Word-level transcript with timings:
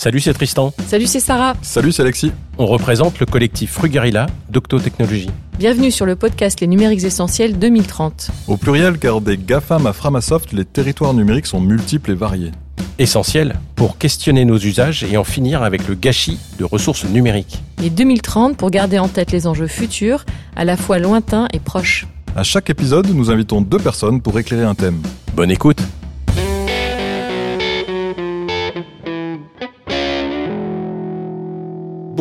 Salut, 0.00 0.20
c'est 0.20 0.32
Tristan. 0.32 0.72
Salut, 0.86 1.06
c'est 1.06 1.20
Sarah. 1.20 1.52
Salut, 1.60 1.92
c'est 1.92 2.00
Alexis. 2.00 2.32
On 2.56 2.64
représente 2.64 3.20
le 3.20 3.26
collectif 3.26 3.72
Frugarilla 3.72 4.28
d'Octo 4.48 4.78
Technologies. 4.78 5.28
Bienvenue 5.58 5.90
sur 5.90 6.06
le 6.06 6.16
podcast 6.16 6.62
Les 6.62 6.66
numériques 6.66 7.04
essentiels 7.04 7.58
2030. 7.58 8.30
Au 8.48 8.56
pluriel, 8.56 8.96
car 8.96 9.20
des 9.20 9.36
GAFAM 9.36 9.86
à 9.86 9.92
Framasoft, 9.92 10.54
les 10.54 10.64
territoires 10.64 11.12
numériques 11.12 11.44
sont 11.44 11.60
multiples 11.60 12.12
et 12.12 12.14
variés. 12.14 12.50
Essentiel 12.98 13.56
pour 13.76 13.98
questionner 13.98 14.46
nos 14.46 14.56
usages 14.56 15.04
et 15.04 15.18
en 15.18 15.24
finir 15.24 15.62
avec 15.62 15.86
le 15.86 15.94
gâchis 15.94 16.38
de 16.58 16.64
ressources 16.64 17.04
numériques. 17.04 17.62
Et 17.84 17.90
2030 17.90 18.56
pour 18.56 18.70
garder 18.70 18.98
en 18.98 19.08
tête 19.08 19.32
les 19.32 19.46
enjeux 19.46 19.66
futurs, 19.66 20.24
à 20.56 20.64
la 20.64 20.78
fois 20.78 20.98
lointains 20.98 21.46
et 21.52 21.58
proches. 21.58 22.06
À 22.34 22.42
chaque 22.42 22.70
épisode, 22.70 23.08
nous 23.14 23.30
invitons 23.30 23.60
deux 23.60 23.78
personnes 23.78 24.22
pour 24.22 24.38
éclairer 24.38 24.64
un 24.64 24.74
thème. 24.74 25.02
Bonne 25.34 25.50
écoute. 25.50 25.82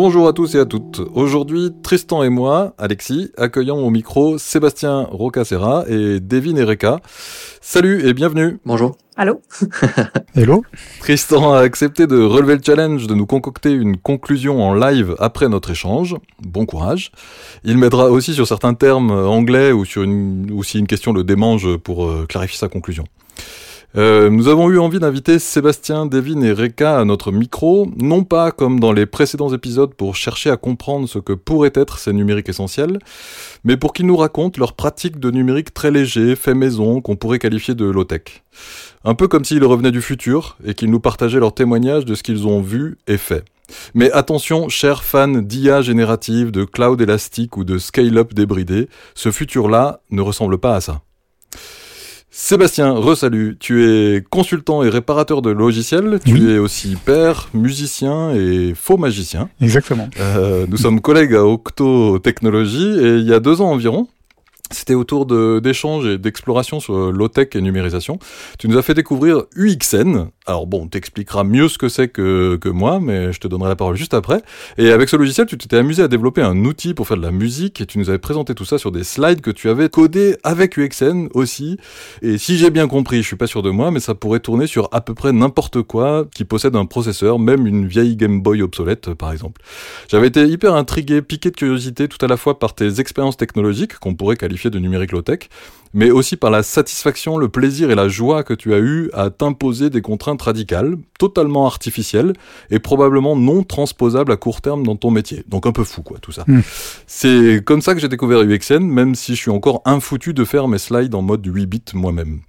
Bonjour 0.02 0.30
à 0.30 0.31
tous 0.31 0.55
et 0.55 0.59
à 0.59 0.66
toutes. 0.66 1.02
Aujourd'hui, 1.13 1.73
Tristan 1.84 2.23
et 2.23 2.30
moi, 2.30 2.73
Alexis, 2.77 3.34
accueillons 3.35 3.85
au 3.85 3.90
micro 3.90 4.38
Sébastien 4.38 5.05
Rocacera 5.12 5.84
et 5.90 6.21
Devin 6.21 6.55
Ereka. 6.55 7.02
Salut 7.59 8.07
et 8.07 8.13
bienvenue. 8.13 8.59
Bonjour. 8.66 8.95
Allô 9.17 9.41
Hello. 10.35 10.63
Tristan 11.02 11.52
a 11.52 11.59
accepté 11.59 12.07
de 12.07 12.17
relever 12.17 12.55
le 12.55 12.62
challenge 12.66 13.07
de 13.07 13.13
nous 13.13 13.26
concocter 13.26 13.73
une 13.73 13.98
conclusion 13.98 14.63
en 14.63 14.73
live 14.73 15.17
après 15.20 15.49
notre 15.49 15.71
échange. 15.71 16.16
Bon 16.41 16.66
courage. 16.66 17.12
Il 17.66 17.77
m'aidera 17.77 18.09
aussi 18.09 18.34
sur 18.34 18.48
certains 18.48 18.76
termes 18.76 19.12
anglais 19.12 19.73
ou 19.73 19.84
sur 19.84 20.04
une, 20.04 20.49
aussi 20.57 20.79
une 20.79 20.88
question 20.88 21.12
le 21.12 21.26
démange 21.26 21.76
pour 21.76 22.05
euh, 22.05 22.26
clarifier 22.26 22.57
sa 22.57 22.70
conclusion. 22.70 23.04
Euh, 23.98 24.29
nous 24.29 24.48
avons 24.48 24.70
eu 24.70 24.77
envie 24.77 24.99
d'inviter 24.99 25.39
Sébastien, 25.39 26.05
Devin 26.05 26.41
et 26.41 26.52
Reka 26.52 26.99
à 26.99 27.05
notre 27.05 27.31
micro, 27.31 27.89
non 27.98 28.23
pas 28.23 28.51
comme 28.51 28.79
dans 28.79 28.91
les 28.91 29.07
précédents 29.07 29.51
épisodes 29.51 29.96
pour 29.96 30.15
chercher 30.15 30.51
à 30.51 30.57
comprendre 30.57 31.09
ce 31.09 31.18
que 31.18 31.34
pourraient 31.34 31.73
être 31.73 31.98
ces 31.98 32.13
numériques 32.13 32.49
essentiels, 32.49 32.99
mais 33.63 33.77
pour 33.77 33.93
qu'ils 33.93 34.05
nous 34.05 34.15
racontent 34.18 34.59
leurs 34.59 34.73
pratiques 34.73 35.20
de 35.20 35.31
numérique 35.31 35.73
très 35.73 35.90
léger, 35.90 36.35
fait 36.35 36.54
maison, 36.54 37.01
qu'on 37.01 37.15
pourrait 37.15 37.40
qualifier 37.40 37.73
de 37.73 37.85
low-tech. 37.85 38.43
Un 39.05 39.15
peu 39.15 39.27
comme 39.27 39.43
s'ils 39.43 39.65
revenaient 39.65 39.91
du 39.91 40.01
futur 40.01 40.57
et 40.63 40.76
qu'ils 40.76 40.91
nous 40.91 40.99
partageaient 40.99 41.40
leurs 41.40 41.55
témoignages 41.55 42.05
de 42.05 42.13
ce 42.13 42.21
qu'ils 42.21 42.46
ont 42.46 42.62
vu 42.62 42.99
et 43.07 43.18
fait. 43.18 43.43
Mais 43.96 44.12
attention, 44.12 44.70
chers 44.70 45.03
fans 45.03 45.27
d'IA 45.27 45.81
générative, 45.81 46.51
de 46.51 46.63
cloud 46.63 47.01
élastique 47.01 47.57
ou 47.57 47.63
de 47.63 47.79
scale-up 47.79 48.35
débridé, 48.35 48.87
ce 49.15 49.31
futur-là 49.31 50.01
ne 50.12 50.21
ressemble 50.21 50.59
pas 50.59 50.76
à 50.76 50.81
ça. 50.81 51.01
Sébastien, 52.41 52.93
resalut. 52.93 53.57
Tu 53.59 53.84
es 53.84 54.23
consultant 54.29 54.82
et 54.82 54.87
réparateur 54.87 55.41
de 55.41 55.49
logiciels. 55.49 56.21
Tu 56.26 56.35
Oui. 56.35 56.49
es 56.54 56.57
aussi 56.57 56.96
père, 56.96 57.49
musicien 57.54 58.34
et 58.34 58.73
faux 58.76 58.96
magicien. 58.96 59.49
Exactement. 59.59 60.07
Euh, 60.21 60.65
nous 60.70 60.77
sommes 60.77 61.01
collègues 61.01 61.35
à 61.35 61.43
Octo 61.46 62.18
Technologies 62.20 62.98
et 62.98 63.18
il 63.18 63.26
y 63.27 63.34
a 63.34 63.41
deux 63.41 63.59
ans 63.59 63.70
environ, 63.71 64.07
c'était 64.72 64.94
autour 64.94 65.25
d'échanges 65.62 66.06
et 66.06 66.18
d'exploration 66.18 66.79
sur 66.79 67.12
low-tech 67.12 67.50
et 67.56 67.62
numérisation. 67.62 68.19
Tu 68.57 68.69
nous 68.69 68.78
as 68.78 68.84
fait 68.84 68.94
découvrir 68.94 69.44
UXN. 69.57 70.28
Alors 70.50 70.66
bon, 70.66 70.88
t'expliqueras 70.88 71.44
mieux 71.44 71.68
ce 71.69 71.78
que 71.78 71.90
c'est 71.90 72.08
que, 72.08 72.58
que 72.59 72.69
moi, 72.69 73.00
mais 73.00 73.31
je 73.31 73.40
te 73.40 73.47
donnerai 73.47 73.69
la 73.69 73.75
parole 73.75 73.96
juste 73.96 74.16
après. 74.16 74.42
Et 74.80 74.90
avec 74.90 75.08
ce 75.08 75.16
logiciel, 75.16 75.46
tu 75.46 75.59
t'étais 75.59 75.78
amusé 75.78 76.02
à 76.02 76.08
développer 76.08 76.42
un 76.42 76.66
outil 76.66 76.96
pour 76.96 77.08
faire 77.08 77.18
de 77.18 77.22
la 77.22 77.30
musique 77.30 77.81
et 77.81 77.86
tu 77.86 78.00
nous 78.00 78.09
avais 78.09 78.18
présenté 78.18 78.56
tout 78.56 78.66
ça 78.66 78.80
sur 78.80 78.92
des 78.92 79.03
slides 79.03 79.42
que 79.42 79.52
tu 79.52 79.70
avais 79.70 79.90
codés 79.90 80.38
avec 80.44 80.78
UXN 80.78 81.28
aussi. 81.36 81.78
Et 82.24 82.40
si 82.40 82.58
j'ai 82.58 82.72
bien 82.72 82.88
compris, 82.88 83.18
je 83.22 83.28
suis 83.28 83.36
pas 83.36 83.46
sûr 83.46 83.62
de 83.62 83.70
moi, 83.70 83.92
mais 83.92 84.00
ça 84.00 84.16
pourrait 84.16 84.40
tourner 84.40 84.66
sur 84.66 84.90
à 84.92 85.02
peu 85.02 85.14
près 85.14 85.34
n'importe 85.34 85.84
quoi 85.84 86.25
qui 86.34 86.46
possède 86.46 86.75
un 86.75 86.88
processeur, 86.88 87.38
même 87.38 87.68
une 87.68 87.86
vieille 87.86 88.16
Game 88.16 88.42
Boy 88.42 88.64
obsolète 88.64 89.14
par 89.14 89.31
exemple. 89.31 89.62
J'avais 90.08 90.30
été 90.30 90.47
hyper 90.47 90.74
intrigué, 90.74 91.22
piqué 91.22 91.52
de 91.52 91.58
curiosité 91.58 92.08
tout 92.08 92.26
à 92.26 92.28
la 92.28 92.38
fois 92.38 92.58
par 92.58 92.74
tes 92.74 93.00
expériences 93.00 93.38
technologiques, 93.38 94.00
qu'on 94.00 94.16
pourrait 94.16 94.36
qualifier 94.36 94.72
de 94.72 94.80
numérique 94.80 95.12
low-tech, 95.12 95.48
mais 95.94 96.12
aussi 96.12 96.36
par 96.36 96.52
la 96.52 96.64
satisfaction, 96.64 97.38
le 97.38 97.50
plaisir 97.50 97.92
et 97.92 97.96
la 97.96 98.08
joie 98.08 98.44
que 98.44 98.54
tu 98.54 98.74
as 98.74 98.80
eu 98.80 99.10
à 99.14 99.30
t'imposer 99.30 99.90
des 99.90 100.02
contraintes 100.02 100.42
radicales, 100.42 100.98
totalement 101.18 101.66
artificielles, 101.66 102.34
et 102.70 102.80
probablement 102.80 103.36
non 103.36 103.64
transposables 103.64 104.32
à 104.32 104.38
court 104.38 104.62
terme 104.62 104.84
dans 104.84 104.96
ton 104.96 105.12
métier. 105.12 105.44
Donc 105.48 105.66
un 105.66 105.72
peu 105.72 105.84
fou 105.84 106.02
quoi 106.02 106.18
tout 106.20 106.32
ça. 106.32 106.44
Hmm. 106.48 106.62
C'est 107.08 107.64
comme 107.66 107.82
ça 107.82 107.94
que 107.96 108.02
j'ai 108.02 108.10
découvert 108.10 108.42
UXN, 108.42 108.84
même 108.84 109.16
si 109.16 109.36
je 109.36 109.42
suis 109.42 109.52
encore 109.52 109.82
infoutu 109.86 110.34
de 110.34 110.44
faire 110.46 110.68
mes 110.68 110.78
slides 110.78 111.16
en 111.16 111.22
mode 111.22 111.46
8 111.46 111.66
bits 111.66 111.82
moi-même. 111.94 112.42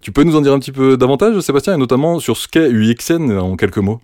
Tu 0.00 0.12
peux 0.12 0.22
nous 0.22 0.36
en 0.36 0.40
dire 0.40 0.52
un 0.52 0.58
petit 0.58 0.72
peu 0.72 0.96
davantage, 0.96 1.40
Sébastien, 1.40 1.74
et 1.74 1.78
notamment 1.78 2.20
sur 2.20 2.36
ce 2.36 2.46
qu'est 2.46 2.70
UXN 2.70 3.32
en 3.38 3.56
quelques 3.56 3.78
mots? 3.78 4.00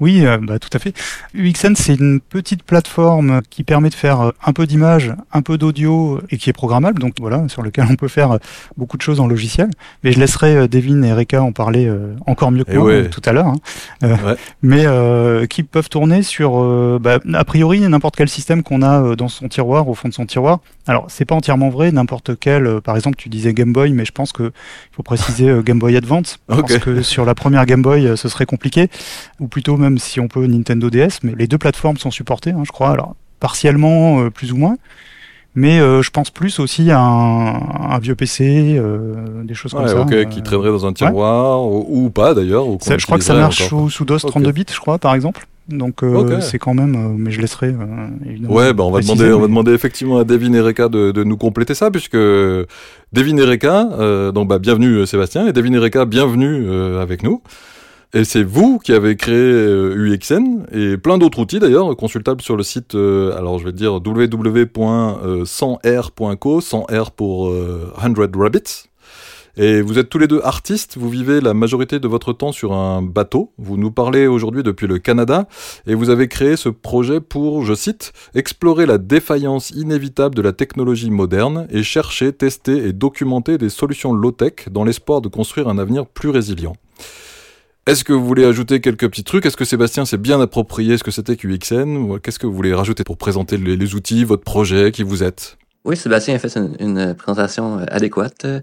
Oui, 0.00 0.24
euh, 0.26 0.38
bah, 0.40 0.58
tout 0.58 0.68
à 0.72 0.78
fait. 0.78 0.92
UXN, 1.34 1.74
c'est 1.74 1.94
une 1.94 2.20
petite 2.20 2.62
plateforme 2.62 3.40
qui 3.50 3.64
permet 3.64 3.88
de 3.88 3.94
faire 3.94 4.20
euh, 4.20 4.30
un 4.44 4.52
peu 4.52 4.66
d'image, 4.66 5.14
un 5.32 5.42
peu 5.42 5.58
d'audio 5.58 6.20
et 6.30 6.36
qui 6.38 6.50
est 6.50 6.52
programmable, 6.52 6.98
donc 7.00 7.14
voilà, 7.20 7.48
sur 7.48 7.62
lequel 7.62 7.86
on 7.90 7.96
peut 7.96 8.08
faire 8.08 8.32
euh, 8.32 8.38
beaucoup 8.76 8.96
de 8.96 9.02
choses 9.02 9.20
en 9.20 9.26
logiciel. 9.26 9.70
Mais 10.04 10.12
je 10.12 10.18
laisserai 10.20 10.68
Devin 10.68 11.02
et 11.02 11.12
Reka 11.12 11.42
en 11.42 11.52
parler 11.52 11.90
encore 12.26 12.50
mieux 12.50 12.64
que 12.64 12.72
Eh 12.72 12.76
moi 12.76 12.86
ouais. 12.86 13.08
tout 13.10 13.22
à 13.24 13.32
l'heure. 13.32 13.46
hein. 13.48 13.56
Euh, 14.04 14.16
Ouais. 14.22 14.36
Mais 14.62 14.84
euh, 14.86 15.46
qui 15.46 15.62
peuvent 15.62 15.88
tourner 15.88 16.22
sur, 16.22 16.60
euh, 16.62 16.98
bah, 17.00 17.18
a 17.34 17.44
priori, 17.44 17.80
n'importe 17.80 18.14
quel 18.16 18.28
système 18.28 18.62
qu'on 18.62 18.82
a 18.82 19.16
dans 19.16 19.28
son 19.28 19.48
tiroir, 19.48 19.88
au 19.88 19.94
fond 19.94 20.08
de 20.08 20.14
son 20.14 20.26
tiroir. 20.26 20.60
Alors, 20.88 21.04
c'est 21.08 21.24
pas 21.24 21.34
entièrement 21.36 21.68
vrai, 21.68 21.92
n'importe 21.92 22.36
quel. 22.38 22.66
euh, 22.66 22.80
par 22.80 22.96
exemple, 22.96 23.16
tu 23.16 23.28
disais 23.28 23.54
Game 23.54 23.72
Boy, 23.72 23.92
mais 23.92 24.04
je 24.04 24.10
pense 24.12 24.32
que 24.32 24.44
il 24.44 24.94
faut 24.94 25.02
préciser 25.04 25.48
euh, 25.48 25.62
Game 25.62 25.78
Boy 25.78 25.96
Advance, 25.96 26.38
Ok. 26.48 26.60
parce 26.68 26.78
que 26.78 27.02
sur 27.02 27.24
la 27.24 27.34
première 27.36 27.64
Game 27.66 27.82
Boy, 27.82 28.06
euh, 28.06 28.16
ce 28.16 28.28
serait 28.28 28.46
compliqué 28.46 28.88
ou 29.38 29.46
plutôt 29.46 29.76
même 29.76 29.98
si 29.98 30.18
on 30.18 30.26
peut 30.28 30.44
Nintendo 30.46 30.90
DS, 30.90 31.20
mais 31.22 31.34
les 31.38 31.46
deux 31.46 31.58
plateformes 31.58 31.98
sont 31.98 32.10
supportées, 32.10 32.50
hein, 32.50 32.62
je 32.66 32.72
crois, 32.72 32.90
alors 32.90 33.14
partiellement, 33.38 34.22
euh, 34.22 34.30
plus 34.30 34.52
ou 34.52 34.56
moins, 34.56 34.76
mais 35.54 35.78
euh, 35.80 36.02
je 36.02 36.10
pense 36.10 36.30
plus 36.30 36.58
aussi 36.58 36.90
à 36.90 36.98
un, 37.00 37.90
un 37.90 37.98
vieux 38.00 38.14
PC, 38.16 38.74
euh, 38.76 39.44
des 39.44 39.54
choses 39.54 39.72
comme 39.72 39.82
Ouais, 39.84 39.88
ça. 39.88 40.00
ok, 40.00 40.12
euh, 40.12 40.24
qui 40.24 40.42
traînerait 40.42 40.70
dans 40.70 40.86
un 40.86 40.92
tiroir, 40.92 41.62
ou, 41.64 42.06
ou 42.06 42.10
pas 42.10 42.34
d'ailleurs. 42.34 42.64
ça- 42.80 42.98
je 42.98 43.06
crois 43.06 43.18
que 43.18 43.24
ça 43.24 43.34
marche 43.34 43.68
sous, 43.68 43.88
sous 43.90 44.04
DOS 44.04 44.24
Ok. 44.24 44.30
32 44.32 44.50
bits, 44.52 44.66
je 44.72 44.80
crois, 44.80 44.98
par 44.98 45.14
exemple. 45.14 45.46
Donc 45.68 46.02
euh, 46.02 46.40
c'est 46.40 46.58
quand 46.58 46.74
même, 46.74 46.96
euh, 46.96 47.14
mais 47.16 47.30
je 47.30 47.40
laisserai 47.40 47.68
euh, 47.68 48.08
évidemment. 48.26 48.54
Ouais, 48.54 48.74
bah 48.74 48.82
on 48.84 48.90
va 48.90 49.00
demander, 49.00 49.32
on 49.32 49.40
va 49.40 49.46
demander 49.46 49.72
effectivement 49.72 50.18
à 50.18 50.24
Devin 50.24 50.52
et 50.54 50.60
Reka 50.60 50.88
de, 50.88 51.12
de 51.12 51.24
nous 51.24 51.36
compléter 51.36 51.74
ça, 51.74 51.90
puisque 51.90 52.16
Devin 52.16 53.36
et 53.36 53.44
Reka, 53.44 53.88
euh, 53.92 54.32
donc 54.32 54.48
bah 54.48 54.58
bienvenue 54.58 54.96
euh, 54.96 55.06
Sébastien, 55.06 55.46
et 55.46 55.52
Devin 55.52 55.72
et 55.74 55.78
Reka, 55.78 56.04
bienvenue 56.04 56.64
euh, 56.66 57.00
avec 57.00 57.22
nous. 57.22 57.42
Et 58.14 58.24
c'est 58.24 58.42
vous 58.42 58.78
qui 58.78 58.92
avez 58.92 59.16
créé 59.16 59.34
euh, 59.34 59.94
UXN 59.96 60.66
et 60.72 60.98
plein 60.98 61.16
d'autres 61.16 61.38
outils 61.38 61.60
d'ailleurs 61.60 61.96
consultables 61.96 62.42
sur 62.42 62.58
le 62.58 62.62
site. 62.62 62.94
euh, 62.94 63.34
alors 63.38 63.58
je 63.58 63.64
vais 63.64 63.72
dire 63.72 63.94
www.100r.co, 63.94 66.60
100r 66.60 67.10
pour 67.16 67.48
euh, 67.48 67.90
100 67.98 68.38
rabbits. 68.38 68.90
Et 69.58 69.82
vous 69.82 69.98
êtes 69.98 70.08
tous 70.08 70.18
les 70.18 70.28
deux 70.28 70.40
artistes, 70.42 70.96
vous 70.96 71.10
vivez 71.10 71.42
la 71.42 71.52
majorité 71.52 72.00
de 72.00 72.08
votre 72.08 72.32
temps 72.32 72.52
sur 72.52 72.72
un 72.72 73.02
bateau. 73.02 73.52
Vous 73.58 73.76
nous 73.76 73.90
parlez 73.90 74.26
aujourd'hui 74.26 74.62
depuis 74.62 74.86
le 74.86 74.98
Canada 74.98 75.46
et 75.86 75.94
vous 75.94 76.08
avez 76.08 76.26
créé 76.26 76.56
ce 76.56 76.70
projet 76.70 77.20
pour, 77.20 77.62
je 77.62 77.74
cite, 77.74 78.14
explorer 78.34 78.86
la 78.86 78.96
défaillance 78.96 79.68
inévitable 79.70 80.34
de 80.34 80.40
la 80.40 80.54
technologie 80.54 81.10
moderne 81.10 81.66
et 81.70 81.82
chercher, 81.82 82.32
tester 82.32 82.88
et 82.88 82.94
documenter 82.94 83.58
des 83.58 83.68
solutions 83.68 84.14
low-tech 84.14 84.70
dans 84.70 84.84
l'espoir 84.84 85.20
de 85.20 85.28
construire 85.28 85.68
un 85.68 85.76
avenir 85.76 86.06
plus 86.06 86.30
résilient. 86.30 86.74
Est-ce 87.86 88.04
que 88.04 88.14
vous 88.14 88.24
voulez 88.24 88.44
ajouter 88.44 88.80
quelques 88.80 89.08
petits 89.10 89.24
trucs? 89.24 89.44
Est-ce 89.44 89.56
que 89.56 89.66
Sébastien 89.66 90.06
s'est 90.06 90.16
bien 90.16 90.40
approprié 90.40 90.96
ce 90.96 91.04
que 91.04 91.10
c'était 91.10 91.32
Ou 91.32 92.18
Qu'est-ce 92.20 92.38
que 92.38 92.46
vous 92.46 92.54
voulez 92.54 92.72
rajouter 92.72 93.04
pour 93.04 93.18
présenter 93.18 93.58
les 93.58 93.94
outils, 93.94 94.24
votre 94.24 94.44
projet, 94.44 94.92
qui 94.92 95.02
vous 95.02 95.22
êtes? 95.22 95.58
Oui, 95.84 95.96
Sébastien 95.96 96.36
a 96.36 96.38
fait 96.38 96.56
une, 96.56 96.76
une 96.78 97.14
présentation 97.14 97.80
euh, 97.80 97.84
adéquate. 97.88 98.46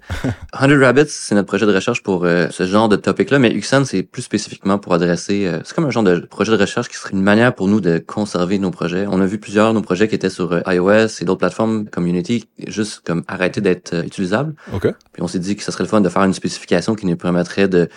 Euh, 0.62 0.68
100 0.68 0.80
Rabbits, 0.80 1.04
c'est 1.10 1.36
notre 1.36 1.48
projet 1.48 1.66
de 1.66 1.74
recherche 1.74 2.02
pour 2.04 2.26
euh, 2.26 2.48
ce 2.50 2.66
genre 2.66 2.90
de 2.90 2.96
topic-là, 2.96 3.40
mais 3.40 3.52
UXAN, 3.52 3.86
c'est 3.86 4.04
plus 4.04 4.22
spécifiquement 4.22 4.78
pour 4.78 4.94
adresser... 4.94 5.46
euh, 5.46 5.60
c'est 5.64 5.74
comme 5.76 5.86
un 5.86 5.90
genre 5.92 6.04
de 6.04 6.20
projet 6.20 6.52
de 6.52 6.58
recherche 6.58 6.90
qui 6.90 6.96
serait 6.96 7.12
une 7.14 7.22
manière 7.22 7.54
pour 7.56 7.68
nous 7.68 7.80
de 7.82 7.98
conserver 8.00 8.58
nos 8.60 8.72
projets. 8.72 9.06
On 9.08 9.22
a 9.22 9.26
vu 9.26 9.38
plusieurs 9.38 9.70
de 9.70 9.76
nos 9.76 9.82
projets 9.82 10.08
qui 10.08 10.16
étaient 10.16 10.30
sur 10.30 10.52
euh, 10.54 10.62
iOS 10.68 11.22
et 11.22 11.26
d'autres 11.26 11.40
plateformes 11.40 11.86
comme 11.90 12.08
Unity, 12.08 12.48
juste 12.68 13.02
comme 13.06 13.24
arrêter 13.28 13.62
d'être 13.62 13.94
euh, 13.94 14.04
utilisables. 14.04 14.54
Ok. 14.74 14.88
Puis 15.14 15.22
on 15.22 15.28
s'est 15.28 15.40
dit 15.40 15.56
que 15.56 15.64
ce 15.64 15.72
serait 15.72 15.84
le 15.84 15.90
fun 15.90 16.02
de 16.02 16.10
faire 16.10 16.24
une 16.24 16.34
spécification 16.34 16.96
qui 16.96 17.06
nous 17.06 17.16
permettrait 17.18 17.68
de 17.68 17.90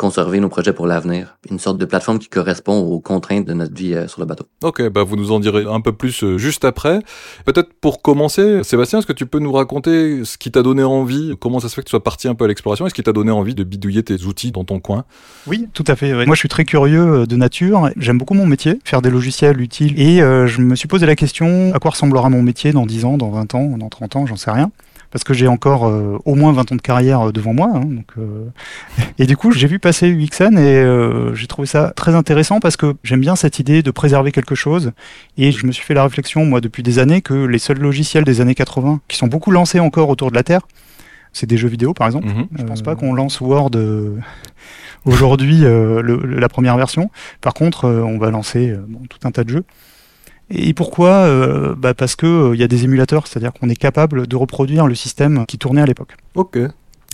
conserver 0.00 0.40
nos 0.40 0.48
projets 0.48 0.72
pour 0.72 0.86
l'avenir. 0.86 1.36
Une 1.50 1.58
sorte 1.58 1.76
de 1.76 1.84
plateforme 1.84 2.18
qui 2.18 2.28
correspond 2.28 2.78
aux 2.78 3.00
contraintes 3.00 3.44
de 3.44 3.52
notre 3.52 3.74
vie 3.74 3.92
euh, 3.94 4.08
sur 4.08 4.20
le 4.20 4.26
bateau. 4.26 4.46
Ok, 4.64 4.88
bah 4.88 5.02
vous 5.02 5.14
nous 5.14 5.30
en 5.30 5.40
direz 5.40 5.64
un 5.68 5.82
peu 5.82 5.92
plus 5.92 6.24
euh, 6.24 6.38
juste 6.38 6.64
après. 6.64 7.00
Peut-être 7.44 7.74
pour 7.82 8.00
commencer, 8.00 8.64
Sébastien, 8.64 9.00
est-ce 9.00 9.06
que 9.06 9.12
tu 9.12 9.26
peux 9.26 9.40
nous 9.40 9.52
raconter 9.52 10.24
ce 10.24 10.38
qui 10.38 10.50
t'a 10.50 10.62
donné 10.62 10.82
envie, 10.82 11.34
comment 11.38 11.60
ça 11.60 11.68
se 11.68 11.74
fait 11.74 11.82
que 11.82 11.86
tu 11.86 11.90
sois 11.90 12.02
parti 12.02 12.28
un 12.28 12.34
peu 12.34 12.46
à 12.46 12.48
l'exploration, 12.48 12.86
et 12.86 12.88
ce 12.88 12.94
qui 12.94 13.02
t'a 13.02 13.12
donné 13.12 13.30
envie 13.30 13.54
de 13.54 13.62
bidouiller 13.62 14.02
tes 14.02 14.24
outils 14.24 14.52
dans 14.52 14.64
ton 14.64 14.80
coin? 14.80 15.04
Oui, 15.46 15.68
tout 15.74 15.84
à 15.86 15.96
fait. 15.96 16.14
ouais. 16.14 16.24
Moi, 16.24 16.34
je 16.34 16.40
suis 16.40 16.48
très 16.48 16.64
curieux 16.64 17.20
euh, 17.20 17.26
de 17.26 17.36
nature. 17.36 17.90
J'aime 17.98 18.16
beaucoup 18.16 18.32
mon 18.32 18.46
métier, 18.46 18.78
faire 18.84 19.02
des 19.02 19.10
logiciels 19.10 19.60
utiles. 19.60 20.00
Et 20.00 20.22
euh, 20.22 20.46
je 20.46 20.62
me 20.62 20.76
suis 20.76 20.88
posé 20.88 21.04
la 21.04 21.14
question 21.14 21.72
à 21.74 21.78
quoi 21.78 21.90
ressemblera 21.90 22.30
mon 22.30 22.42
métier 22.42 22.72
dans 22.72 22.86
10 22.86 23.04
ans, 23.04 23.18
dans 23.18 23.28
20 23.28 23.54
ans, 23.54 23.76
dans 23.76 23.90
30 23.90 24.16
ans, 24.16 24.26
j'en 24.26 24.36
sais 24.36 24.50
rien. 24.50 24.70
Parce 25.10 25.24
que 25.24 25.34
j'ai 25.34 25.48
encore 25.48 25.86
euh, 25.86 26.18
au 26.24 26.34
moins 26.34 26.52
20 26.52 26.72
ans 26.72 26.76
de 26.76 26.80
carrière 26.80 27.28
euh, 27.28 27.32
devant 27.32 27.52
moi. 27.52 27.70
Hein, 27.74 27.84
donc, 27.84 28.12
euh, 28.18 28.46
Et 29.18 29.26
du 29.26 29.36
coup, 29.36 29.50
j'ai 29.52 29.66
vu 29.66 29.78
passer 29.78 30.08
UXN 30.08 30.56
et 30.58 31.34
j'ai 31.34 31.46
trouvé 31.46 31.66
ça 31.66 31.92
très 31.94 32.14
intéressant 32.14 32.60
parce 32.60 32.76
que 32.76 32.94
j'aime 33.02 33.20
bien 33.20 33.36
cette 33.36 33.58
idée 33.58 33.82
de 33.82 33.90
préserver 33.90 34.32
quelque 34.32 34.54
chose. 34.54 34.92
Et 35.36 35.52
je 35.52 35.66
me 35.66 35.72
suis 35.72 35.84
fait 35.84 35.94
la 35.94 36.04
réflexion, 36.04 36.44
moi, 36.44 36.60
depuis 36.60 36.82
des 36.82 36.98
années, 36.98 37.22
que 37.22 37.34
les 37.34 37.58
seuls 37.58 37.78
logiciels 37.78 38.24
des 38.24 38.40
années 38.40 38.54
80, 38.54 39.00
qui 39.08 39.16
sont 39.16 39.26
beaucoup 39.26 39.50
lancés 39.50 39.80
encore 39.80 40.08
autour 40.08 40.30
de 40.30 40.36
la 40.36 40.42
Terre, 40.42 40.62
c'est 41.32 41.46
des 41.46 41.56
jeux 41.56 41.68
vidéo, 41.68 41.94
par 41.94 42.06
exemple. 42.06 42.28
Mhm. 42.28 42.46
Je 42.58 42.64
pense 42.64 42.82
pas 42.82 42.96
qu'on 42.96 43.12
lance 43.12 43.40
Word 43.40 43.70
aujourd'hui, 45.04 45.60
la 45.62 46.48
première 46.48 46.76
version. 46.76 47.10
Par 47.40 47.54
contre, 47.54 47.88
on 47.88 48.18
va 48.18 48.30
lancer 48.30 48.74
bon, 48.88 49.00
tout 49.08 49.18
un 49.24 49.30
tas 49.30 49.44
de 49.44 49.50
jeux. 49.50 49.64
Et 50.50 50.74
pourquoi? 50.74 51.10
Euh, 51.10 51.74
bah 51.76 51.94
Parce 51.94 52.16
que 52.16 52.26
il 52.26 52.52
euh, 52.52 52.56
y 52.56 52.62
a 52.62 52.68
des 52.68 52.84
émulateurs, 52.84 53.26
c'est-à-dire 53.26 53.52
qu'on 53.52 53.68
est 53.68 53.76
capable 53.76 54.26
de 54.26 54.36
reproduire 54.36 54.86
le 54.86 54.94
système 54.94 55.46
qui 55.46 55.58
tournait 55.58 55.82
à 55.82 55.86
l'époque. 55.86 56.16
Ok. 56.34 56.58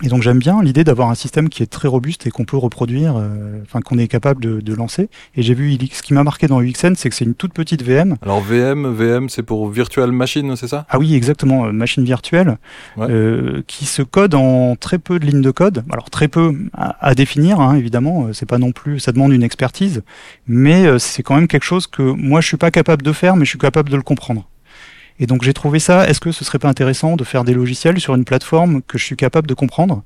Et 0.05 0.09
donc 0.09 0.21
j'aime 0.21 0.39
bien 0.39 0.63
l'idée 0.63 0.85
d'avoir 0.85 1.09
un 1.09 1.15
système 1.15 1.49
qui 1.49 1.63
est 1.63 1.67
très 1.67 1.89
robuste 1.89 2.27
et 2.27 2.31
qu'on 2.31 2.45
peut 2.45 2.59
reproduire, 2.59 3.15
euh, 3.17 3.61
enfin 3.63 3.81
qu'on 3.81 3.97
est 3.97 4.09
capable 4.09 4.43
de, 4.43 4.61
de 4.61 4.75
lancer. 4.75 5.09
Et 5.37 5.43
j'ai 5.43 5.55
vu 5.55 5.79
ce 5.91 6.03
qui 6.03 6.13
m'a 6.13 6.23
marqué 6.23 6.47
dans 6.49 6.61
UXN, 6.61 6.95
c'est 6.97 7.09
que 7.09 7.15
c'est 7.15 7.25
une 7.25 7.35
toute 7.35 7.55
petite 7.55 7.83
VM. 7.83 8.17
Alors 8.21 8.41
VM, 8.43 8.87
VM, 8.93 9.31
c'est 9.31 9.43
pour 9.43 9.71
Virtual 9.71 10.13
Machine, 10.13 10.55
c'est 10.55 10.69
ça? 10.69 10.85
Ah 10.91 10.99
oui, 10.99 11.15
exactement, 11.15 11.65
euh, 11.65 11.73
machine 11.73 12.05
virtuelle, 12.05 12.59
Ouais. 12.99 13.07
euh, 13.09 13.63
qui 13.67 13.87
se 13.87 14.03
code 14.03 14.35
en 14.35 14.77
très 14.77 14.99
peu 14.99 15.19
de 15.19 15.25
lignes 15.25 15.41
de 15.41 15.51
code. 15.51 15.83
Alors 15.91 16.11
très 16.11 16.29
peu 16.29 16.55
à, 16.75 16.97
à 17.07 17.15
définir, 17.15 17.59
hein, 17.61 17.75
évidemment. 17.77 18.27
euh, 18.27 18.33
C'est 18.35 18.45
pas 18.47 18.59
non 18.59 18.73
plus, 18.73 19.01
ça 19.01 19.13
demande 19.13 19.33
une 19.33 19.43
expertise, 19.43 20.03
mais 20.47 20.99
c'est 20.99 21.23
quand 21.23 21.37
même 21.37 21.49
quelque 21.49 21.65
chose 21.65 21.87
que 21.87 22.03
moi 22.03 22.43
je 22.43 22.49
suis 22.49 22.57
pas 22.59 22.71
capable 22.71 23.03
de 23.03 23.13
faire, 23.13 23.35
mais 23.37 23.47
je 23.47 23.51
suis 23.51 23.59
capable 23.59 23.89
de 23.89 23.97
le 23.97 24.03
comprendre. 24.03 24.47
Et 25.21 25.27
donc 25.27 25.43
j'ai 25.43 25.55
trouvé 25.55 25.79
ça. 25.79 26.09
Est-ce 26.09 26.21
que 26.21 26.33
ce 26.33 26.45
serait 26.45 26.59
pas 26.59 26.69
intéressant 26.69 27.17
de 27.17 27.25
faire 27.25 27.45
des 27.45 27.55
logiciels 27.55 28.01
sur 28.01 28.15
une 28.15 28.25
plateforme 28.25 28.83
que 28.83 28.99
je 28.99 29.05
suis 29.05 29.17
capable 29.17 29.47
de 29.49 29.55
comprendre? 29.55 30.03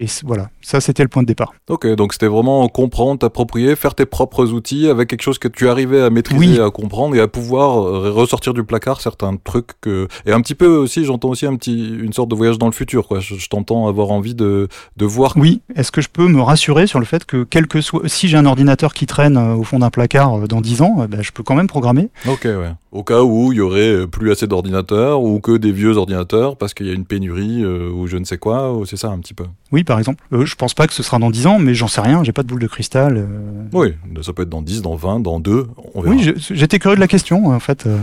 Et 0.00 0.06
voilà, 0.24 0.48
ça 0.62 0.80
c'était 0.80 1.04
le 1.04 1.08
point 1.08 1.22
de 1.22 1.28
départ. 1.28 1.52
Ok, 1.68 1.86
donc 1.94 2.12
c'était 2.12 2.26
vraiment 2.26 2.66
comprendre, 2.68 3.20
t'approprier, 3.20 3.76
faire 3.76 3.94
tes 3.94 4.06
propres 4.06 4.46
outils 4.50 4.88
avec 4.88 5.08
quelque 5.08 5.22
chose 5.22 5.38
que 5.38 5.46
tu 5.46 5.68
arrivais 5.68 6.00
à 6.02 6.10
maîtriser, 6.10 6.38
Oui. 6.54 6.60
à 6.60 6.70
comprendre 6.70 7.14
et 7.14 7.20
à 7.20 7.28
pouvoir 7.28 7.80
euh, 7.86 8.10
ressortir 8.10 8.52
du 8.52 8.64
placard 8.64 9.00
certains 9.00 9.36
trucs 9.36 9.68
que 9.80 10.08
et 10.26 10.32
un 10.32 10.40
petit 10.40 10.56
peu 10.56 10.66
aussi, 10.66 11.04
j'entends 11.04 11.28
aussi 11.28 11.46
un 11.46 11.54
petit 11.54 11.88
une 12.00 12.12
sorte 12.12 12.30
de 12.30 12.34
voyage 12.34 12.58
dans 12.58 12.66
le 12.66 12.72
futur 12.72 13.06
quoi. 13.06 13.20
Je, 13.20 13.36
je 13.36 13.48
t'entends 13.48 13.86
avoir 13.86 14.10
envie 14.10 14.34
de 14.34 14.66
de 14.96 15.04
voir. 15.06 15.34
Oui, 15.36 15.60
est-ce 15.76 15.92
que 15.92 16.00
je 16.00 16.08
peux 16.08 16.26
me 16.26 16.40
rassurer 16.40 16.88
sur 16.88 16.98
le 16.98 17.04
fait 17.04 17.24
que 17.24 17.44
quel 17.44 17.68
que 17.68 17.80
soit, 17.80 18.08
si 18.08 18.26
j'ai 18.26 18.38
un 18.38 18.46
ordinateur 18.46 18.94
qui 18.94 19.06
traîne 19.06 19.36
euh, 19.36 19.54
au 19.54 19.62
fond 19.62 19.78
d'un 19.78 19.90
placard 19.90 20.36
euh, 20.36 20.46
dans 20.48 20.60
10 20.62 20.82
ans, 20.82 21.06
ben, 21.08 21.22
je 21.22 21.30
peux 21.30 21.44
quand 21.44 21.54
même 21.54 21.68
programmer. 21.68 22.08
Ok, 22.26 22.42
ouais. 22.44 22.72
Au 22.92 23.02
cas 23.04 23.22
où 23.22 23.52
il 23.52 23.56
y 23.56 23.60
aurait 23.62 23.80
euh, 24.02 24.06
plus 24.06 24.30
assez 24.30 24.46
d'ordinateurs 24.46 25.22
ou 25.22 25.40
que 25.40 25.56
des 25.56 25.72
vieux 25.72 25.96
ordinateurs 25.96 26.58
parce 26.58 26.74
qu'il 26.74 26.86
y 26.86 26.90
a 26.90 26.92
une 26.92 27.06
pénurie 27.06 27.64
euh, 27.64 27.90
ou 27.90 28.06
je 28.06 28.18
ne 28.18 28.24
sais 28.24 28.36
quoi, 28.36 28.70
ou 28.76 28.84
c'est 28.84 28.98
ça 28.98 29.08
un 29.08 29.18
petit 29.18 29.32
peu. 29.32 29.44
Oui, 29.72 29.82
par 29.82 29.98
exemple. 29.98 30.22
Euh, 30.34 30.44
je 30.44 30.54
pense 30.56 30.74
pas 30.74 30.86
que 30.86 30.92
ce 30.92 31.02
sera 31.02 31.18
dans 31.18 31.30
10 31.30 31.46
ans, 31.46 31.58
mais 31.58 31.74
j'en 31.74 31.88
sais 31.88 32.02
rien. 32.02 32.22
J'ai 32.22 32.32
pas 32.32 32.42
de 32.42 32.48
boule 32.48 32.60
de 32.60 32.66
cristal. 32.66 33.16
euh. 33.16 33.26
Oui, 33.72 33.94
ça 34.20 34.34
peut 34.34 34.42
être 34.42 34.50
dans 34.50 34.60
10, 34.60 34.82
dans 34.82 34.94
20, 34.96 35.20
dans 35.20 35.40
2, 35.40 35.68
on 35.94 36.02
verra. 36.02 36.14
Oui, 36.14 36.34
j'étais 36.50 36.78
curieux 36.78 36.96
de 36.96 37.00
la 37.00 37.08
question 37.08 37.46
en 37.46 37.60
fait. 37.60 37.86
euh. 37.86 37.96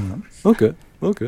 Ok, 0.43 0.63
ok. 1.01 1.23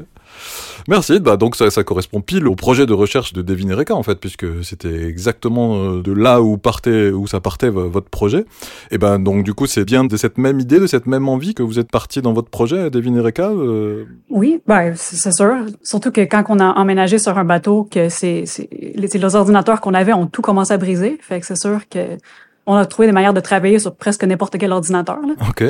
Merci. 0.87 1.19
Bah 1.19 1.37
donc 1.37 1.55
ça, 1.55 1.69
ça 1.69 1.83
correspond 1.83 2.21
pile 2.21 2.47
au 2.47 2.55
projet 2.55 2.85
de 2.85 2.93
recherche 2.93 3.33
de 3.33 3.41
Devin 3.41 3.69
Eureka 3.69 3.93
en 3.95 4.03
fait, 4.03 4.15
puisque 4.15 4.63
c'était 4.63 5.03
exactement 5.05 5.75
euh, 5.75 6.01
de 6.01 6.11
là 6.13 6.41
où 6.41 6.57
partait, 6.57 7.11
où 7.11 7.27
ça 7.27 7.39
partait 7.41 7.69
vo- 7.69 7.89
votre 7.89 8.09
projet. 8.09 8.45
Et 8.91 8.97
ben 8.97 9.19
donc 9.19 9.43
du 9.43 9.53
coup 9.53 9.67
c'est 9.67 9.83
bien 9.83 10.03
de 10.05 10.15
cette 10.17 10.37
même 10.37 10.59
idée, 10.59 10.79
de 10.79 10.87
cette 10.87 11.05
même 11.05 11.27
envie 11.27 11.53
que 11.53 11.63
vous 11.63 11.79
êtes 11.79 11.91
parti 11.91 12.21
dans 12.21 12.33
votre 12.33 12.49
projet 12.49 12.89
Devin 12.89 13.15
Eureka. 13.15 13.49
euh, 13.49 14.05
Oui, 14.29 14.61
ben, 14.67 14.93
c'est 14.95 15.33
sûr. 15.33 15.53
Surtout 15.83 16.11
que 16.11 16.21
quand 16.21 16.43
on 16.49 16.59
a 16.59 16.65
emménagé 16.79 17.19
sur 17.19 17.37
un 17.37 17.43
bateau, 17.45 17.87
que 17.91 18.09
c'est, 18.09 18.43
c'est, 18.45 18.69
les, 18.71 19.07
les 19.07 19.35
ordinateurs 19.35 19.81
qu'on 19.81 19.93
avait 19.93 20.13
ont 20.13 20.27
tout 20.27 20.41
commencé 20.41 20.71
à 20.73 20.77
briser. 20.77 21.17
Fait 21.21 21.39
que 21.39 21.45
c'est 21.45 21.59
sûr 21.59 21.81
que 21.89 22.17
on 22.67 22.75
a 22.75 22.85
trouvé 22.85 23.07
des 23.07 23.11
manières 23.11 23.33
de 23.33 23.39
travailler 23.39 23.79
sur 23.79 23.95
presque 23.95 24.23
n'importe 24.23 24.57
quel 24.57 24.71
ordinateur. 24.71 25.17
là. 25.27 25.33
Ok. 25.49 25.63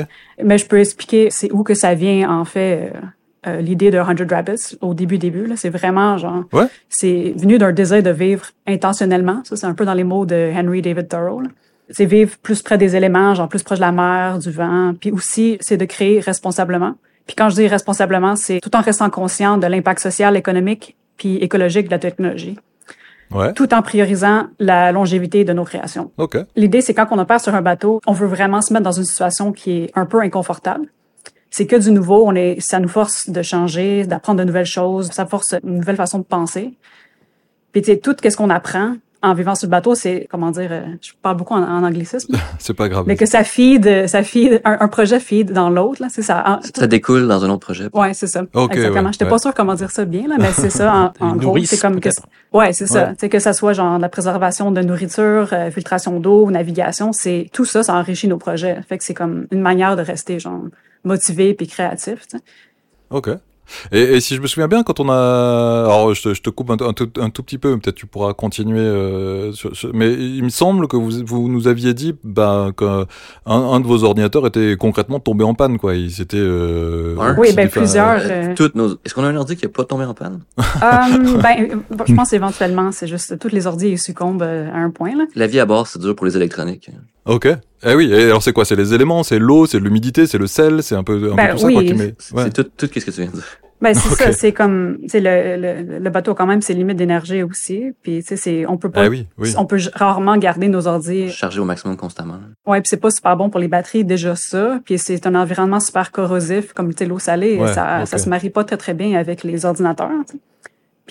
Mais 0.44 0.58
je 0.58 0.66
peux 0.68 0.80
expliquer 0.80 1.30
c'est 1.32 1.52
où 1.52 1.64
que 1.64 1.74
ça 1.74 1.96
vient, 1.96 2.30
en 2.30 2.46
fait, 2.46 2.94
euh, 3.48 3.60
l'idée 3.62 3.90
de 3.92 3.98
100 3.98 4.30
Rabbits 4.30 4.78
au 4.82 4.94
début, 4.94 5.18
début. 5.18 5.46
Là. 5.48 5.56
C'est 5.56 5.70
vraiment, 5.70 6.18
genre, 6.18 6.44
Ouais. 6.54 6.66
c'est 6.90 7.34
venu 7.38 7.58
d'un 7.58 7.72
désir 7.72 8.04
de 8.04 8.10
vivre 8.12 8.46
intentionnellement. 8.68 9.42
Ça, 9.44 9.56
c'est 9.56 9.66
un 9.66 9.74
peu 9.74 9.86
dans 9.86 9.94
les 9.94 10.04
mots 10.04 10.26
de 10.26 10.52
Henry 10.56 10.82
David 10.82 11.08
Thoreau. 11.08 11.42
là. 11.42 11.50
C'est 11.90 12.06
vivre 12.06 12.38
plus 12.42 12.62
près 12.62 12.78
des 12.78 12.96
éléments, 12.96 13.34
genre 13.34 13.50
plus 13.50 13.64
proche 13.64 13.80
de 13.80 13.84
la 13.84 13.92
mer, 13.92 14.40
du 14.40 14.50
vent. 14.52 14.94
Puis 15.00 15.12
aussi, 15.12 15.58
c'est 15.60 15.76
de 15.78 15.84
créer 15.86 16.20
responsablement. 16.22 16.94
Puis 17.28 17.36
quand 17.36 17.50
je 17.50 17.56
dis 17.56 17.68
responsablement, 17.68 18.36
c'est 18.38 18.60
tout 18.62 18.74
en 18.76 18.82
restant 18.82 19.10
conscient 19.10 19.58
de 19.58 19.68
l'impact 19.68 20.00
social, 20.00 20.38
économique, 20.38 20.96
puis 21.18 21.36
écologique 21.38 21.88
de 21.88 21.92
la 21.92 22.00
technologie, 22.00 22.58
Ouais. 23.32 23.54
tout 23.54 23.74
en 23.74 23.82
priorisant 23.82 24.48
la 24.60 24.92
longévité 24.92 25.44
de 25.46 25.54
nos 25.54 25.64
créations. 25.66 26.12
Ok. 26.18 26.38
L'idée, 26.56 26.82
c'est 26.82 26.94
quand 26.94 27.08
on 27.12 27.20
opère 27.20 27.40
sur 27.42 27.54
un 27.56 27.62
bateau, 27.62 28.00
on 28.08 28.14
veut 28.14 28.28
vraiment 28.28 28.62
se 28.62 28.72
mettre 28.74 28.84
dans 28.86 28.92
une 28.92 29.04
situation 29.06 29.52
qui 29.52 29.84
est 29.84 29.92
un 29.96 30.06
peu 30.06 30.20
inconfortable. 30.22 30.88
C'est 31.54 31.68
que 31.68 31.76
du 31.76 31.92
nouveau, 31.92 32.24
on 32.26 32.34
est, 32.34 32.60
ça 32.62 32.80
nous 32.80 32.88
force 32.88 33.30
de 33.30 33.42
changer, 33.42 34.06
d'apprendre 34.06 34.40
de 34.40 34.46
nouvelles 34.46 34.66
choses, 34.66 35.12
ça 35.12 35.26
force 35.26 35.54
une 35.64 35.76
nouvelle 35.76 35.98
façon 35.98 36.18
de 36.20 36.24
penser. 36.24 36.74
Puis 37.74 37.82
tu 37.82 37.92
sais, 37.92 37.98
tout 37.98 38.16
ce 38.24 38.36
qu'on 38.36 38.50
apprend 38.50 38.96
en 39.24 39.36
vivant 39.36 39.54
sur 39.54 39.68
le 39.68 39.72
bateau, 39.72 39.94
c'est 39.94 40.28
comment 40.32 40.50
dire, 40.50 40.70
euh, 40.72 40.82
je 41.00 41.12
parle 41.22 41.38
beaucoup 41.38 41.54
en, 41.54 41.62
en 41.62 41.84
anglicisme, 41.84 42.36
C'est 42.60 42.74
pas 42.74 42.90
grave. 42.90 43.04
mais 43.06 43.16
que 43.16 43.28
ça 43.28 43.44
feed, 43.44 44.08
ça 44.08 44.24
feed, 44.24 44.62
un, 44.66 44.78
un 44.80 44.88
projet 44.88 45.20
feed 45.20 45.52
dans 45.52 45.70
l'autre 45.70 46.02
là, 46.02 46.08
c'est 46.10 46.24
ça. 46.24 46.44
En- 46.48 46.60
Ça 46.74 46.88
découle 46.88 47.28
dans 47.28 47.46
un 47.46 47.50
autre 47.52 47.60
projet. 47.60 47.88
Ouais, 47.94 48.16
c'est 48.16 48.26
ça. 48.28 48.44
Ok, 48.56 48.74
Exactement. 48.74 49.04
ouais, 49.06 49.12
J'étais 49.12 49.26
ouais. 49.26 49.30
pas 49.30 49.38
sûre 49.38 49.54
comment 49.54 49.76
dire 49.76 49.92
ça 49.92 50.06
bien, 50.06 50.28
là, 50.28 50.38
mais 50.40 50.52
c'est 50.54 50.72
ça. 50.72 51.14
En, 51.20 51.26
en 51.28 51.36
gros, 51.36 51.56
c'est 51.66 51.80
comme 51.80 52.00
que, 52.00 52.10
ouais, 52.54 52.74
c'est 52.74 52.88
ça. 52.88 53.04
Ouais. 53.04 53.10
Tu 53.12 53.16
sais, 53.20 53.30
que 53.30 53.38
ça 53.40 53.54
soit 53.54 53.74
genre 53.74 54.00
la 54.00 54.10
préservation 54.10 54.72
de 54.72 54.82
nourriture, 54.82 55.50
euh, 55.54 55.70
filtration 55.70 56.20
d'eau, 56.20 56.50
navigation, 56.50 57.12
c'est 57.14 57.50
tout 57.54 57.66
ça, 57.66 57.84
ça 57.84 57.94
enrichit 57.94 58.28
nos 58.28 58.38
projets. 58.38 58.80
Fait 58.90 58.98
que 58.98 59.04
c'est 59.04 59.14
comme 59.14 59.46
une 59.52 59.62
manière 59.62 59.96
de 59.98 60.02
rester 60.02 60.40
genre 60.40 60.62
motivé 61.04 61.54
puis 61.54 61.68
créatif. 61.68 62.28
tu 62.30 62.38
sais. 62.38 62.44
Ok. 63.10 63.30
Et, 63.94 64.02
et 64.02 64.20
si 64.20 64.36
je 64.36 64.42
me 64.42 64.48
souviens 64.48 64.68
bien, 64.68 64.84
quand 64.84 65.00
on 65.00 65.08
a, 65.08 65.14
alors 65.86 66.14
je 66.14 66.22
te, 66.22 66.34
je 66.34 66.42
te 66.42 66.50
coupe 66.50 66.72
un, 66.72 66.86
un 66.86 66.92
tout, 66.92 67.10
un 67.18 67.30
tout 67.30 67.42
petit 67.42 67.58
peu, 67.58 67.78
peut-être 67.80 67.96
tu 67.96 68.06
pourras 68.06 68.34
continuer. 68.34 68.82
euh, 68.82 69.54
sur- 69.54 69.74
sur- 69.78 69.92
mais 69.94 70.12
il 70.12 70.44
me 70.44 70.50
semble 70.50 70.90
que 70.90 70.98
vous, 70.98 71.26
vous 71.26 71.48
nous 71.48 71.70
aviez 71.70 71.94
dit, 71.94 72.14
ben, 72.26 72.74
qu'un 72.76 73.06
un 73.46 73.80
de 73.80 73.88
vos 73.88 74.04
ordinateurs 74.04 74.46
était 74.46 74.76
concrètement 74.78 75.22
tombé 75.22 75.46
en 75.46 75.54
panne, 75.54 75.78
quoi. 75.78 75.96
Il 75.96 76.12
s'était. 76.12 76.36
Euh, 76.38 77.16
Un? 77.18 77.38
Oui, 77.38 77.54
ben 77.54 77.70
plusieurs. 77.70 78.20
Euh, 78.26 78.54
toutes 78.56 78.76
nos... 78.76 78.96
Est-ce 79.06 79.14
qu'on 79.14 79.24
a 79.24 79.28
un 79.30 79.36
ordi 79.38 79.56
qui 79.56 79.66
n'est 79.66 79.72
pas 79.72 79.86
tombé 79.86 80.04
en 80.04 80.14
panne? 80.16 80.42
euh, 80.60 81.38
ben, 81.42 81.82
je 82.08 82.14
pense 82.14 82.34
éventuellement, 82.34 82.92
c'est 82.92 83.08
juste 83.08 83.40
toutes 83.40 83.54
les 83.54 83.68
ordi 83.68 83.88
ils 83.88 84.00
succombent 84.00 84.44
euh, 84.44 84.70
à 84.74 84.80
un 84.80 84.90
point 84.90 85.16
là. 85.16 85.24
La 85.36 85.48
vie 85.48 85.62
à 85.62 85.66
bord, 85.66 85.88
c'est 85.88 86.00
dur 86.00 86.14
pour 86.14 86.26
les 86.26 86.36
électroniques. 86.36 86.90
Ok. 87.34 87.48
Eh 87.84 87.96
oui. 87.96 88.12
Et 88.14 88.26
alors 88.26 88.44
c'est 88.44 88.54
quoi? 88.54 88.66
C'est 88.66 88.76
les 88.76 88.94
éléments, 88.94 89.24
c'est 89.24 89.40
l'eau, 89.40 89.66
c'est 89.66 89.80
l'humidité, 89.80 90.28
c'est 90.28 90.38
le 90.38 90.48
sel, 90.48 90.84
c'est 90.84 90.96
un 90.96 91.04
peu, 91.04 91.32
un 91.32 91.36
Ben 91.36 91.48
peu 91.48 91.54
tout 91.54 91.60
ça, 91.60 91.72
quoi. 91.72 91.84
Qui 91.84 91.94
met... 91.94 92.14
C'est 92.20 92.36
ouais. 92.36 92.44
c'est 92.46 92.54
tout, 92.54 92.70
tout 92.78 92.86
ce 93.00 93.06
que 93.06 93.12
tu 93.12 93.22
viens 93.22 93.26
de 93.32 93.36
dire. 93.36 93.44
Ben 93.82 93.96
c'est 93.96 94.14
ça, 94.14 94.32
c'est 94.32 94.52
comme, 94.52 95.00
tu 95.02 95.10
sais 95.10 95.20
le, 95.20 95.58
le, 95.60 95.98
le 96.00 96.10
bateau 96.12 96.36
quand 96.36 96.46
même, 96.46 96.62
c'est 96.62 96.76
limite 96.76 96.98
d'énergie 96.98 97.42
aussi. 97.42 97.86
Puis 98.04 98.20
tu 98.20 98.28
sais, 98.28 98.36
c'est, 98.36 98.66
on 98.68 98.78
peut 98.78 98.92
pas, 98.92 99.06
Ah 99.06 99.10
oui, 99.10 99.26
oui. 99.40 99.56
on 99.58 99.66
peut 99.66 99.80
rarement 99.96 100.38
garder 100.38 100.68
nos 100.68 100.86
ordi 100.88 101.32
Chargé 101.32 101.60
au 101.60 101.66
maximum 101.66 101.98
constamment. 101.98 102.38
Ouais, 102.68 102.80
puis 102.82 102.90
c'est 102.90 102.98
pas 102.98 103.10
super 103.10 103.36
bon 103.36 103.50
pour 103.50 103.60
les 103.60 103.68
batteries 103.68 104.04
déjà 104.06 104.36
ça, 104.36 104.80
puis 104.86 105.00
c'est 105.00 105.26
un 105.26 105.34
environnement 105.34 105.80
super 105.80 106.12
corrosif 106.12 106.74
comme 106.74 106.92
tu 106.94 107.00
sais, 107.00 107.06
l'eau 107.08 107.18
salée, 107.18 107.58
Ouais, 107.58 107.74
ça 107.74 108.06
ça 108.06 108.20
se 108.20 108.30
marie 108.30 108.52
pas 108.52 108.64
très 108.64 108.78
très 108.78 108.94
bien 108.94 109.18
avec 109.20 109.44
les 109.44 109.66
ordinateurs. 109.66 110.12
tu 110.28 110.34
sais. 110.34 110.40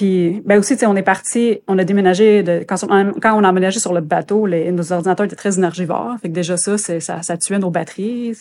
Puis 0.01 0.41
ben 0.47 0.59
aussi 0.59 0.75
tu 0.77 0.81
sais 0.81 0.87
on 0.87 0.97
est 0.97 1.03
parti, 1.03 1.61
on 1.69 1.79
a 1.79 1.85
déménagé 1.85 2.43
de 2.43 2.65
quand 2.67 2.77
on, 2.89 3.13
quand 3.21 3.39
on 3.39 3.45
a 3.45 3.51
emménagé 3.51 3.81
sur 3.81 3.93
le 3.93 4.01
bateau, 4.01 4.47
les, 4.47 4.73
nos 4.73 4.93
ordinateurs 4.95 5.27
étaient 5.27 5.37
très 5.37 5.59
énergivores, 5.59 6.17
fait 6.23 6.29
que 6.31 6.33
déjà 6.33 6.57
ça 6.57 6.79
ça 6.79 7.21
ça 7.23 7.37
tuait 7.37 7.59
nos 7.59 7.71
batteries. 7.71 8.33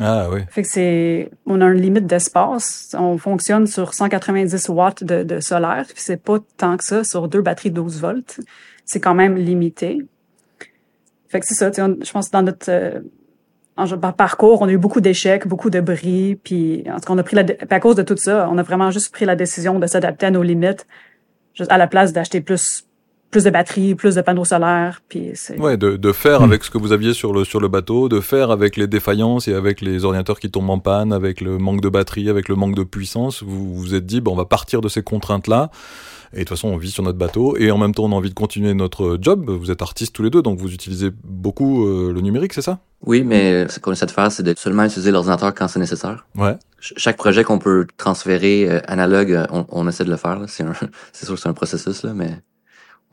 Ah 0.00 0.28
oui. 0.32 0.40
Fait 0.50 0.62
que 0.62 0.68
c'est 0.68 1.30
on 1.46 1.60
a 1.60 1.66
une 1.66 1.80
limite 1.80 2.06
d'espace, 2.08 2.96
on 2.98 3.18
fonctionne 3.18 3.68
sur 3.68 3.94
190 3.94 4.68
watts 4.70 5.04
de, 5.04 5.22
de 5.22 5.38
solaire, 5.38 5.84
puis 5.86 6.02
c'est 6.02 6.20
pas 6.20 6.38
tant 6.56 6.76
que 6.76 6.82
ça 6.82 7.04
sur 7.04 7.28
deux 7.28 7.40
batteries 7.42 7.70
12 7.70 8.00
volts. 8.00 8.40
C'est 8.84 9.00
quand 9.00 9.14
même 9.14 9.36
limité. 9.36 9.98
Fait 11.28 11.38
que 11.38 11.46
c'est 11.46 11.54
ça, 11.54 11.70
tu 11.70 11.76
sais, 11.76 11.82
on- 11.82 11.98
je 12.02 12.10
pense 12.10 12.26
que 12.26 12.32
dans 12.32 12.42
notre 12.42 12.68
euh, 12.68 12.98
en- 13.80 13.98
par- 13.98 14.14
parcours, 14.14 14.62
on 14.62 14.66
a 14.68 14.72
eu 14.72 14.78
beaucoup 14.78 15.00
d'échecs, 15.00 15.46
beaucoup 15.46 15.70
de 15.70 15.80
bris, 15.80 16.36
puis 16.42 16.84
en 16.88 16.96
tout 17.00 17.06
cas, 17.06 17.12
on 17.14 17.18
a 17.18 17.22
pris 17.22 17.36
la 17.36 17.44
à 17.70 17.80
cause 17.80 17.96
de 17.96 18.02
tout 18.02 18.16
ça, 18.16 18.48
on 18.50 18.58
a 18.58 18.62
vraiment 18.62 18.90
juste 18.90 19.12
pris 19.12 19.24
la 19.24 19.36
décision 19.36 19.78
de 19.78 19.86
s'adapter 19.86 20.26
à 20.26 20.30
nos 20.30 20.42
limites, 20.42 20.86
juste 21.54 21.72
à 21.72 21.78
la 21.78 21.86
place 21.86 22.12
d'acheter 22.12 22.40
plus 22.40 22.84
plus 23.30 23.44
de 23.44 23.50
batteries, 23.50 23.94
plus 23.94 24.16
de 24.16 24.22
panneaux 24.22 24.44
solaires, 24.44 25.02
puis 25.08 25.30
c'est 25.34 25.56
Ouais, 25.60 25.76
de, 25.76 25.96
de 25.96 26.12
faire 26.12 26.40
Hmm. 26.40 26.44
avec 26.50 26.64
ce 26.64 26.70
que 26.70 26.78
vous 26.78 26.90
aviez 26.90 27.14
sur 27.14 27.32
le 27.32 27.44
sur 27.44 27.60
le 27.60 27.68
bateau, 27.68 28.08
de 28.08 28.18
faire 28.18 28.50
avec 28.50 28.76
les 28.76 28.88
défaillances 28.88 29.46
et 29.46 29.54
avec 29.54 29.80
les 29.80 30.04
ordinateurs 30.04 30.40
qui 30.40 30.50
tombent 30.50 30.70
en 30.70 30.80
panne, 30.80 31.12
avec 31.12 31.40
le 31.40 31.56
manque 31.58 31.80
de 31.80 31.88
batterie, 31.88 32.28
avec 32.28 32.48
le 32.48 32.56
manque 32.56 32.74
de 32.74 32.82
puissance. 32.82 33.44
Vous 33.44 33.72
vous 33.72 33.94
êtes 33.94 34.04
dit, 34.04 34.20
bon, 34.20 34.32
on 34.32 34.36
va 34.36 34.46
partir 34.46 34.80
de 34.80 34.88
ces 34.88 35.02
contraintes 35.04 35.46
là. 35.46 35.70
Et 36.32 36.36
de 36.36 36.40
toute 36.44 36.50
façon, 36.50 36.68
on 36.68 36.76
vit 36.76 36.90
sur 36.92 37.02
notre 37.02 37.18
bateau 37.18 37.56
et 37.56 37.70
en 37.72 37.78
même 37.78 37.92
temps, 37.92 38.04
on 38.04 38.12
a 38.12 38.14
envie 38.14 38.28
de 38.28 38.34
continuer 38.34 38.72
notre 38.72 39.18
job. 39.20 39.50
Vous 39.50 39.70
êtes 39.72 39.82
artistes 39.82 40.14
tous 40.14 40.22
les 40.22 40.30
deux, 40.30 40.42
donc 40.42 40.58
vous 40.60 40.72
utilisez 40.72 41.10
beaucoup 41.24 41.86
euh, 41.86 42.12
le 42.12 42.20
numérique, 42.20 42.52
c'est 42.52 42.62
ça? 42.62 42.78
Oui, 43.04 43.24
mais 43.24 43.66
ce 43.68 43.80
qu'on 43.80 43.90
essaie 43.92 44.06
de 44.06 44.10
faire, 44.12 44.30
c'est 44.30 44.44
de 44.44 44.54
seulement 44.56 44.84
utiliser 44.84 45.10
l'ordinateur 45.10 45.52
quand 45.54 45.66
c'est 45.66 45.80
nécessaire. 45.80 46.26
Ouais. 46.36 46.56
Ch- 46.80 46.94
Chaque 46.96 47.16
projet 47.16 47.42
qu'on 47.42 47.58
peut 47.58 47.86
transférer 47.96 48.70
euh, 48.70 48.80
analogue, 48.86 49.32
euh, 49.32 49.46
on, 49.50 49.66
on 49.70 49.88
essaie 49.88 50.04
de 50.04 50.10
le 50.10 50.16
faire. 50.16 50.38
C'est 50.46 51.24
sûr 51.26 51.34
que 51.34 51.40
c'est 51.40 51.48
un 51.48 51.52
processus, 51.52 52.04
là, 52.04 52.12
mais 52.14 52.30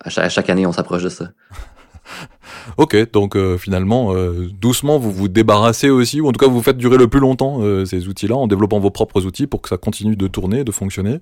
à 0.03 0.09
chaque, 0.11 0.25
à 0.25 0.29
chaque 0.29 0.49
année, 0.51 0.67
on 0.67 0.71
s'approche 0.71 1.03
de 1.03 1.09
ça. 1.09 1.29
Ok, 2.75 2.95
donc 3.11 3.35
euh, 3.35 3.57
finalement, 3.57 4.13
euh, 4.13 4.49
doucement, 4.59 4.99
vous 4.99 5.11
vous 5.11 5.27
débarrassez 5.27 5.89
aussi, 5.89 6.21
ou 6.21 6.27
en 6.27 6.31
tout 6.31 6.43
cas, 6.43 6.51
vous 6.51 6.61
faites 6.61 6.77
durer 6.77 6.97
le 6.97 7.07
plus 7.07 7.19
longtemps 7.19 7.59
euh, 7.61 7.85
ces 7.85 8.07
outils-là 8.07 8.35
en 8.35 8.47
développant 8.47 8.79
vos 8.79 8.91
propres 8.91 9.25
outils 9.25 9.47
pour 9.47 9.61
que 9.61 9.69
ça 9.69 9.77
continue 9.77 10.15
de 10.15 10.27
tourner, 10.27 10.63
de 10.63 10.71
fonctionner. 10.71 11.19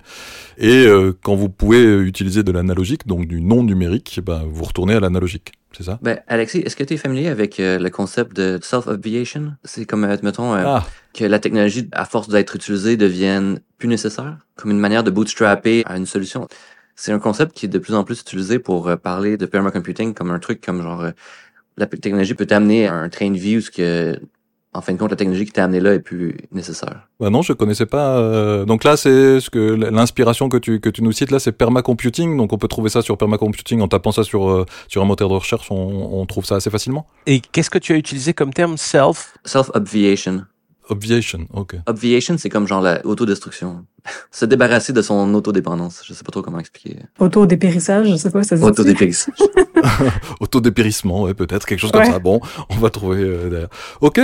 Et 0.58 0.86
euh, 0.86 1.12
quand 1.22 1.36
vous 1.36 1.48
pouvez 1.48 1.82
utiliser 2.00 2.42
de 2.42 2.52
l'analogique, 2.52 3.06
donc 3.06 3.26
du 3.26 3.40
non 3.40 3.62
numérique, 3.62 4.20
ben, 4.24 4.42
vous 4.50 4.64
retournez 4.64 4.94
à 4.94 5.00
l'analogique. 5.00 5.52
C'est 5.76 5.82
ça? 5.84 5.98
Ben, 6.00 6.20
Alexis, 6.26 6.60
est-ce 6.60 6.74
que 6.74 6.84
tu 6.84 6.94
es 6.94 6.96
familier 6.96 7.28
avec 7.28 7.60
euh, 7.60 7.78
le 7.78 7.90
concept 7.90 8.34
de 8.34 8.58
self-obviation? 8.62 9.52
C'est 9.64 9.84
comme, 9.84 10.04
euh, 10.04 10.16
mettons, 10.22 10.54
euh, 10.54 10.62
Ah, 10.64 10.86
que 11.12 11.24
la 11.24 11.38
technologie, 11.38 11.88
à 11.92 12.06
force 12.06 12.28
d'être 12.28 12.56
utilisée, 12.56 12.96
devienne 12.96 13.60
plus 13.76 13.88
nécessaire, 13.88 14.38
comme 14.56 14.70
une 14.70 14.78
manière 14.78 15.04
de 15.04 15.10
bootstrapper 15.10 15.82
à 15.84 15.98
une 15.98 16.06
solution. 16.06 16.48
C'est 16.96 17.12
un 17.12 17.18
concept 17.18 17.52
qui 17.54 17.66
est 17.66 17.68
de 17.68 17.78
plus 17.78 17.94
en 17.94 18.04
plus 18.04 18.20
utilisé 18.20 18.58
pour 18.58 18.88
euh, 18.88 18.96
parler 18.96 19.36
de 19.36 19.46
permacomputing 19.46 20.14
comme 20.14 20.30
un 20.30 20.38
truc 20.38 20.60
comme 20.64 20.82
genre 20.82 21.02
euh, 21.02 21.10
la 21.76 21.86
technologie 21.86 22.34
peut 22.34 22.46
t'amener 22.46 22.86
à 22.86 22.94
un 22.94 23.08
train 23.10 23.30
de 23.30 23.36
vie 23.36 23.58
où 23.58 23.60
ce 23.60 23.70
que 23.70 24.18
en 24.72 24.80
fin 24.82 24.92
de 24.92 24.98
compte 24.98 25.10
la 25.10 25.16
technologie 25.16 25.46
qui 25.46 25.52
t'a 25.52 25.64
amené 25.64 25.80
là 25.80 25.94
est 25.94 26.00
plus 26.00 26.36
nécessaire. 26.52 27.08
bah 27.18 27.30
non, 27.30 27.40
je 27.40 27.54
connaissais 27.54 27.86
pas. 27.86 28.18
euh, 28.18 28.66
Donc 28.66 28.84
là, 28.84 28.98
c'est 28.98 29.40
ce 29.40 29.48
que 29.48 29.58
l'inspiration 29.58 30.50
que 30.50 30.58
tu 30.58 30.80
que 30.80 30.90
tu 30.90 31.02
nous 31.02 31.12
cites 31.12 31.30
là, 31.30 31.38
c'est 31.38 31.52
permacomputing. 31.52 32.36
Donc 32.36 32.52
on 32.52 32.58
peut 32.58 32.68
trouver 32.68 32.90
ça 32.90 33.00
sur 33.02 33.16
permacomputing 33.16 33.80
en 33.80 33.88
tapant 33.88 34.12
ça 34.12 34.22
sur 34.22 34.48
euh, 34.50 34.66
sur 34.88 35.00
un 35.02 35.06
moteur 35.06 35.28
de 35.30 35.34
recherche, 35.34 35.70
on, 35.70 36.20
on 36.20 36.26
trouve 36.26 36.44
ça 36.44 36.56
assez 36.56 36.68
facilement. 36.70 37.06
Et 37.26 37.40
qu'est-ce 37.40 37.70
que 37.70 37.78
tu 37.78 37.92
as 37.94 37.96
utilisé 37.96 38.34
comme 38.34 38.52
terme? 38.52 38.76
Self? 38.76 39.36
Self-obviation. 39.46 40.44
Obviation, 40.88 41.46
ok. 41.52 41.76
Obviation, 41.86 42.36
c'est 42.38 42.48
comme 42.50 42.66
genre 42.66 42.80
la 42.80 43.04
autodestruction. 43.04 43.84
Se 44.30 44.44
débarrasser 44.44 44.92
de 44.92 45.02
son 45.02 45.32
autodépendance. 45.34 46.02
Je 46.04 46.12
sais 46.14 46.24
pas 46.24 46.32
trop 46.32 46.42
comment 46.42 46.58
expliquer. 46.58 46.96
Autodépérissage, 47.18 48.08
je 48.08 48.16
sais 48.16 48.30
pas, 48.30 48.42
ça 48.42 48.56
se 48.56 48.62
dit 48.62 48.66
Autodépérissage. 48.66 49.34
Autodépérissement, 50.40 51.22
ouais, 51.22 51.34
peut-être 51.34 51.66
quelque 51.66 51.78
chose 51.80 51.92
comme 51.92 52.02
Ouais. 52.02 52.10
ça. 52.10 52.18
Bon, 52.18 52.40
on 52.70 52.76
va 52.76 52.90
trouver 52.90 53.20
euh, 53.22 53.48
derrière. 53.50 53.68
Ok, 54.00 54.20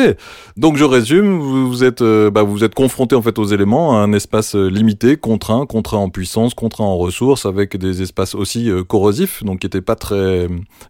donc 0.57 0.77
je 0.77 0.85
résume. 0.85 1.39
Vous, 1.39 1.69
vous 1.69 1.85
êtes, 1.85 2.03
euh, 2.03 2.31
bah, 2.31 2.43
vous 2.43 2.65
êtes 2.65 2.75
confronté 2.75 3.15
en 3.15 3.23
fait 3.23 3.39
aux 3.39 3.45
éléments, 3.47 3.97
à 3.99 4.03
un 4.03 4.12
espace 4.12 4.55
euh, 4.55 4.69
limité, 4.69 5.17
contraint, 5.17 5.67
contraint 5.67 5.99
en 5.99 6.11
puissance, 6.11 6.55
contraint 6.55 6.85
en 6.85 6.97
ressources, 6.97 7.47
avec 7.47 7.77
des 7.77 8.03
espaces 8.03 8.35
aussi 8.35 8.71
euh, 8.71 8.83
corrosifs, 8.85 9.43
donc 9.45 9.61
qui 9.61 9.67
n'étaient 9.67 9.81
pas 9.81 9.97
très 9.97 10.49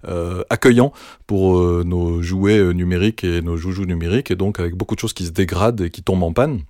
euh, 0.08 0.42
accueillants 0.50 0.92
pour 1.26 1.58
euh, 1.58 1.82
nos 1.86 2.22
jouets 2.22 2.72
numériques 2.74 3.24
et 3.24 3.42
nos 3.42 3.56
joujoux 3.56 3.84
numériques, 3.86 4.30
et 4.30 4.36
donc 4.36 4.58
avec 4.60 4.74
beaucoup 4.74 4.94
de 4.94 5.00
choses 5.00 5.12
qui 5.12 5.24
se 5.26 5.30
dégradent 5.32 5.80
et 5.82 5.90
qui 5.90 6.02
tombent 6.02 6.22
en 6.24 6.32
panne. 6.32 6.60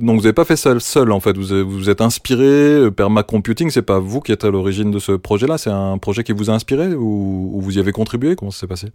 Donc 0.00 0.16
vous 0.16 0.22
n'avez 0.22 0.32
pas 0.32 0.44
fait 0.44 0.56
ça 0.56 0.78
seul 0.80 1.12
en 1.12 1.20
fait, 1.20 1.36
vous 1.36 1.68
vous 1.68 1.90
êtes 1.90 2.00
inspiré, 2.00 2.44
euh, 2.44 2.90
permacomputing, 2.90 3.70
c'est 3.70 3.82
pas 3.82 3.98
vous 3.98 4.20
qui 4.20 4.32
êtes 4.32 4.44
à 4.44 4.50
l'origine 4.50 4.90
de 4.90 4.98
ce 4.98 5.12
projet-là, 5.12 5.58
c'est 5.58 5.70
un 5.70 5.98
projet 5.98 6.24
qui 6.24 6.32
vous 6.32 6.48
a 6.50 6.54
inspiré 6.54 6.94
ou, 6.94 7.50
ou 7.54 7.60
vous 7.60 7.76
y 7.76 7.80
avez 7.80 7.92
contribué? 7.92 8.34
Comment 8.34 8.50
ça 8.50 8.60
s'est 8.60 8.66
passé? 8.66 8.88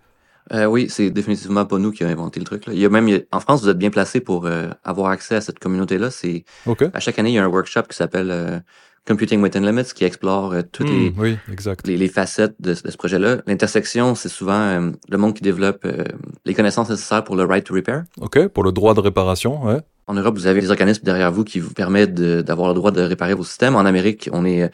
Euh, 0.53 0.65
oui, 0.65 0.87
c'est 0.89 1.09
définitivement 1.09 1.65
pas 1.65 1.77
nous 1.77 1.91
qui 1.91 2.03
avons 2.03 2.13
inventé 2.13 2.39
le 2.39 2.45
truc. 2.45 2.67
Là. 2.67 2.73
Il 2.73 2.79
y 2.79 2.85
a 2.85 2.89
même, 2.89 3.09
en 3.31 3.39
France, 3.39 3.63
vous 3.63 3.69
êtes 3.69 3.77
bien 3.77 3.89
placé 3.89 4.19
pour 4.19 4.45
euh, 4.45 4.69
avoir 4.83 5.09
accès 5.09 5.35
à 5.35 5.41
cette 5.41 5.59
communauté-là. 5.59 6.11
C'est 6.11 6.45
à 6.93 6.99
chaque 6.99 7.17
année, 7.17 7.31
il 7.31 7.35
y 7.35 7.39
a 7.39 7.43
un 7.43 7.47
workshop 7.47 7.83
qui 7.89 7.95
s'appelle 7.95 8.29
euh, 8.31 8.59
Computing 9.07 9.41
Within 9.41 9.61
Limits 9.61 9.93
qui 9.93 10.03
explore 10.03 10.53
euh, 10.53 10.61
toutes 10.71 10.89
les, 10.89 11.11
Hmm, 11.11 11.19
oui, 11.19 11.37
exact. 11.51 11.85
les, 11.87 11.95
les 11.97 12.07
facettes 12.07 12.55
de, 12.59 12.71
de 12.71 12.91
ce 12.91 12.97
projet-là. 12.97 13.37
L'intersection, 13.45 14.15
c'est 14.15 14.29
souvent 14.29 14.59
euh, 14.59 14.91
le 15.09 15.17
monde 15.17 15.33
qui 15.35 15.43
développe 15.43 15.85
euh, 15.85 16.03
les 16.45 16.53
connaissances 16.53 16.89
nécessaires 16.89 17.23
pour 17.23 17.35
le 17.35 17.43
right 17.43 17.63
to 17.63 17.73
repair. 17.75 18.03
Ok, 18.19 18.47
pour 18.47 18.63
le 18.63 18.71
droit 18.71 18.93
de 18.93 18.99
réparation, 19.01 19.63
ouais. 19.63 19.79
En 20.07 20.13
Europe, 20.13 20.35
vous 20.35 20.47
avez 20.47 20.61
des 20.61 20.69
organismes 20.69 21.03
derrière 21.03 21.31
vous 21.31 21.43
qui 21.43 21.59
vous 21.59 21.73
permettent 21.73 22.13
d'avoir 22.13 22.69
le 22.69 22.75
droit 22.75 22.91
de 22.91 23.01
réparer 23.01 23.33
vos 23.33 23.43
systèmes. 23.43 23.75
En 23.75 23.85
Amérique, 23.85 24.29
on 24.31 24.45
est 24.45 24.69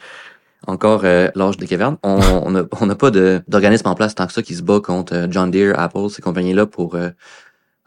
encore 0.66 1.02
euh, 1.04 1.28
l'âge 1.34 1.56
des 1.56 1.66
cavernes. 1.66 1.96
On 2.02 2.18
on 2.46 2.50
n'a 2.50 2.64
on 2.80 2.94
pas 2.94 3.10
d'organisme 3.10 3.88
en 3.88 3.94
place 3.94 4.14
tant 4.14 4.26
que 4.26 4.32
ça 4.32 4.42
qui 4.42 4.54
se 4.54 4.62
bat 4.62 4.80
contre 4.80 5.26
John 5.30 5.50
Deere, 5.50 5.78
Apple, 5.78 6.08
ces 6.10 6.22
compagnies-là 6.22 6.66
pour 6.66 6.94
euh, 6.94 7.08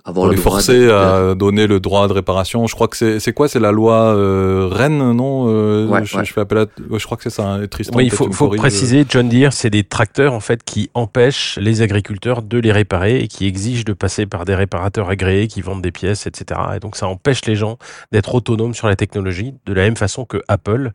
avoir 0.08 0.26
Pour 0.26 0.26
le 0.28 0.32
les 0.36 0.42
droit 0.42 0.52
forcer 0.52 0.80
de- 0.86 0.92
à 0.92 1.34
donner 1.36 1.66
le 1.66 1.80
droit 1.80 2.08
de 2.08 2.14
réparation. 2.14 2.68
Je 2.68 2.76
crois 2.76 2.88
que 2.88 2.96
c'est 2.96 3.20
c'est 3.20 3.34
quoi? 3.34 3.48
C'est 3.48 3.60
la 3.60 3.72
loi 3.72 4.16
euh, 4.16 4.70
Rennes, 4.72 5.12
non? 5.14 5.48
Euh, 5.50 5.88
Ouais, 5.88 6.06
je, 6.06 6.16
ouais. 6.18 6.24
je 6.24 6.32
fais 6.32 6.42
appel 6.42 6.60
à... 6.60 6.62
ouais, 6.90 7.00
je 7.00 7.06
crois 7.06 7.18
que 7.18 7.24
c'est 7.24 7.30
ça, 7.32 7.48
hein, 7.54 7.68
Tristan. 7.68 7.98
Oui, 7.98 8.06
il 8.06 8.12
faut, 8.12 8.28
préciser, 8.50 9.06
John 9.10 9.28
Deere, 9.30 9.52
c'est 9.52 9.70
des 9.72 9.84
tracteurs 9.84 10.34
en 10.34 10.40
fait 10.40 10.64
qui 10.64 10.90
empêchent 10.94 11.58
les 11.60 11.82
agriculteurs 11.82 12.42
de 12.44 12.58
les 12.60 12.72
réparer 12.72 13.20
et 13.20 13.28
qui 13.28 13.46
exigent 13.48 13.84
de 13.84 13.94
passer 13.94 14.26
par 14.28 14.46
des 14.46 14.54
réparateurs 14.56 15.10
agréés 15.10 15.48
qui 15.48 15.62
vendent 15.62 15.82
des 15.82 15.92
pièces, 15.92 16.28
etc. 16.28 16.60
Et 16.76 16.80
donc 16.80 16.96
ça 16.96 17.08
empêche 17.08 17.44
les 17.46 17.56
gens 17.56 17.78
d'être 18.12 18.36
autonomes 18.36 18.74
sur 18.76 18.88
la 18.88 18.96
technologie, 18.96 19.56
de 19.66 19.74
la 19.74 19.82
même 19.84 19.98
façon 19.98 20.26
que 20.26 20.38
Apple 20.48 20.92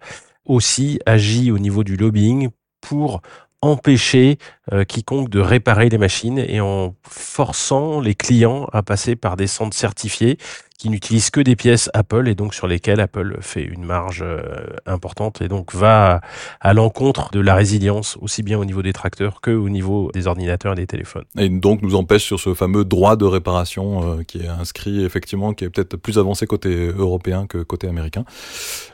aussi 0.46 1.00
agit 1.06 1.50
au 1.50 1.58
niveau 1.58 1.84
du 1.84 1.96
lobbying 1.96 2.48
pour 2.80 3.20
empêcher 3.62 4.38
euh, 4.72 4.84
quiconque 4.84 5.28
de 5.28 5.40
réparer 5.40 5.88
les 5.88 5.98
machines 5.98 6.38
et 6.38 6.60
en 6.60 6.94
forçant 7.08 8.00
les 8.00 8.14
clients 8.14 8.66
à 8.72 8.82
passer 8.82 9.16
par 9.16 9.36
des 9.36 9.46
centres 9.46 9.76
certifiés 9.76 10.38
qui 10.80 10.88
n'utilisent 10.88 11.28
que 11.28 11.42
des 11.42 11.56
pièces 11.56 11.90
Apple 11.92 12.26
et 12.26 12.34
donc 12.34 12.54
sur 12.54 12.66
lesquelles 12.66 13.00
Apple 13.00 13.36
fait 13.42 13.62
une 13.62 13.84
marge 13.84 14.22
euh, 14.22 14.40
importante 14.86 15.42
et 15.42 15.48
donc 15.48 15.74
va 15.74 16.22
à 16.58 16.72
l'encontre 16.72 17.30
de 17.32 17.40
la 17.40 17.54
résilience 17.54 18.16
aussi 18.22 18.42
bien 18.42 18.58
au 18.58 18.64
niveau 18.64 18.80
des 18.80 18.94
tracteurs 18.94 19.42
que 19.42 19.50
au 19.50 19.68
niveau 19.68 20.10
des 20.14 20.26
ordinateurs 20.26 20.72
et 20.72 20.76
des 20.76 20.86
téléphones. 20.86 21.24
Et 21.38 21.50
donc 21.50 21.82
nous 21.82 21.96
empêche 21.96 22.24
sur 22.24 22.40
ce 22.40 22.54
fameux 22.54 22.86
droit 22.86 23.16
de 23.16 23.26
réparation 23.26 24.20
euh, 24.20 24.22
qui 24.22 24.38
est 24.38 24.48
inscrit 24.48 25.04
effectivement, 25.04 25.52
qui 25.52 25.64
est 25.64 25.68
peut-être 25.68 25.96
plus 25.96 26.18
avancé 26.18 26.46
côté 26.46 26.90
européen 26.96 27.46
que 27.46 27.58
côté 27.58 27.86
américain. 27.86 28.24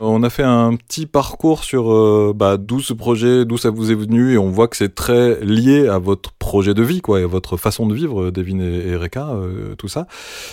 On 0.01 0.23
a 0.23 0.29
fait 0.29 0.43
un 0.43 0.75
petit 0.75 1.05
parcours 1.05 1.63
sur 1.63 1.89
euh, 1.93 2.33
bah, 2.35 2.57
d'où 2.57 2.81
ce 2.81 2.91
projet, 2.91 3.45
d'où 3.45 3.57
ça 3.57 3.69
vous 3.69 3.93
est 3.93 3.95
venu, 3.95 4.33
et 4.33 4.37
on 4.37 4.49
voit 4.49 4.67
que 4.67 4.75
c'est 4.75 4.93
très 4.93 5.39
lié 5.39 5.87
à 5.87 5.99
votre 5.99 6.33
projet 6.33 6.73
de 6.73 6.83
vie, 6.83 6.99
quoi, 6.99 7.21
et 7.21 7.23
à 7.23 7.27
votre 7.27 7.55
façon 7.55 7.87
de 7.87 7.95
vivre, 7.95 8.29
Devin 8.29 8.59
et, 8.59 8.89
et 8.89 8.95
Reka, 8.97 9.29
tout 9.77 9.87
ça. 9.87 10.05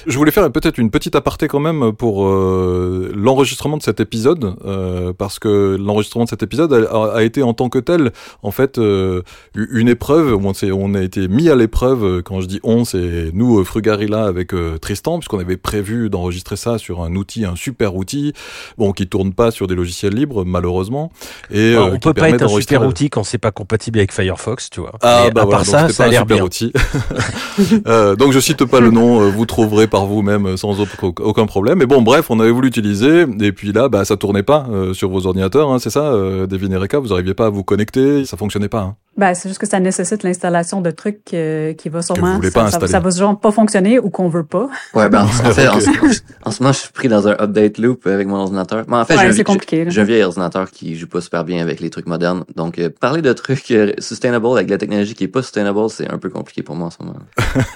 Je 0.06 0.16
voulais 0.16 0.30
faire 0.30 0.50
peut-être 0.52 0.78
une 0.78 0.92
petite 0.92 1.16
aparté 1.24 1.48
quand 1.48 1.58
même 1.58 1.94
pour 1.94 2.26
euh, 2.26 3.10
l'enregistrement 3.16 3.78
de 3.78 3.82
cet 3.82 3.98
épisode, 3.98 4.56
euh, 4.66 5.14
parce 5.16 5.38
que 5.38 5.78
l'enregistrement 5.80 6.24
de 6.24 6.28
cet 6.28 6.42
épisode 6.42 6.70
a, 6.74 7.14
a 7.14 7.22
été 7.22 7.42
en 7.42 7.54
tant 7.54 7.70
que 7.70 7.78
tel, 7.78 8.12
en 8.42 8.50
fait, 8.50 8.76
euh, 8.76 9.22
une 9.54 9.88
épreuve. 9.88 10.34
où 10.34 10.46
On, 10.46 10.52
on 10.74 10.94
a 10.94 11.00
été 11.00 11.26
mis 11.28 11.48
à 11.48 11.56
l'épreuve. 11.56 12.20
Quand 12.22 12.42
je 12.42 12.46
dis 12.46 12.60
on, 12.62 12.84
c'est 12.84 13.30
nous, 13.32 13.64
Frugarilla, 13.64 14.24
avec 14.24 14.52
Tristan, 14.82 15.18
puisqu'on 15.18 15.38
avait 15.38 15.56
prévu 15.56 16.10
d'enregistrer 16.10 16.56
ça 16.56 16.76
sur 16.76 17.02
un 17.02 17.14
outil, 17.14 17.46
un 17.46 17.56
super 17.56 17.96
outil, 17.96 18.34
bon, 18.76 18.92
qui 18.92 19.06
tourne 19.06 19.32
pas 19.32 19.50
sur 19.50 19.66
des 19.66 19.74
logiciels 19.74 20.12
libres, 20.14 20.44
malheureusement. 20.44 21.10
Et 21.50 21.72
Alors, 21.72 21.90
on 21.94 21.98
peut 21.98 22.12
pas 22.12 22.28
être 22.28 22.42
un 22.42 22.48
super 22.48 22.86
outil 22.86 23.08
quand 23.08 23.24
c'est 23.24 23.38
pas 23.38 23.50
compatible 23.50 23.98
avec 23.98 24.12
Firefox, 24.12 24.68
tu 24.68 24.80
vois. 24.80 24.92
Ah 25.00 25.22
Mais 25.24 25.30
bah 25.30 25.42
à 25.42 25.46
part 25.46 25.64
ça, 25.64 25.88
ça 25.88 26.04
a 26.04 26.06
un 26.06 26.10
l'air 26.10 26.20
super 26.20 26.36
bien. 26.36 26.44
outil. 26.44 26.70
donc 28.18 28.32
je 28.32 28.40
cite 28.40 28.66
pas 28.66 28.80
le 28.80 28.90
nom, 28.90 29.30
vous 29.30 29.46
trouverez 29.46 29.86
par 29.86 30.04
vous-même 30.04 30.58
sans 30.58 30.80
aucun- 31.20 31.46
problème. 31.46 31.78
Mais 31.78 31.86
bon, 31.86 32.02
bref, 32.02 32.30
on 32.30 32.40
avait 32.40 32.50
voulu 32.50 32.68
l'utiliser 32.68 33.26
et 33.40 33.52
puis 33.52 33.72
là, 33.72 33.88
bah 33.88 34.04
ça 34.04 34.16
tournait 34.16 34.42
pas 34.42 34.66
euh, 34.70 34.94
sur 34.94 35.10
vos 35.10 35.26
ordinateurs, 35.26 35.70
hein, 35.70 35.78
c'est 35.78 35.90
ça, 35.90 36.12
euh, 36.12 36.46
Devin 36.46 36.70
et 36.72 36.76
Reka, 36.76 36.98
vous 36.98 37.12
arriviez 37.12 37.34
pas 37.34 37.46
à 37.46 37.50
vous 37.50 37.64
connecter, 37.64 38.24
ça 38.24 38.36
fonctionnait 38.36 38.68
pas. 38.68 38.80
Hein. 38.80 38.96
Ben, 39.16 39.34
c'est 39.34 39.48
juste 39.48 39.60
que 39.60 39.66
ça 39.68 39.78
nécessite 39.80 40.22
l'installation 40.24 40.80
de 40.80 40.90
trucs 40.90 41.32
euh, 41.34 41.72
qui 41.74 41.88
va 41.88 42.02
sûrement. 42.02 42.40
ça, 42.42 42.50
pas 42.50 42.70
ça- 42.70 42.86
ça 42.86 43.00
va 43.00 43.10
genre 43.10 43.38
pas 43.38 43.52
fonctionner 43.52 43.98
ou 43.98 44.10
qu'on 44.10 44.28
veut 44.28 44.42
pas. 44.44 44.68
Ouais, 44.94 45.08
ben, 45.08 45.22
en, 45.22 45.24
en 45.26 45.28
fait, 45.52 45.68
en, 45.68 45.78
ce- 45.80 46.20
en 46.44 46.50
ce 46.50 46.62
moment, 46.62 46.72
je 46.72 46.78
suis 46.80 46.92
pris 46.92 47.08
dans 47.08 47.28
un 47.28 47.32
update 47.40 47.78
loop 47.78 48.06
avec 48.06 48.26
mon 48.26 48.36
ordinateur. 48.36 48.84
Mais 48.88 48.96
en 48.96 49.04
fait, 49.04 49.14
Ouais, 49.14 49.20
j'ai 49.20 49.26
un, 49.26 49.30
c'est 49.30 49.36
j'ai- 49.38 49.44
compliqué, 49.44 49.84
là. 49.84 49.90
j'ai 49.90 50.00
un 50.00 50.04
vieil 50.04 50.22
ordinateur 50.24 50.70
qui 50.70 50.96
joue 50.96 51.06
pas 51.06 51.20
super 51.20 51.44
bien 51.44 51.62
avec 51.62 51.80
les 51.80 51.90
trucs 51.90 52.06
modernes. 52.06 52.44
Donc, 52.56 52.78
euh, 52.78 52.90
parler 52.90 53.22
de 53.22 53.32
trucs 53.32 53.70
euh, 53.70 53.92
sustainable 53.98 54.46
avec 54.48 54.68
la 54.68 54.78
technologie 54.78 55.14
qui 55.14 55.24
est 55.24 55.28
pas 55.28 55.42
sustainable, 55.42 55.78
c'est 55.90 56.10
un 56.12 56.18
peu 56.18 56.28
compliqué 56.30 56.62
pour 56.62 56.74
moi 56.74 56.88
en 56.88 56.90
ce 56.90 56.96
moment. 57.00 57.18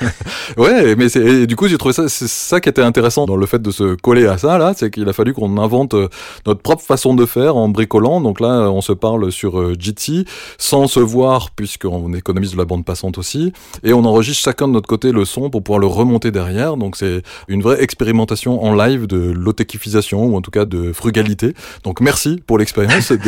Ouais, 0.56 0.96
mais 0.96 1.08
c'est 1.08 1.46
du 1.46 1.56
coup 1.56 1.68
j'ai 1.68 1.76
trouvé 1.78 1.92
ça 1.92 2.08
c'est 2.08 2.26
ça 2.28 2.60
qui 2.60 2.68
était 2.68 2.82
intéressant 2.82 3.26
dans 3.26 3.36
le 3.36 3.46
fait 3.46 3.60
de 3.60 3.70
se 3.70 3.94
coller 3.96 4.26
à 4.26 4.38
ça 4.38 4.58
là, 4.58 4.72
c'est 4.74 4.90
qu'il 4.90 5.08
a 5.08 5.12
fallu 5.12 5.34
qu'on 5.34 5.58
invente 5.58 5.94
euh, 5.94 6.08
notre 6.46 6.60
propre 6.62 6.82
façon 6.82 7.14
de 7.14 7.26
faire 7.26 7.56
en 7.56 7.68
bricolant. 7.68 8.20
Donc 8.20 8.40
là, 8.40 8.70
on 8.70 8.80
se 8.80 8.92
parle 8.92 9.30
sur 9.30 9.60
euh, 9.60 9.74
Jitsi 9.78 10.24
sans 10.56 10.86
se 10.86 11.00
voir 11.00 11.27
puisqu'on 11.54 12.12
économise 12.14 12.52
de 12.52 12.56
la 12.56 12.64
bande 12.64 12.84
passante 12.84 13.18
aussi 13.18 13.52
et 13.82 13.92
on 13.92 14.04
enregistre 14.04 14.42
chacun 14.44 14.68
de 14.68 14.72
notre 14.72 14.88
côté 14.88 15.12
le 15.12 15.24
son 15.24 15.50
pour 15.50 15.62
pouvoir 15.62 15.78
le 15.80 15.86
remonter 15.86 16.30
derrière. 16.30 16.76
Donc 16.76 16.96
c'est 16.96 17.22
une 17.48 17.62
vraie 17.62 17.82
expérimentation 17.82 18.62
en 18.62 18.74
live 18.74 19.06
de 19.06 19.30
l'autéquifisation 19.30 20.26
ou 20.26 20.36
en 20.36 20.40
tout 20.40 20.50
cas 20.50 20.64
de 20.64 20.92
frugalité. 20.92 21.54
Donc 21.84 22.00
merci 22.00 22.42
pour 22.46 22.58
l'expérience. 22.58 23.12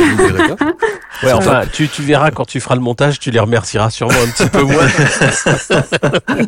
Ouais, 1.23 1.33
enfin, 1.33 1.65
tu, 1.71 1.87
tu 1.89 2.03
verras 2.03 2.31
quand 2.31 2.47
tu 2.47 2.61
feras 2.61 2.77
le 2.77 2.81
montage, 2.81 3.19
tu 3.19 3.31
les 3.31 3.41
remercieras 3.41 3.91
sûrement 3.91 4.15
un 4.15 4.31
petit 4.31 4.49
peu 4.49 4.63
moins. 4.63 4.87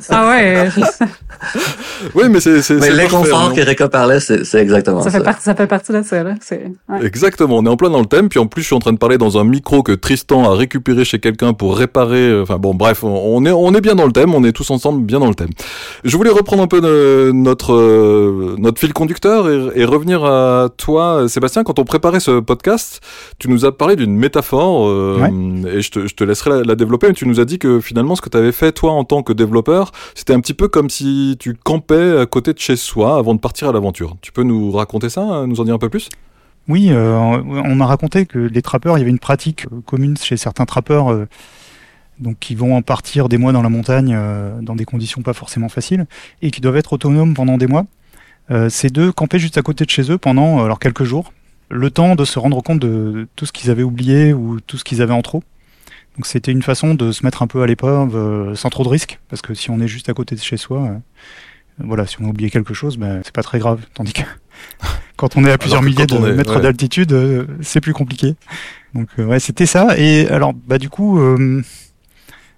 Ah 0.09 0.31
ouais. 0.31 0.69
oui, 2.15 2.25
mais 2.31 2.41
c'est 2.41 2.63
c'est 2.63 2.77
Mais 2.77 2.91
l'inconfort 2.91 3.41
parfait, 3.41 3.57
qu'Erika 3.57 3.89
parlait, 3.89 4.21
c'est 4.21 4.45
c'est 4.45 4.61
exactement 4.61 5.03
Ça 5.03 5.11
ça. 5.11 5.19
fait, 5.19 5.25
partie, 5.25 5.43
ça 5.43 5.55
fait 5.55 5.67
partie 5.67 5.93
de 5.93 6.03
ça. 6.03 6.23
Là. 6.23 6.35
C'est, 6.41 6.73
ouais. 6.89 7.05
Exactement, 7.05 7.59
on 7.59 7.67
est 7.67 7.69
en 7.69 7.77
plein 7.77 7.91
dans 7.91 8.01
le 8.01 8.07
thème, 8.07 8.29
puis 8.29 8.39
en 8.39 8.47
plus 8.47 8.63
je 8.63 8.69
suis 8.69 8.77
en 8.77 8.79
train 8.79 8.93
de 8.93 8.99
parler 8.99 9.19
dans 9.19 9.37
un 9.37 9.45
micro 9.45 9.83
que 9.83 9.93
Tristan 9.93 10.51
a 10.51 10.55
récupéré 10.55 11.05
chez 11.05 11.19
quelqu'un 11.19 11.42
pour 11.53 11.77
réparer, 11.77 12.29
euh, 12.29 12.43
enfin 12.43 12.59
bon 12.59 12.75
bref, 12.75 13.03
on- 13.03 13.45
est, 13.45 13.51
on 13.51 13.75
est 13.75 13.81
bien 13.81 13.95
dans 13.97 14.07
le 14.07 14.13
thème, 14.13 14.35
on 14.35 14.45
est 14.45 14.53
tous 14.53 14.71
ensemble 14.71 15.03
bien 15.03 15.19
dans 15.19 15.27
le 15.29 15.35
thème. 15.35 15.51
Je 16.05 16.17
voulais 16.17 16.31
reprendre 16.31 16.63
un 16.63 16.67
peu 16.69 16.81
de- 16.81 17.33
notre, 17.35 17.73
euh, 17.75 18.55
notre 18.59 18.79
fil 18.79 18.93
conducteur 18.93 19.49
et, 19.49 19.81
et 19.81 19.85
revenir 19.85 20.25
à 20.25 20.69
toi 20.77 21.29
Sébastien, 21.29 21.65
quand 21.65 21.79
on 21.81 21.85
préparait 21.85 22.21
ce 22.21 22.39
podcast, 22.41 23.01
tu 23.39 23.49
nous 23.51 23.65
as 23.65 23.77
parlé 23.77 23.97
d'une 23.97 24.15
métaphore, 24.17 24.87
euh, 24.89 25.19
et 25.67 25.81
je 25.81 25.91
te, 25.91 26.07
je 26.07 26.15
te 26.15 26.23
laisserai 26.25 26.51
la, 26.51 26.63
la 26.63 26.75
développer, 26.77 27.09
mais 27.09 27.15
tu 27.15 27.27
nous 27.27 27.41
as 27.41 27.45
dit 27.45 27.59
que 27.59 27.81
finalement 27.81 28.15
ce 28.15 28.21
que 28.23 28.29
tu 28.29 28.37
avais 28.37 28.53
fait 28.53 28.71
toi 28.73 28.93
en 28.93 29.05
tant 29.05 29.23
que 29.23 29.33
développeur, 29.33 29.91
c'était 30.15 30.35
un 30.35 30.41
petit 30.41 30.55
peu 30.55 30.69
comme 30.69 30.89
si 30.91 31.37
tu 31.41 31.55
campais 31.55 32.19
à 32.21 32.27
côté 32.27 32.53
de 32.53 32.59
chez 32.59 32.77
soi 32.77 33.17
avant 33.17 33.35
de 33.35 33.41
partir 33.41 33.69
à 33.69 33.73
l'aventure. 33.73 34.15
Tu 34.23 34.31
peux 34.33 34.43
nous 34.45 34.71
raconter 34.71 35.09
ça, 35.09 35.45
nous 35.47 35.61
en 35.61 35.65
dire 35.65 35.75
un 35.75 35.79
peu 35.79 35.89
plus? 35.89 36.09
Oui, 36.69 36.89
euh, 36.91 37.17
on 37.17 37.75
m'a 37.75 37.87
raconté 37.87 38.25
que 38.25 38.39
les 38.39 38.63
trappeurs, 38.63 38.97
il 38.97 39.01
y 39.01 39.03
avait 39.03 39.11
une 39.11 39.19
pratique 39.19 39.67
euh, 39.73 39.81
commune 39.85 40.17
chez 40.17 40.37
certains 40.37 40.65
trappeurs, 40.65 41.11
euh, 41.11 41.29
donc 42.21 42.39
qui 42.39 42.55
vont 42.55 42.77
en 42.77 42.83
partir 42.83 43.29
des 43.29 43.37
mois 43.37 43.53
dans 43.53 43.63
la 43.63 43.69
montagne 43.69 44.15
euh, 44.17 44.61
dans 44.61 44.77
des 44.77 44.85
conditions 44.85 45.23
pas 45.23 45.33
forcément 45.33 45.69
faciles 45.69 46.07
et 46.41 46.53
qui 46.53 46.61
doivent 46.61 46.77
être 46.77 46.93
autonomes 46.93 47.35
pendant 47.35 47.59
des 47.59 47.67
mois. 47.67 47.85
C'est 48.69 48.93
de 48.93 49.11
camper 49.11 49.39
juste 49.39 49.57
à 49.57 49.63
côté 49.63 49.87
de 49.87 49.91
chez 49.91 50.13
eux 50.13 50.19
pendant 50.19 50.63
alors 50.63 50.79
quelques 50.79 51.05
jours, 51.05 51.33
le 51.71 51.91
temps 51.91 52.17
de 52.17 52.25
se 52.27 52.39
rendre 52.39 52.63
compte 52.63 52.81
de 52.81 53.27
tout 53.35 53.47
ce 53.47 53.53
qu'ils 53.53 53.71
avaient 53.71 53.83
oublié 53.83 54.35
ou 54.35 54.61
tout 54.61 54.77
ce 54.77 54.85
qu'ils 54.85 55.01
avaient 55.01 55.15
en 55.15 55.23
trop. 55.23 55.43
Donc 56.17 56.27
c'était 56.27 56.53
une 56.53 56.61
façon 56.61 56.95
de 56.95 57.13
se 57.13 57.25
mettre 57.25 57.41
un 57.43 57.47
peu 57.47 57.63
à 57.63 57.67
l'épreuve 57.67 58.55
sans 58.55 58.69
trop 58.69 58.85
de 58.85 58.91
risques, 58.91 59.21
parce 59.31 59.41
que 59.41 59.55
si 59.55 59.71
on 59.71 59.81
est 59.81 59.89
juste 59.89 60.11
à 60.11 60.13
côté 60.13 60.35
de 60.35 60.41
chez 60.43 60.59
soi, 60.59 60.91
voilà, 61.79 62.07
si 62.07 62.21
on 62.21 62.27
a 62.27 62.29
oublié 62.29 62.51
quelque 62.51 62.75
chose, 62.75 62.99
ben, 62.99 63.23
c'est 63.25 63.33
pas 63.33 63.43
très 63.43 63.59
grave. 63.59 63.87
Tandis 63.95 64.13
que 64.13 64.21
quand 65.17 65.37
on 65.37 65.45
est 65.45 65.53
à 65.53 65.59
plusieurs 65.59 65.83
milliers 65.83 66.07
de 66.07 66.15
est- 66.17 66.33
mètres 66.35 66.57
ouais. 66.57 66.63
d'altitude, 66.63 67.13
euh, 67.13 67.47
c'est 67.61 67.81
plus 67.81 67.93
compliqué. 67.93 68.35
Donc 68.95 69.09
euh, 69.19 69.25
ouais, 69.25 69.41
c'était 69.41 69.67
ça. 69.67 69.97
Et 69.99 70.29
alors, 70.29 70.53
bah 70.55 70.79
du 70.79 70.89
coup, 70.89 71.19
euh, 71.19 71.63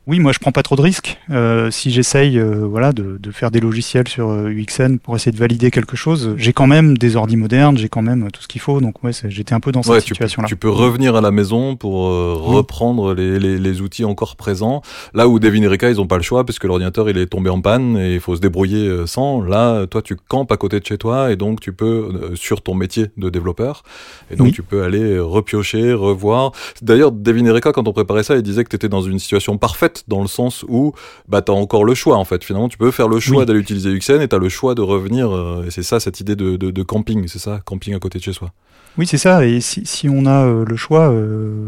oui, 0.06 0.20
moi 0.20 0.32
je 0.32 0.38
prends 0.38 0.52
pas 0.52 0.62
trop 0.62 0.76
de 0.76 0.82
risques. 0.82 1.18
Euh, 1.30 1.70
si 1.70 1.90
j'essaye, 1.90 2.38
euh, 2.38 2.66
voilà, 2.68 2.92
de, 2.92 3.16
de 3.18 3.30
faire 3.30 3.50
des 3.50 3.60
logiciels 3.60 4.06
sur 4.06 4.28
euh, 4.30 4.48
UXN 4.50 4.98
pour 4.98 5.16
essayer 5.16 5.32
de 5.32 5.38
valider 5.38 5.70
quelque 5.70 5.96
chose, 5.96 6.34
j'ai 6.36 6.52
quand 6.52 6.66
même 6.66 6.98
des 6.98 7.16
ordi 7.16 7.36
modernes, 7.36 7.78
j'ai 7.78 7.88
quand 7.88 8.02
même 8.02 8.30
tout 8.30 8.42
ce 8.42 8.48
qu'il 8.48 8.60
faut. 8.60 8.80
Donc 8.80 9.02
ouais, 9.02 9.12
j'étais 9.28 9.54
un 9.54 9.60
peu 9.60 9.72
dans 9.72 9.82
cette 9.82 10.02
situation-là. 10.02 10.46
tu 10.48 10.56
peux 10.56 10.68
revenir 10.68 11.16
à 11.16 11.20
la 11.22 11.30
maison 11.30 11.76
pour 11.76 12.04
Oui. 12.10 12.54
reprendre 12.56 13.14
les, 13.14 13.38
les, 13.38 13.58
les 13.58 13.80
outils 13.80 14.04
encore 14.04 14.36
présents. 14.36 14.82
Là 15.14 15.26
où 15.28 15.38
Devin 15.38 15.62
et 15.62 15.68
Rika, 15.68 15.88
ils 15.88 16.00
ont 16.00 16.06
pas 16.06 16.16
le 16.18 16.22
choix 16.22 16.44
parce 16.44 16.58
que 16.58 16.66
l'ordinateur 16.66 17.08
il 17.08 17.16
est 17.16 17.26
tombé 17.26 17.48
en 17.48 17.60
panne 17.62 17.96
et 17.96 18.14
il 18.14 18.20
faut 18.20 18.36
se 18.36 18.40
débrouiller 18.40 19.06
sans. 19.06 19.40
Là, 19.40 19.86
toi, 19.86 20.02
tu 20.02 20.16
campes 20.16 20.52
à 20.52 20.56
côté 20.56 20.80
de 20.80 20.84
chez 20.86 20.98
toi 20.98 21.32
et 21.32 21.36
donc 21.36 21.60
tu 21.60 21.72
peux 21.72 22.10
euh, 22.32 22.36
sur 22.36 22.60
ton 22.62 22.74
métier 22.74 23.06
de 23.16 23.30
développeur 23.30 23.82
et 24.30 24.36
donc 24.36 24.48
Oui. 24.48 24.52
tu 24.52 24.62
peux 24.62 24.82
aller 24.82 25.18
repiocher, 25.18 25.92
revoir. 25.94 26.52
D'ailleurs, 26.82 27.10
Devin 27.12 27.46
et 27.46 27.50
Rika, 27.50 27.72
quand 27.72 27.88
on 27.88 27.92
préparait 27.92 28.22
ça, 28.22 28.36
ils 28.36 28.42
disaient 28.42 28.64
que 28.64 28.68
tu 28.70 28.76
étais 28.76 28.88
dans 28.90 29.00
une 29.02 29.18
situation 29.18 29.56
parfaite 29.56 29.93
dans 30.08 30.20
le 30.22 30.26
sens 30.26 30.64
où 30.68 30.92
bah 31.28 31.42
t'as 31.42 31.52
encore 31.52 31.84
le 31.84 31.94
choix 31.94 32.16
en 32.16 32.24
fait. 32.24 32.42
Finalement, 32.44 32.68
tu 32.68 32.78
peux 32.78 32.90
faire 32.90 33.08
le 33.08 33.20
choix 33.20 33.40
Oui. 33.40 33.46
d'aller 33.46 33.60
utiliser 33.60 33.90
UXN 33.90 34.20
et 34.20 34.28
t'as 34.28 34.38
le 34.38 34.48
choix 34.48 34.74
de 34.74 34.82
revenir. 34.82 35.30
euh, 35.34 35.64
et 35.66 35.70
c'est 35.70 35.82
ça 35.82 36.00
cette 36.00 36.20
idée 36.20 36.36
de, 36.36 36.56
de, 36.56 36.70
de 36.70 36.82
camping, 36.82 37.26
c'est 37.28 37.38
ça, 37.38 37.60
camping 37.64 37.94
à 37.94 37.98
côté 37.98 38.18
de 38.18 38.24
chez 38.24 38.32
soi. 38.32 38.50
Oui, 38.98 39.06
c'est 39.06 39.18
ça. 39.18 39.44
Et 39.46 39.60
si, 39.60 39.84
si 39.86 40.08
on 40.08 40.26
a 40.26 40.44
euh, 40.46 40.64
le 40.64 40.76
choix, 40.76 41.10
euh, 41.10 41.66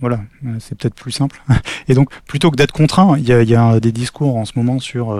voilà, 0.00 0.20
c'est 0.60 0.78
peut-être 0.78 0.94
plus 0.94 1.10
simple. 1.12 1.42
Et 1.88 1.94
donc, 1.94 2.08
plutôt 2.26 2.50
que 2.50 2.56
d'être 2.56 2.72
contraint, 2.72 3.16
il 3.18 3.26
y 3.28 3.32
a, 3.32 3.42
y 3.42 3.54
a 3.56 3.80
des 3.80 3.90
discours 3.92 4.36
en 4.36 4.44
ce 4.44 4.52
moment 4.56 4.78
sur, 4.78 5.18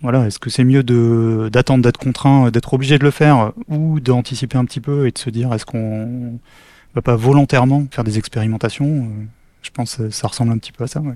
voilà, 0.00 0.26
est-ce 0.26 0.38
que 0.38 0.48
c'est 0.48 0.64
mieux 0.64 0.82
de 0.82 1.50
d'attendre 1.52 1.82
d'être 1.82 1.98
contraint, 1.98 2.50
d'être 2.50 2.72
obligé 2.72 2.98
de 2.98 3.04
le 3.04 3.10
faire, 3.10 3.52
ou 3.68 4.00
d'anticiper 4.00 4.56
un 4.56 4.64
petit 4.64 4.80
peu 4.80 5.06
et 5.06 5.10
de 5.10 5.18
se 5.18 5.28
dire, 5.28 5.52
est-ce 5.52 5.66
qu'on 5.66 6.38
va 6.94 7.02
pas 7.02 7.16
volontairement 7.16 7.84
faire 7.90 8.04
des 8.04 8.16
expérimentations 8.16 9.06
Je 9.60 9.70
pense 9.70 9.96
que 9.96 10.08
ça 10.08 10.28
ressemble 10.28 10.52
un 10.52 10.58
petit 10.58 10.72
peu 10.72 10.84
à 10.84 10.86
ça. 10.86 11.00
Ouais. 11.00 11.12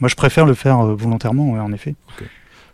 Moi, 0.00 0.08
je 0.08 0.14
préfère 0.14 0.46
le 0.46 0.54
faire 0.54 0.80
euh, 0.80 0.94
volontairement, 0.94 1.52
ouais, 1.52 1.60
en 1.60 1.72
effet. 1.72 1.94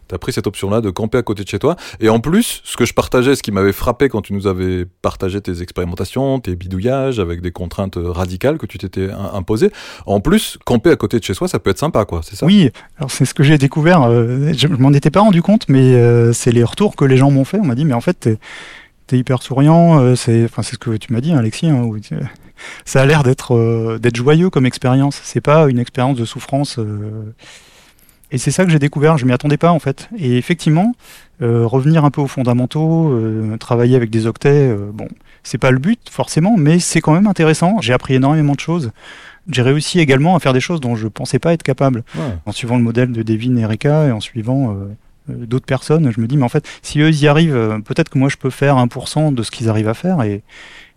T'as 0.08 0.18
pris 0.18 0.32
cette 0.32 0.48
option-là 0.48 0.80
de 0.80 0.90
camper 0.90 1.18
à 1.18 1.22
côté 1.22 1.44
de 1.44 1.48
chez 1.48 1.60
toi. 1.60 1.76
Et 2.00 2.08
en 2.08 2.18
plus, 2.18 2.62
ce 2.64 2.76
que 2.76 2.84
je 2.84 2.92
partageais, 2.92 3.36
ce 3.36 3.44
qui 3.44 3.52
m'avait 3.52 3.72
frappé 3.72 4.08
quand 4.08 4.22
tu 4.22 4.32
nous 4.32 4.48
avais 4.48 4.84
partagé 5.02 5.40
tes 5.40 5.62
expérimentations, 5.62 6.40
tes 6.40 6.56
bidouillages 6.56 7.20
avec 7.20 7.40
des 7.42 7.52
contraintes 7.52 7.96
radicales 7.96 8.58
que 8.58 8.66
tu 8.66 8.76
t'étais 8.76 9.08
im- 9.08 9.30
imposées. 9.34 9.70
En 10.06 10.18
plus, 10.18 10.58
camper 10.64 10.90
à 10.90 10.96
côté 10.96 11.20
de 11.20 11.24
chez 11.24 11.32
soi, 11.34 11.46
ça 11.46 11.60
peut 11.60 11.70
être 11.70 11.78
sympa, 11.78 12.04
quoi. 12.06 12.22
C'est 12.24 12.34
ça? 12.34 12.44
Oui, 12.44 12.70
alors 12.98 13.12
c'est 13.12 13.24
ce 13.24 13.34
que 13.34 13.44
j'ai 13.44 13.56
découvert. 13.56 14.02
euh, 14.02 14.52
je 14.52 14.58
je 14.66 14.66
m'en 14.66 14.92
étais 14.92 15.10
pas 15.10 15.20
rendu 15.20 15.42
compte, 15.42 15.68
mais 15.68 15.94
euh, 15.94 16.32
c'est 16.32 16.50
les 16.50 16.64
retours 16.64 16.96
que 16.96 17.04
les 17.04 17.16
gens 17.16 17.30
m'ont 17.30 17.44
fait. 17.44 17.58
On 17.60 17.64
m'a 17.66 17.76
dit, 17.76 17.84
mais 17.84 17.94
en 17.94 18.00
fait, 18.00 18.28
t'es 19.10 19.16
es 19.16 19.18
hyper 19.20 19.42
souriant. 19.42 20.00
euh, 20.00 20.14
c'est, 20.16 20.44
enfin, 20.44 20.62
c'est 20.62 20.74
ce 20.74 20.78
que 20.78 20.96
tu 20.96 21.12
m'as 21.12 21.20
dit, 21.20 21.32
hein, 21.32 21.38
Alexis. 21.38 21.68
hein, 21.68 21.82
où 21.82 21.98
tu- 21.98 22.14
ça 22.84 23.02
a 23.02 23.06
l'air 23.06 23.22
d'être 23.22 23.54
euh, 23.54 23.98
d'être 23.98 24.16
joyeux 24.16 24.50
comme 24.50 24.66
expérience. 24.66 25.20
C'est 25.24 25.40
pas 25.40 25.68
une 25.68 25.78
expérience 25.78 26.16
de 26.18 26.24
souffrance. 26.24 26.78
euh, 26.78 27.32
et 28.32 28.38
c'est 28.38 28.50
ça 28.52 28.64
que 28.64 28.70
j'ai 28.70 28.78
découvert. 28.78 29.18
Je 29.18 29.26
m'y 29.26 29.32
attendais 29.32 29.56
pas 29.56 29.72
en 29.72 29.78
fait. 29.80 30.08
Et 30.16 30.36
effectivement, 30.36 30.92
euh, 31.42 31.66
revenir 31.66 32.04
un 32.04 32.10
peu 32.10 32.20
aux 32.20 32.26
fondamentaux, 32.28 33.10
euh, 33.12 33.56
travailler 33.58 33.96
avec 33.96 34.10
des 34.10 34.26
octets. 34.26 34.48
euh, 34.70 34.90
bon, 34.92 35.08
c'est 35.42 35.58
pas 35.58 35.70
le 35.70 35.78
but 35.78 36.00
forcément, 36.10 36.56
mais 36.56 36.78
c'est 36.78 37.00
quand 37.00 37.12
même 37.12 37.26
intéressant. 37.26 37.80
J'ai 37.80 37.92
appris 37.92 38.14
énormément 38.14 38.54
de 38.54 38.60
choses. 38.60 38.92
J'ai 39.50 39.62
réussi 39.62 39.98
également 39.98 40.36
à 40.36 40.38
faire 40.40 40.52
des 40.52 40.60
choses 40.60 40.80
dont 40.80 40.94
je 40.96 41.08
pensais 41.08 41.38
pas 41.40 41.52
être 41.54 41.62
capable 41.64 42.04
Ouais. 42.14 42.22
en 42.46 42.52
suivant 42.52 42.76
le 42.76 42.82
modèle 42.84 43.10
de 43.10 43.22
Devin 43.22 43.56
et 43.56 43.64
Reka 43.66 44.06
et 44.08 44.12
en 44.12 44.20
suivant 44.20 44.70
euh, 44.70 44.74
euh, 44.74 44.94
d'autres 45.46 45.66
personnes, 45.66 46.10
je 46.12 46.20
me 46.20 46.26
dis, 46.26 46.36
mais 46.36 46.44
en 46.44 46.48
fait, 46.48 46.66
si 46.82 47.00
eux 47.00 47.08
ils 47.08 47.20
y 47.22 47.28
arrivent, 47.28 47.54
euh, 47.56 47.78
peut-être 47.80 48.08
que 48.08 48.18
moi 48.18 48.28
je 48.28 48.36
peux 48.36 48.50
faire 48.50 48.76
1% 48.76 49.32
de 49.34 49.42
ce 49.42 49.50
qu'ils 49.50 49.68
arrivent 49.68 49.88
à 49.88 49.94
faire 49.94 50.22
et, 50.22 50.42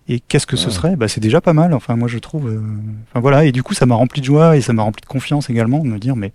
et 0.09 0.19
qu'est-ce 0.19 0.47
que 0.47 0.57
ce 0.57 0.69
serait? 0.69 0.95
Bah, 0.95 1.07
C'est 1.07 1.21
déjà 1.21 1.41
pas 1.41 1.53
mal, 1.53 1.73
enfin 1.73 1.95
moi 1.95 2.07
je 2.07 2.17
trouve. 2.19 2.49
euh, 2.49 2.61
Enfin 3.09 3.19
voilà, 3.21 3.45
et 3.45 3.51
du 3.51 3.63
coup 3.63 3.73
ça 3.73 3.85
m'a 3.85 3.95
rempli 3.95 4.21
de 4.21 4.25
joie 4.25 4.57
et 4.57 4.61
ça 4.61 4.73
m'a 4.73 4.83
rempli 4.83 5.01
de 5.01 5.07
confiance 5.07 5.49
également 5.49 5.79
de 5.79 5.87
me 5.87 5.99
dire, 5.99 6.15
mais 6.15 6.33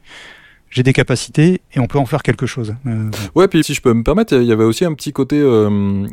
j'ai 0.71 0.83
des 0.83 0.93
capacités 0.93 1.61
et 1.75 1.81
on 1.81 1.87
peut 1.87 1.99
en 1.99 2.07
faire 2.07 2.23
quelque 2.23 2.47
chose. 2.47 2.75
Euh, 2.87 3.11
Ouais, 3.35 3.49
puis 3.49 3.63
si 3.65 3.75
je 3.75 3.81
peux 3.81 3.93
me 3.93 4.03
permettre, 4.03 4.35
il 4.35 4.45
y 4.45 4.53
avait 4.53 4.65
aussi 4.65 4.85
un 4.85 4.93
petit 4.95 5.13
côté 5.13 5.37
euh, 5.39 5.69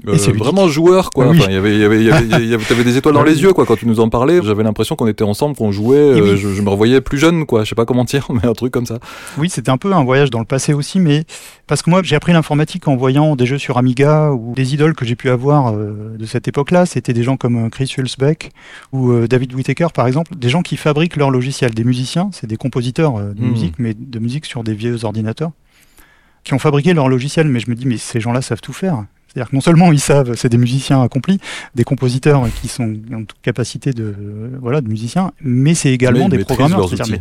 euh, 0.07 0.17
vraiment 0.37 0.67
joueur, 0.67 1.09
quoi. 1.09 1.25
Ah 1.27 1.31
oui. 1.31 1.39
Enfin, 1.39 1.47
il 1.51 1.53
y 1.55 1.57
avait, 1.57 1.75
il 1.75 1.81
y 1.81 1.83
avait, 1.83 1.97
il 1.99 2.49
y 2.49 2.53
avait, 2.53 2.63
t'avais 2.69 2.83
des 2.83 2.97
étoiles 2.97 3.15
dans 3.15 3.21
Ah 3.21 3.25
les 3.25 3.41
yeux, 3.41 3.53
quoi. 3.53 3.65
Quand 3.65 3.75
tu 3.75 3.87
nous 3.87 3.99
en 3.99 4.09
parlais, 4.09 4.39
j'avais 4.43 4.63
l'impression 4.63 4.95
qu'on 4.95 5.07
était 5.07 5.23
ensemble, 5.23 5.55
qu'on 5.55 5.71
jouait. 5.71 5.97
Euh, 5.97 6.31
oui. 6.33 6.37
je, 6.37 6.49
je 6.53 6.61
me 6.61 6.69
revoyais 6.69 7.01
plus 7.01 7.17
jeune, 7.17 7.45
quoi. 7.45 7.63
Je 7.63 7.69
sais 7.69 7.75
pas 7.75 7.85
comment 7.85 8.03
dire, 8.05 8.27
mais 8.33 8.45
un 8.47 8.53
truc 8.53 8.71
comme 8.71 8.85
ça. 8.85 8.99
Oui, 9.37 9.49
c'était 9.49 9.71
un 9.71 9.77
peu 9.77 9.91
un 9.93 10.03
voyage 10.03 10.29
dans 10.29 10.39
le 10.39 10.45
passé 10.45 10.73
aussi, 10.73 10.99
mais 10.99 11.23
parce 11.67 11.81
que 11.81 11.89
moi 11.89 12.01
j'ai 12.03 12.15
appris 12.15 12.31
l'informatique 12.31 12.87
en 12.87 12.95
voyant 12.95 13.35
des 13.35 13.45
jeux 13.47 13.57
sur 13.57 13.77
Amiga 13.77 14.31
ou 14.31 14.53
des 14.55 14.73
idoles 14.75 14.93
que 14.93 15.03
j'ai 15.03 15.15
pu 15.15 15.29
avoir 15.29 15.73
euh, 15.73 16.15
de 16.17 16.25
cette 16.25 16.47
époque-là. 16.47 16.85
C'était 16.85 17.13
des 17.13 17.23
gens 17.23 17.37
comme 17.37 17.69
Chris 17.71 17.91
Hulsbeck 17.97 18.51
ou 18.93 19.11
David 19.27 19.53
Whittaker 19.53 19.87
par 19.93 20.05
exemple, 20.07 20.35
des 20.35 20.49
gens 20.49 20.61
qui 20.61 20.77
fabriquent 20.77 21.15
leurs 21.15 21.31
logiciels, 21.31 21.73
des 21.73 21.83
musiciens, 21.83 22.29
c'est 22.33 22.45
des 22.47 22.57
compositeurs 22.57 23.13
de 23.19 23.41
Mhm. 23.41 23.49
musique, 23.51 23.73
mais 23.79 23.93
de 23.97 24.19
musique 24.19 24.44
sur 24.45 24.63
des 24.63 24.73
vieux 24.73 25.03
ordinateurs, 25.05 25.51
qui 26.43 26.53
ont 26.53 26.59
fabriqué 26.59 26.93
leurs 26.93 27.09
logiciels. 27.09 27.47
Mais 27.47 27.59
je 27.59 27.69
me 27.69 27.75
dis, 27.75 27.85
mais 27.85 27.97
ces 27.97 28.19
gens-là 28.19 28.41
savent 28.41 28.61
tout 28.61 28.73
faire. 28.73 29.05
C'est-à-dire 29.27 29.49
que 29.51 29.55
non 29.57 29.61
seulement 29.61 29.91
ils 29.91 29.99
savent, 29.99 30.35
c'est 30.35 30.47
des 30.47 30.57
musiciens 30.57 31.01
accomplis, 31.03 31.41
des 31.75 31.83
compositeurs 31.83 32.47
qui 32.61 32.69
sont 32.69 32.95
en 33.13 33.25
toute 33.25 33.41
capacité 33.41 33.91
de 33.91 34.15
euh, 34.17 34.57
voilà 34.61 34.79
de 34.79 34.87
musiciens, 34.87 35.33
mais 35.41 35.73
c'est 35.73 35.91
également 35.91 36.29
Mais 36.29 36.37
des 36.37 36.45
programmeurs. 36.45 36.89
Ouais, 36.89 37.19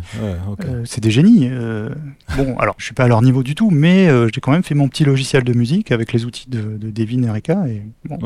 euh, 0.65 0.83
c'est 0.85 1.01
des 1.01 1.11
génies. 1.11 1.49
euh. 1.51 1.89
bon, 2.37 2.55
alors 2.57 2.75
je 2.77 2.85
suis 2.85 2.93
pas 2.93 3.03
à 3.03 3.07
leur 3.09 3.21
niveau 3.21 3.43
du 3.43 3.53
tout, 3.53 3.69
mais 3.69 4.07
euh, 4.07 4.29
j'ai 4.33 4.39
quand 4.39 4.53
même 4.53 4.63
fait 4.63 4.75
mon 4.75 4.87
petit 4.87 5.03
logiciel 5.03 5.43
de 5.43 5.51
musique 5.51 5.91
avec 5.91 6.13
les 6.13 6.23
outils 6.23 6.49
de, 6.49 6.77
de 6.77 6.89
Devin 6.89 7.21
et 7.23 7.29
Reka. 7.31 7.67
Et 7.67 7.81
bon, 8.05 8.17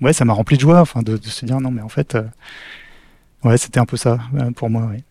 ouais, 0.00 0.14
ça 0.14 0.24
m'a 0.24 0.32
rempli 0.32 0.56
de 0.56 0.62
joie, 0.62 0.80
enfin, 0.80 1.02
de, 1.02 1.18
de 1.18 1.26
se 1.26 1.44
dire 1.44 1.60
non, 1.60 1.70
mais 1.70 1.82
en 1.82 1.90
fait, 1.90 2.16
ouais, 3.44 3.58
c'était 3.58 3.80
un 3.80 3.84
peu 3.86 3.98
ça 3.98 4.18
euh, 4.38 4.50
pour 4.52 4.70
moi. 4.70 4.86
Ouais. 4.86 5.02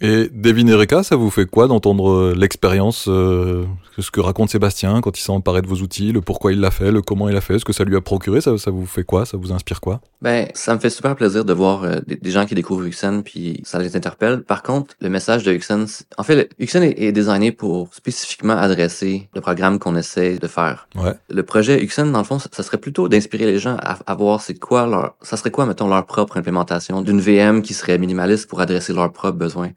Et 0.00 0.28
Devin 0.32 0.66
et 0.66 0.74
Reka, 0.74 1.02
ça 1.04 1.14
vous 1.16 1.30
fait 1.30 1.46
quoi 1.46 1.68
d'entendre 1.68 2.10
euh, 2.10 2.34
l'expérience, 2.36 3.06
euh, 3.08 3.64
ce 3.98 4.10
que 4.10 4.20
raconte 4.20 4.50
Sébastien 4.50 5.00
quand 5.00 5.16
il 5.16 5.20
s'est 5.20 5.30
emparé 5.30 5.62
de 5.62 5.68
vos 5.68 5.76
outils, 5.76 6.10
le 6.10 6.20
pourquoi 6.20 6.52
il 6.52 6.60
l'a 6.60 6.72
fait, 6.72 6.90
le 6.90 7.00
comment 7.00 7.28
il 7.28 7.34
l'a 7.34 7.40
fait, 7.40 7.58
ce 7.60 7.64
que 7.64 7.72
ça 7.72 7.84
lui 7.84 7.94
a 7.96 8.00
procuré, 8.00 8.40
ça, 8.40 8.58
ça 8.58 8.70
vous 8.72 8.86
fait 8.86 9.04
quoi, 9.04 9.24
ça 9.24 9.36
vous 9.36 9.52
inspire 9.52 9.80
quoi? 9.80 10.00
Ben, 10.20 10.48
ça 10.54 10.74
me 10.74 10.80
fait 10.80 10.90
super 10.90 11.14
plaisir 11.14 11.44
de 11.44 11.52
voir 11.52 11.84
euh, 11.84 12.00
des, 12.06 12.16
des 12.16 12.30
gens 12.32 12.44
qui 12.44 12.54
découvrent 12.56 12.84
Uxen 12.86 13.22
puis 13.22 13.60
ça 13.64 13.78
les 13.78 13.94
interpelle. 13.94 14.42
Par 14.42 14.62
contre, 14.64 14.94
le 15.00 15.08
message 15.08 15.44
de 15.44 15.52
Uxen, 15.52 15.86
en 16.18 16.22
fait, 16.24 16.34
le- 16.34 16.48
Uxen 16.58 16.82
est, 16.82 17.00
est 17.00 17.12
designé 17.12 17.52
pour 17.52 17.94
spécifiquement 17.94 18.54
adresser 18.56 19.28
le 19.34 19.40
programme 19.40 19.78
qu'on 19.78 19.94
essaie 19.96 20.38
de 20.38 20.46
faire. 20.48 20.88
Ouais. 20.96 21.12
Le 21.30 21.42
projet 21.44 21.80
Uxen, 21.82 22.10
dans 22.10 22.18
le 22.18 22.24
fond, 22.24 22.40
ça, 22.40 22.48
ça 22.52 22.62
serait 22.64 22.78
plutôt 22.78 23.08
d'inspirer 23.08 23.46
les 23.46 23.58
gens 23.60 23.76
à, 23.80 23.98
à 24.06 24.14
voir 24.16 24.40
c'est 24.40 24.58
quoi 24.58 24.86
leur, 24.86 25.14
ça 25.22 25.36
serait 25.36 25.52
quoi, 25.52 25.66
mettons, 25.66 25.86
leur 25.88 26.04
propre 26.04 26.36
implémentation 26.36 27.00
d'une 27.00 27.20
VM 27.20 27.62
qui 27.62 27.74
serait 27.74 27.96
minimaliste 27.98 28.48
pour 28.48 28.60
adresser 28.60 28.92
leurs 28.92 29.12
propres 29.12 29.36
besoins. 29.38 29.70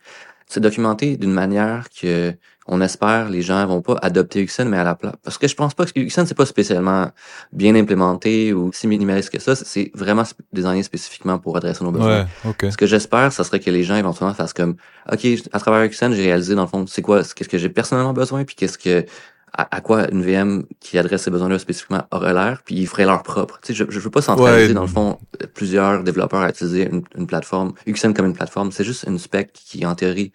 C'est 0.48 0.62
documenté 0.62 1.18
d'une 1.18 1.34
manière 1.34 1.88
que 1.90 2.34
on 2.68 2.82
espère 2.82 3.30
les 3.30 3.42
gens 3.42 3.66
vont 3.66 3.82
pas 3.82 3.98
adopter 4.02 4.42
Uxen, 4.42 4.68
mais 4.68 4.78
à 4.78 4.84
la 4.84 4.96
place. 4.96 5.14
Parce 5.24 5.38
que 5.38 5.48
je 5.48 5.56
pense 5.56 5.74
pas 5.74 5.86
que 5.86 6.00
Uxen, 6.00 6.26
c'est 6.26 6.36
pas 6.36 6.46
spécialement 6.46 7.12
bien 7.54 7.76
implémenté 7.76 8.54
ou 8.54 8.72
si 8.74 8.88
minimaliste 8.88 9.30
que 9.30 9.40
ça. 9.40 9.56
C'est 9.56 9.92
vraiment 9.94 10.24
designé 10.52 10.84
spécifiquement 10.84 11.40
pour 11.40 11.56
adresser 11.56 11.84
nos 11.84 11.92
besoins. 11.92 12.24
Ouais, 12.24 12.26
ok. 12.46 12.72
Ce 12.72 12.78
que 12.78 12.86
j'espère, 12.86 13.32
ça 13.32 13.44
serait 13.44 13.60
que 13.60 13.70
les 13.70 13.84
gens 13.84 13.96
éventuellement 13.96 14.34
fassent 14.34 14.54
comme, 14.54 14.76
OK, 15.12 15.26
à 15.54 15.60
travers 15.60 15.84
Uxen, 15.84 16.14
j'ai 16.14 16.24
réalisé 16.24 16.56
dans 16.56 16.64
le 16.64 16.68
fond, 16.68 16.86
c'est 16.88 17.02
quoi, 17.02 17.24
qu'est-ce 17.24 17.50
que 17.50 17.58
j'ai 17.58 17.70
personnellement 17.70 18.14
besoin, 18.14 18.44
puis 18.44 18.56
qu'est-ce 18.56 18.78
que, 18.78 19.06
à, 19.58 19.76
à 19.76 19.82
quoi 19.82 20.10
une 20.12 20.22
VM 20.22 20.64
qui 20.80 20.98
adresse 20.98 21.24
ces 21.24 21.32
besoins-là 21.32 21.58
spécifiquement 21.60 22.04
aurait 22.12 22.34
l'air, 22.34 22.62
puis 22.64 22.76
ils 22.76 22.88
feraient 22.88 23.06
leur 23.06 23.24
propre. 23.24 23.60
Tu 23.64 23.74
sais, 23.74 23.74
je, 23.74 23.86
je 23.90 24.00
veux 24.00 24.10
pas 24.12 24.22
centraliser 24.22 24.68
Ouais. 24.68 24.74
dans 24.74 24.82
le 24.82 24.88
fond 24.88 25.18
plusieurs 25.56 26.04
développeurs 26.04 26.42
à 26.42 26.50
utiliser 26.50 26.88
une, 26.90 27.02
une 27.18 27.28
plateforme, 27.28 27.74
UXN 27.88 28.14
comme 28.14 28.28
une 28.28 28.34
plateforme. 28.34 28.72
C'est 28.72 28.84
juste 28.84 29.06
une 29.08 29.18
spec 29.20 29.52
qui, 29.54 29.86
en 29.86 29.96
théorie, 29.96 30.32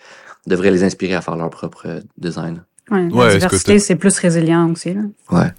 devrait 0.46 0.70
les 0.72 0.82
inspirer 0.84 1.14
à 1.14 1.20
faire 1.20 1.36
leur 1.36 1.50
propre 1.50 1.84
euh, 1.86 2.00
design. 2.18 2.64
Ouais, 2.90 3.04
Ouais, 3.12 3.26
la 3.26 3.32
que 3.34 3.34
diversité, 3.38 3.78
c'est 3.78 3.96
plus 3.96 4.18
résilient 4.18 4.70
aussi. 4.70 4.92
Là. 4.92 5.02
Ouais. 5.30 5.52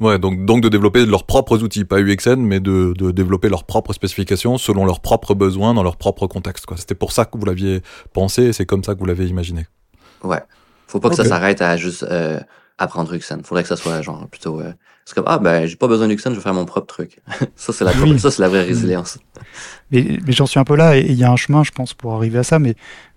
Ouais, 0.00 0.18
donc, 0.18 0.44
donc 0.46 0.62
de 0.62 0.68
développer 0.68 1.04
leurs 1.04 1.24
propres 1.24 1.62
outils, 1.62 1.84
pas 1.84 2.00
UXN, 2.00 2.36
mais 2.40 2.60
de, 2.60 2.94
de 2.96 3.10
développer 3.10 3.48
leurs 3.48 3.64
propres 3.64 3.92
spécifications 3.92 4.56
selon 4.58 4.84
leurs 4.86 5.00
propres 5.00 5.34
besoins 5.34 5.74
dans 5.74 5.82
leur 5.82 5.96
propre 5.96 6.26
contexte. 6.26 6.64
quoi. 6.66 6.76
C'était 6.78 6.94
pour 6.94 7.12
ça 7.12 7.24
que 7.26 7.36
vous 7.36 7.44
l'aviez 7.44 7.82
pensé 8.14 8.44
et 8.44 8.52
c'est 8.52 8.64
comme 8.66 8.82
ça 8.84 8.94
que 8.94 8.98
vous 9.00 9.04
l'avez 9.06 9.26
imaginé. 9.26 9.66
Ouais. 10.22 10.40
Faut 10.86 11.00
pas 11.00 11.10
que 11.10 11.14
ça 11.16 11.24
s'arrête 11.24 11.60
à 11.62 11.76
juste 11.76 12.02
euh, 12.04 12.40
apprendre 12.82 13.12
UXN. 13.14 13.42
Faudrait 13.44 13.62
que 13.62 13.68
ça 13.68 13.76
soit 13.76 14.02
genre 14.02 14.26
plutôt. 14.28 14.60
Euh, 14.60 14.72
c'est 15.04 15.14
comme 15.14 15.24
ah 15.26 15.38
ben 15.38 15.66
j'ai 15.66 15.76
pas 15.76 15.88
besoin 15.88 16.06
d'UXN, 16.08 16.30
je 16.30 16.34
vais 16.36 16.40
faire 16.40 16.54
mon 16.54 16.64
propre 16.64 16.86
truc. 16.86 17.18
ça 17.56 17.72
c'est 17.72 17.84
la 17.84 17.92
Oui. 18.02 18.18
ça 18.20 18.30
c'est 18.30 18.42
la 18.42 18.48
vraie 18.48 18.62
résilience. 18.64 19.18
Mais, 19.90 20.18
mais 20.24 20.32
j'en 20.32 20.46
suis 20.46 20.60
un 20.60 20.64
peu 20.64 20.76
là, 20.76 20.96
et 20.96 21.00
il 21.06 21.14
y 21.14 21.24
a 21.24 21.30
un 21.30 21.36
chemin, 21.36 21.64
je 21.64 21.70
pense, 21.72 21.94
pour 21.94 22.14
arriver 22.14 22.38
à 22.38 22.42
ça. 22.44 22.58
Mais 22.58 22.74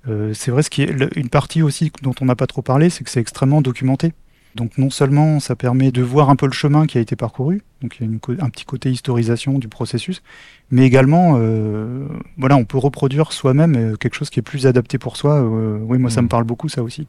euh, 0.08 0.34
c'est 0.34 0.51
vrai, 0.51 0.63
ce 0.63 0.69
qui 0.69 0.84
est 0.84 0.88
le- 0.88 1.10
une 1.17 1.30
partie 1.30 1.62
aussi 1.62 1.91
dont 2.01 2.13
on 2.21 2.25
n'a 2.25 2.36
pas 2.36 2.47
trop 2.47 2.62
parlé, 2.62 2.89
c'est 2.89 3.04
que 3.04 3.10
c'est 3.10 3.19
extrêmement 3.21 3.62
documenté. 3.62 4.13
Donc 4.56 4.78
non 4.78 4.89
seulement 4.89 5.41
ça 5.41 5.58
permet 5.58 5.91
de 5.91 6.01
voir 6.01 6.30
un 6.30 6.38
peu 6.38 6.45
le 6.45 6.54
chemin 6.54 6.86
qui 6.88 6.97
a 6.97 7.01
été 7.01 7.17
parcouru, 7.17 7.62
donc 7.82 7.97
il 7.99 8.06
y 8.06 8.10
a 8.10 8.12
une 8.12 8.19
un 8.41 8.49
petit 8.49 8.63
côté 8.63 8.89
historisation 8.89 9.60
du 9.60 9.67
processus, 9.67 10.23
mais 10.71 10.86
également, 10.86 11.36
euh, 11.38 12.08
voilà, 12.38 12.56
on 12.56 12.63
peut 12.63 12.78
reproduire 12.78 13.34
soi-même 13.34 13.75
euh, 13.75 13.95
quelque 13.97 14.15
chose 14.15 14.30
qui 14.30 14.39
est 14.39 14.43
plus 14.43 14.65
adapté 14.65 14.97
pour 14.97 15.17
soi. 15.17 15.41
Oui, 15.43 15.97
moi 15.97 16.10
ça 16.10 16.21
me 16.21 16.30
parle 16.30 16.45
beaucoup 16.45 16.69
ça 16.69 16.84
aussi. 16.84 17.06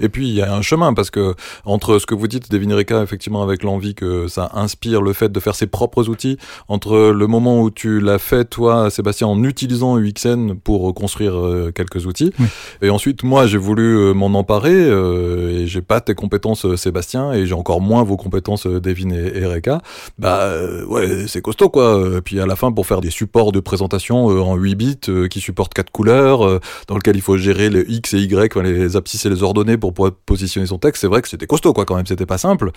Et 0.00 0.08
puis 0.08 0.28
il 0.28 0.34
y 0.34 0.42
a 0.42 0.54
un 0.54 0.62
chemin 0.62 0.94
parce 0.94 1.10
que 1.10 1.34
entre 1.64 1.98
ce 1.98 2.06
que 2.06 2.14
vous 2.14 2.28
dites, 2.28 2.50
Devin 2.50 2.74
Reka, 2.74 3.02
effectivement 3.02 3.42
avec 3.42 3.62
l'envie 3.62 3.94
que 3.94 4.28
ça 4.28 4.50
inspire 4.54 5.02
le 5.02 5.12
fait 5.12 5.30
de 5.30 5.40
faire 5.40 5.54
ses 5.54 5.66
propres 5.66 6.08
outils, 6.08 6.38
entre 6.68 7.10
le 7.10 7.26
moment 7.26 7.60
où 7.62 7.70
tu 7.70 8.00
l'as 8.00 8.18
fait 8.18 8.44
toi, 8.44 8.90
Sébastien, 8.90 9.26
en 9.26 9.42
utilisant 9.44 9.98
UXN 9.98 10.54
pour 10.54 10.94
construire 10.94 11.36
euh, 11.36 11.72
quelques 11.74 12.06
outils, 12.06 12.32
Oui. 12.38 12.46
et 12.82 12.90
ensuite 12.90 13.22
moi 13.22 13.46
j'ai 13.46 13.58
voulu 13.58 13.96
euh, 13.98 14.12
m'en 14.14 14.26
emparer 14.38 14.74
euh, 14.74 15.50
et 15.62 15.66
j'ai 15.66 15.82
pas 15.82 16.00
tes 16.00 16.14
compétences 16.14 16.64
euh, 16.66 16.76
Sébastien 16.76 17.32
et 17.32 17.46
j'ai 17.46 17.54
encore 17.54 17.80
moins 17.80 18.02
vos 18.02 18.16
compétences 18.16 18.66
Devin 18.66 19.10
et, 19.10 19.38
et 19.38 19.46
Reka, 19.46 19.80
bah 20.18 20.50
ouais 20.88 21.26
c'est 21.26 21.40
costaud 21.42 21.68
quoi. 21.68 22.02
Et 22.16 22.20
puis 22.20 22.40
à 22.40 22.46
la 22.46 22.56
fin 22.56 22.72
pour 22.72 22.86
faire 22.86 23.00
des 23.00 23.10
supports 23.10 23.52
de 23.52 23.60
présentation 23.60 24.26
en 24.26 24.56
8 24.56 24.74
bits 24.74 25.28
qui 25.30 25.40
supportent 25.40 25.74
quatre 25.74 25.90
couleurs, 25.90 26.60
dans 26.88 26.96
lequel 26.96 27.16
il 27.16 27.22
faut 27.22 27.36
gérer 27.36 27.70
les 27.70 27.84
X 27.88 28.14
et 28.14 28.18
Y, 28.20 28.56
les 28.62 28.96
abscisses 28.96 29.24
et 29.26 29.30
les 29.30 29.42
pour 29.80 29.94
pouvoir 29.94 30.12
positionner 30.12 30.66
son 30.66 30.78
texte, 30.78 31.00
c'est 31.00 31.06
vrai 31.06 31.22
que 31.22 31.28
c'était 31.28 31.46
costaud 31.46 31.72
quoi 31.72 31.84
quand 31.84 31.96
même, 31.96 32.06
c'était 32.06 32.26
pas 32.26 32.38
simple. 32.38 32.70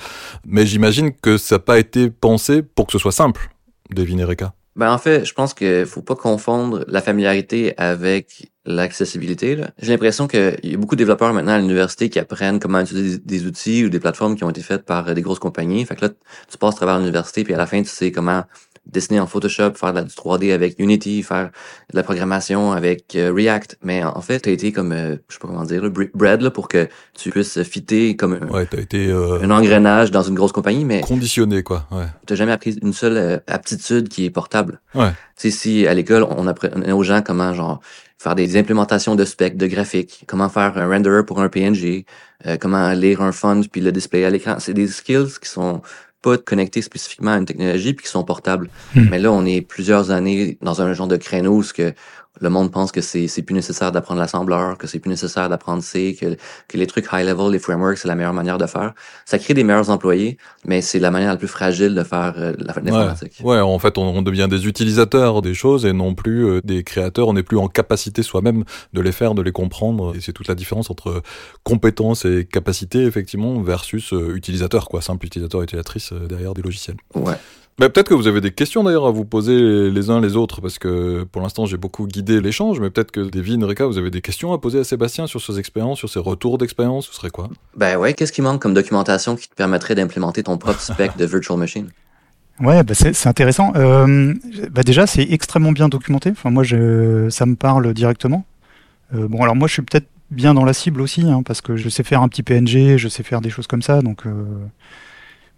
Mais 0.45 0.65
j'imagine 0.65 1.11
que 1.13 1.37
ça 1.37 1.55
n'a 1.55 1.59
pas 1.59 1.79
été 1.79 2.09
pensé 2.09 2.61
pour 2.61 2.87
que 2.87 2.91
ce 2.91 2.99
soit 2.99 3.11
simple, 3.11 3.49
Devin 3.93 4.17
et 4.17 4.23
Reka. 4.23 4.53
Ben 4.75 4.93
en 4.93 4.97
fait, 4.97 5.25
je 5.25 5.33
pense 5.33 5.53
que 5.53 5.83
faut 5.83 6.01
pas 6.01 6.15
confondre 6.15 6.85
la 6.87 7.01
familiarité 7.01 7.73
avec 7.77 8.49
l'accessibilité. 8.65 9.57
J'ai 9.81 9.91
l'impression 9.91 10.27
qu'il 10.27 10.57
y 10.63 10.73
a 10.73 10.77
beaucoup 10.77 10.95
de 10.95 10.99
développeurs 10.99 11.33
maintenant 11.33 11.53
à 11.53 11.57
l'université 11.57 12.09
qui 12.09 12.19
apprennent 12.19 12.59
comment 12.59 12.79
utiliser 12.79 13.17
des, 13.17 13.45
outils 13.45 13.83
ou 13.83 13.89
des 13.89 13.99
plateformes 13.99 14.37
qui 14.37 14.43
ont 14.43 14.49
été 14.49 14.61
faites 14.61 14.85
par 14.85 15.13
des 15.13 15.21
grosses 15.21 15.39
compagnies. 15.39 15.85
Fait 15.85 15.99
là, 15.99 16.07
tu 16.07 16.57
passes 16.57 16.75
à 16.75 16.77
travers 16.77 16.99
l'université, 16.99 17.43
puis 17.43 17.53
à 17.53 17.57
la 17.57 17.65
fin, 17.65 17.81
tu 17.81 17.89
sais 17.89 18.11
comment 18.11 18.43
dessiner 18.91 19.19
en 19.19 19.27
Photoshop, 19.27 19.73
faire 19.75 19.91
de 19.93 19.97
la, 19.99 20.03
du 20.03 20.13
3D 20.13 20.53
avec 20.53 20.75
Unity, 20.79 21.23
faire 21.23 21.51
de 21.91 21.95
la 21.97 22.03
programmation 22.03 22.71
avec 22.71 23.15
euh, 23.15 23.31
React. 23.33 23.77
Mais 23.83 24.03
en 24.03 24.21
fait, 24.21 24.41
tu 24.41 24.49
as 24.49 24.51
été 24.51 24.71
comme, 24.71 24.91
euh, 24.91 25.15
je 25.27 25.33
sais 25.35 25.39
pas 25.39 25.47
comment 25.47 25.63
dire, 25.63 25.81
là, 25.83 25.89
bre- 25.89 26.09
bred 26.13 26.41
là, 26.41 26.51
pour 26.51 26.67
que 26.67 26.87
tu 27.17 27.29
puisses 27.29 27.61
fitter 27.63 28.15
comme 28.15 28.33
un, 28.41 28.47
Ouais, 28.47 28.65
t'as 28.65 28.79
été 28.79 29.07
euh, 29.07 29.41
un 29.41 29.49
engrenage 29.51 30.11
dans 30.11 30.23
une 30.23 30.35
grosse 30.35 30.51
compagnie, 30.51 30.85
mais 30.85 31.01
conditionné 31.01 31.63
quoi. 31.63 31.87
Ouais. 31.91 32.05
t'as 32.25 32.35
jamais 32.35 32.51
appris 32.51 32.77
une 32.81 32.93
seule 32.93 33.17
euh, 33.17 33.37
aptitude 33.47 34.09
qui 34.09 34.25
est 34.25 34.29
portable. 34.29 34.79
Ouais. 34.95 35.11
Tu 35.37 35.49
sais, 35.49 35.57
si 35.57 35.87
à 35.87 35.93
l'école, 35.93 36.23
on 36.29 36.47
apprenait 36.47 36.91
aux 36.91 37.03
gens 37.03 37.21
comment, 37.21 37.53
genre, 37.53 37.79
faire 38.17 38.35
des 38.35 38.57
implémentations 38.57 39.15
de 39.15 39.23
specs, 39.23 39.55
de 39.55 39.67
graphiques, 39.67 40.25
comment 40.27 40.49
faire 40.49 40.77
un 40.77 40.89
renderer 40.89 41.23
pour 41.25 41.39
un 41.41 41.47
PNG, 41.47 42.05
euh, 42.45 42.57
comment 42.59 42.91
lire 42.91 43.21
un 43.21 43.31
font 43.31 43.61
puis 43.71 43.79
le 43.79 43.91
display 43.93 44.25
à 44.25 44.29
l'écran. 44.29 44.55
C'est 44.59 44.73
des 44.73 44.87
skills 44.87 45.39
qui 45.41 45.49
sont 45.49 45.81
pas 46.21 46.37
connectés 46.37 46.81
spécifiquement 46.81 47.31
à 47.31 47.37
une 47.37 47.45
technologie 47.45 47.93
puis 47.93 48.05
qui 48.05 48.11
sont 48.11 48.23
portables. 48.23 48.69
Hmm. 48.95 49.07
Mais 49.09 49.19
là, 49.19 49.31
on 49.31 49.45
est 49.45 49.61
plusieurs 49.61 50.11
années 50.11 50.57
dans 50.61 50.81
un 50.81 50.93
genre 50.93 51.07
de 51.07 51.17
créneau 51.17 51.57
où 51.57 51.63
ce 51.63 51.73
que 51.73 51.93
le 52.41 52.49
monde 52.49 52.71
pense 52.71 52.91
que 52.91 53.01
c'est 53.01 53.27
c'est 53.27 53.41
plus 53.41 53.53
nécessaire 53.55 53.91
d'apprendre 53.91 54.19
l'assembleur, 54.19 54.77
que 54.77 54.87
c'est 54.87 54.99
plus 54.99 55.09
nécessaire 55.09 55.49
d'apprendre 55.49 55.83
C, 55.83 56.17
que, 56.19 56.35
que 56.67 56.77
les 56.77 56.87
trucs 56.87 57.05
high 57.11 57.25
level, 57.25 57.51
les 57.51 57.59
frameworks, 57.59 57.97
c'est 57.97 58.07
la 58.07 58.15
meilleure 58.15 58.33
manière 58.33 58.57
de 58.57 58.65
faire. 58.65 58.93
Ça 59.25 59.37
crée 59.39 59.53
des 59.53 59.63
meilleurs 59.63 59.89
employés, 59.89 60.37
mais 60.65 60.81
c'est 60.81 60.99
la 60.99 61.11
manière 61.11 61.29
la 61.31 61.37
plus 61.37 61.47
fragile 61.47 61.95
de 61.95 62.03
faire 62.03 62.33
euh, 62.37 62.53
la- 62.57 62.73
l'informatique. 62.81 63.41
Ouais, 63.43 63.59
en 63.59 63.79
fait, 63.79 63.97
on, 63.97 64.03
on 64.03 64.21
devient 64.21 64.47
des 64.49 64.67
utilisateurs 64.67 65.41
des 65.41 65.53
choses 65.53 65.85
et 65.85 65.93
non 65.93 66.15
plus 66.15 66.45
euh, 66.47 66.61
des 66.63 66.83
créateurs. 66.83 67.27
On 67.27 67.33
n'est 67.33 67.43
plus 67.43 67.57
en 67.57 67.67
capacité 67.67 68.23
soi-même 68.23 68.63
de 68.93 69.01
les 69.01 69.11
faire, 69.11 69.35
de 69.35 69.41
les 69.41 69.51
comprendre. 69.51 70.15
Et 70.15 70.21
c'est 70.21 70.33
toute 70.33 70.47
la 70.47 70.55
différence 70.55 70.89
entre 70.89 71.21
compétences 71.63 72.25
et 72.25 72.45
capacité, 72.45 73.03
effectivement, 73.03 73.61
versus 73.61 74.13
euh, 74.13 74.35
utilisateur, 74.35 74.87
quoi, 74.87 75.01
simple 75.01 75.25
utilisateur, 75.25 75.61
utilisatrice 75.61 76.11
euh, 76.13 76.27
derrière 76.27 76.53
des 76.53 76.61
logiciels. 76.61 76.97
Ouais. 77.15 77.35
Mais 77.79 77.87
peut-être 77.87 78.09
que 78.09 78.13
vous 78.13 78.27
avez 78.27 78.41
des 78.41 78.51
questions 78.51 78.83
d'ailleurs 78.83 79.07
à 79.07 79.11
vous 79.11 79.23
poser 79.23 79.89
les 79.89 80.09
uns 80.09 80.19
les 80.19 80.35
autres, 80.35 80.59
parce 80.59 80.77
que 80.77 81.23
pour 81.23 81.41
l'instant 81.41 81.65
j'ai 81.65 81.77
beaucoup 81.77 82.07
guidé 82.07 82.41
l'échange, 82.41 82.79
mais 82.81 82.89
peut-être 82.89 83.11
que 83.11 83.21
Devin, 83.21 83.65
Reka, 83.65 83.85
vous 83.85 83.97
avez 83.97 84.11
des 84.11 84.21
questions 84.21 84.51
à 84.51 84.57
poser 84.57 84.79
à 84.79 84.83
Sébastien 84.83 85.27
sur 85.27 85.41
ses 85.41 85.59
expériences, 85.59 85.99
sur 85.99 86.09
ses 86.09 86.19
retours 86.19 86.57
d'expérience, 86.57 87.07
ce 87.07 87.13
serait 87.13 87.29
quoi? 87.29 87.49
Ben 87.77 87.97
ouais, 87.97 88.13
qu'est-ce 88.13 88.33
qui 88.33 88.41
manque 88.41 88.61
comme 88.61 88.73
documentation 88.73 89.37
qui 89.37 89.47
te 89.47 89.55
permettrait 89.55 89.95
d'implémenter 89.95 90.43
ton 90.43 90.57
propre 90.57 90.81
spec 90.81 91.15
de 91.17 91.25
virtual 91.25 91.57
machine? 91.57 91.89
Ouais, 92.59 92.83
bah 92.83 92.93
c'est 92.93 93.13
c'est 93.13 93.29
intéressant. 93.29 93.71
Euh, 93.77 94.33
bah 94.71 94.83
déjà, 94.83 95.07
c'est 95.07 95.23
extrêmement 95.23 95.71
bien 95.71 95.87
documenté. 95.87 96.31
Enfin, 96.31 96.49
moi, 96.49 96.63
je, 96.63 97.29
ça 97.29 97.45
me 97.45 97.55
parle 97.55 97.93
directement. 97.93 98.45
Euh, 99.15 99.27
bon, 99.27 99.41
alors 99.41 99.55
moi, 99.55 99.67
je 99.67 99.73
suis 99.73 99.81
peut-être 99.81 100.07
bien 100.29 100.53
dans 100.53 100.65
la 100.65 100.73
cible 100.73 101.01
aussi, 101.01 101.21
hein, 101.21 101.41
parce 101.43 101.61
que 101.61 101.77
je 101.77 101.87
sais 101.87 102.03
faire 102.03 102.21
un 102.21 102.27
petit 102.27 102.43
PNG, 102.43 102.97
je 102.97 103.07
sais 103.07 103.23
faire 103.23 103.39
des 103.39 103.49
choses 103.49 103.67
comme 103.67 103.81
ça. 103.81 104.01
Donc, 104.01 104.25
euh, 104.25 104.43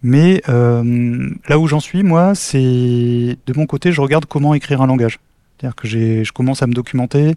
mais 0.02 0.42
euh, 0.48 1.30
là 1.48 1.58
où 1.58 1.66
j'en 1.66 1.80
suis, 1.80 2.02
moi, 2.02 2.34
c'est 2.34 2.58
de 2.58 3.52
mon 3.56 3.66
côté, 3.66 3.92
je 3.92 4.00
regarde 4.00 4.26
comment 4.26 4.54
écrire 4.54 4.82
un 4.82 4.86
langage. 4.86 5.18
C'est-à-dire 5.58 5.76
que 5.76 5.86
je 5.88 6.32
commence 6.32 6.62
à 6.62 6.66
me 6.66 6.72
documenter. 6.72 7.34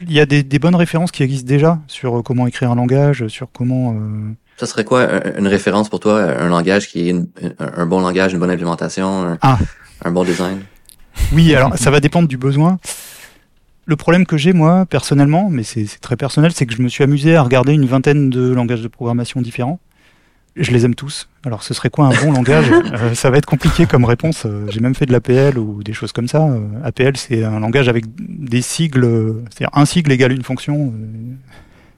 Il 0.00 0.12
y 0.12 0.20
a 0.20 0.26
des, 0.26 0.42
des 0.42 0.58
bonnes 0.58 0.74
références 0.76 1.10
qui 1.10 1.22
existent 1.22 1.48
déjà 1.48 1.80
sur 1.88 2.18
euh, 2.18 2.22
comment 2.22 2.46
écrire 2.46 2.70
un 2.70 2.74
langage, 2.76 3.26
sur 3.28 3.48
comment. 3.52 3.94
euh, 3.94 4.30
Ça 4.58 4.66
serait 4.66 4.84
quoi 4.84 5.02
un- 5.02 5.38
une 5.38 5.46
référence 5.48 5.88
pour 5.88 6.00
toi, 6.00 6.20
un 6.22 6.48
langage 6.48 6.88
qui 6.88 7.08
est 7.08 7.10
une- 7.10 7.28
un, 7.58 7.86
bon 7.86 8.00
langage, 8.00 8.32
une 8.34 8.38
bonne 8.38 8.50
implémentation, 8.50 9.22
un, 9.24 9.38
Ah. 9.42 9.58
un 10.04 10.10
bon 10.12 10.22
design? 10.24 10.58
Oui, 11.32 11.54
alors 11.54 11.76
ça 11.78 11.90
va 11.90 12.00
dépendre 12.00 12.28
du 12.28 12.36
besoin. 12.36 12.78
Le 13.86 13.96
problème 13.96 14.26
que 14.26 14.36
j'ai, 14.36 14.52
moi, 14.52 14.84
personnellement, 14.84 15.48
mais 15.48 15.62
c'est 15.62 15.86
c'est 15.86 16.00
très 16.00 16.16
personnel, 16.16 16.52
c'est 16.52 16.66
que 16.66 16.74
je 16.74 16.82
me 16.82 16.88
suis 16.88 17.02
amusé 17.04 17.36
à 17.36 17.42
regarder 17.42 17.72
une 17.72 17.86
vingtaine 17.86 18.28
de 18.30 18.50
langages 18.52 18.82
de 18.82 18.88
programmation 18.88 19.40
différents. 19.40 19.78
Je 20.56 20.70
les 20.70 20.84
aime 20.86 20.94
tous. 20.94 21.28
Alors, 21.44 21.62
ce 21.62 21.74
serait 21.74 21.90
quoi 21.90 22.06
un 22.06 22.24
bon 22.24 22.32
langage 22.32 22.70
Euh, 22.92 23.14
Ça 23.14 23.30
va 23.30 23.36
être 23.38 23.46
compliqué 23.46 23.84
comme 23.86 24.04
réponse. 24.06 24.44
Euh, 24.46 24.64
J'ai 24.68 24.80
même 24.80 24.94
fait 24.94 25.04
de 25.06 25.12
l'APL 25.12 25.58
ou 25.58 25.82
des 25.82 25.92
choses 25.92 26.12
comme 26.12 26.28
ça. 26.28 26.42
Euh, 26.48 26.60
APL, 26.82 27.16
c'est 27.16 27.44
un 27.44 27.60
langage 27.60 27.88
avec 27.88 28.04
des 28.18 28.62
sigles, 28.62 29.04
euh, 29.04 29.44
c'est-à-dire 29.50 29.76
un 29.78 29.84
sigle 29.84 30.12
égale 30.12 30.32
une 30.32 30.42
fonction. 30.42 30.92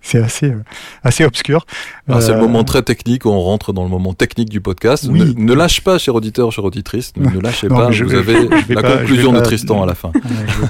C'est 0.00 0.18
assez, 0.22 0.46
euh, 0.46 0.62
assez 1.02 1.24
obscur. 1.24 1.66
Ah, 2.08 2.20
C'est 2.20 2.32
le 2.32 2.38
Euh, 2.38 2.40
moment 2.42 2.64
très 2.64 2.82
technique, 2.82 3.26
on 3.26 3.38
rentre 3.40 3.72
dans 3.72 3.82
le 3.82 3.90
moment 3.90 4.14
technique 4.14 4.48
du 4.48 4.60
podcast. 4.60 5.06
Oui. 5.10 5.34
Ne, 5.36 5.44
ne 5.44 5.52
lâche 5.52 5.82
pas, 5.82 5.98
cher 5.98 6.14
auditeur, 6.14 6.50
cher 6.52 6.64
auditrice, 6.64 7.12
ne, 7.16 7.28
ne 7.28 7.40
lâchez 7.40 7.68
Non, 7.68 7.76
pas, 7.76 7.90
je 7.90 8.04
vous 8.04 8.10
vais- 8.10 8.18
avez 8.18 8.48
je 8.68 8.72
la 8.74 8.80
pas- 8.82 8.96
conclusion 8.98 9.32
de 9.32 9.38
pas- 9.38 9.42
Tristan 9.44 9.82
à 9.82 9.86
la 9.86 9.94
fin. 9.94 10.12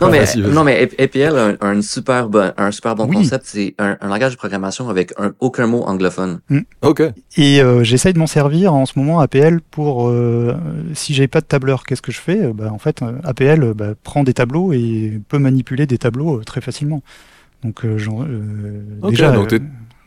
Non 0.01 0.11
mais, 0.11 0.25
non, 0.53 0.65
mais 0.65 0.89
APL 0.99 1.37
a 1.37 1.47
un, 1.49 1.57
un 1.77 1.83
super 1.83 2.29
bon, 2.29 2.53
un 2.57 2.71
super 2.73 2.95
bon 2.97 3.07
Oui. 3.07 3.17
concept, 3.17 3.45
c'est 3.47 3.75
un, 3.79 3.97
un 4.01 4.09
langage 4.09 4.33
de 4.33 4.37
programmation 4.39 4.89
avec 4.89 5.13
un, 5.19 5.33
aucun 5.41 5.67
mot 5.67 5.83
anglophone. 5.85 6.41
Ok. 6.83 7.03
Et 7.37 7.61
euh, 7.61 7.85
j'essaye 7.85 8.15
de 8.15 8.19
m'en 8.19 8.27
servir 8.27 8.73
en 8.75 8.87
ce 8.87 8.99
moment 8.99 9.21
APL 9.21 9.61
pour 9.71 10.09
euh, 10.09 10.55
si 10.95 11.13
j'ai 11.15 11.29
pas 11.29 11.41
de 11.41 11.47
tableur, 11.47 11.85
qu'est-ce 11.85 12.03
que 12.03 12.13
je 12.13 12.19
fais? 12.21 12.45
Euh, 12.47 12.53
bah, 12.55 12.71
En 12.73 12.79
fait, 12.79 13.03
APL 13.25 13.75
bah, 13.75 13.91
prend 14.03 14.25
des 14.25 14.35
tableaux 14.35 14.73
et 14.73 15.21
peut 15.29 15.39
manipuler 15.39 15.87
des 15.87 15.99
tableaux 15.99 16.39
euh, 16.39 16.45
très 16.45 16.61
facilement. 16.61 17.03
Donc 17.65 17.85
euh, 17.85 17.99
j'en- 17.99 18.23
euh, 18.23 18.83
Ok, 19.03 19.11
déjà, 19.11 19.33
donc 19.33 19.53
euh, 19.53 19.59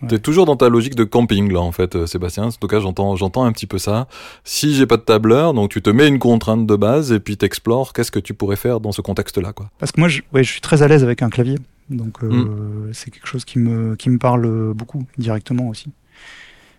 T'es 0.09 0.17
toujours 0.17 0.47
dans 0.47 0.55
ta 0.55 0.67
logique 0.67 0.95
de 0.95 1.03
camping, 1.03 1.51
là, 1.53 1.59
en 1.59 1.71
fait, 1.71 1.95
euh, 1.95 2.07
Sébastien. 2.07 2.45
En 2.45 2.51
tout 2.51 2.65
cas, 2.67 2.79
j'entends, 2.79 3.15
j'entends 3.15 3.43
un 3.43 3.51
petit 3.51 3.67
peu 3.67 3.77
ça. 3.77 4.07
Si 4.43 4.73
j'ai 4.73 4.87
pas 4.87 4.97
de 4.97 5.03
tableur, 5.03 5.53
donc 5.53 5.69
tu 5.69 5.79
te 5.83 5.91
mets 5.91 6.07
une 6.07 6.17
contrainte 6.17 6.65
de 6.65 6.75
base 6.75 7.11
et 7.11 7.19
puis 7.19 7.37
t'explores 7.37 7.93
qu'est-ce 7.93 8.09
que 8.09 8.17
tu 8.17 8.33
pourrais 8.33 8.55
faire 8.55 8.79
dans 8.79 8.91
ce 8.91 9.01
contexte-là, 9.01 9.53
quoi? 9.53 9.69
parce 9.77 9.91
que 9.91 9.99
moi, 9.99 10.09
je, 10.09 10.21
ouais, 10.33 10.43
je 10.43 10.51
suis 10.51 10.61
très 10.61 10.81
à 10.81 10.87
l'aise 10.87 11.03
avec 11.03 11.21
un 11.21 11.29
clavier, 11.29 11.59
donc 11.91 12.23
euh, 12.23 12.29
Mm. 12.31 12.93
c'est 12.93 13.11
quelque 13.11 13.27
chose 13.27 13.45
qui 13.45 13.59
me 13.59 13.95
qui 13.95 14.09
me 14.09 14.17
parle 14.17 14.45
euh, 14.47 14.73
beaucoup 14.73 15.03
directement 15.19 15.67
aussi. 15.69 15.91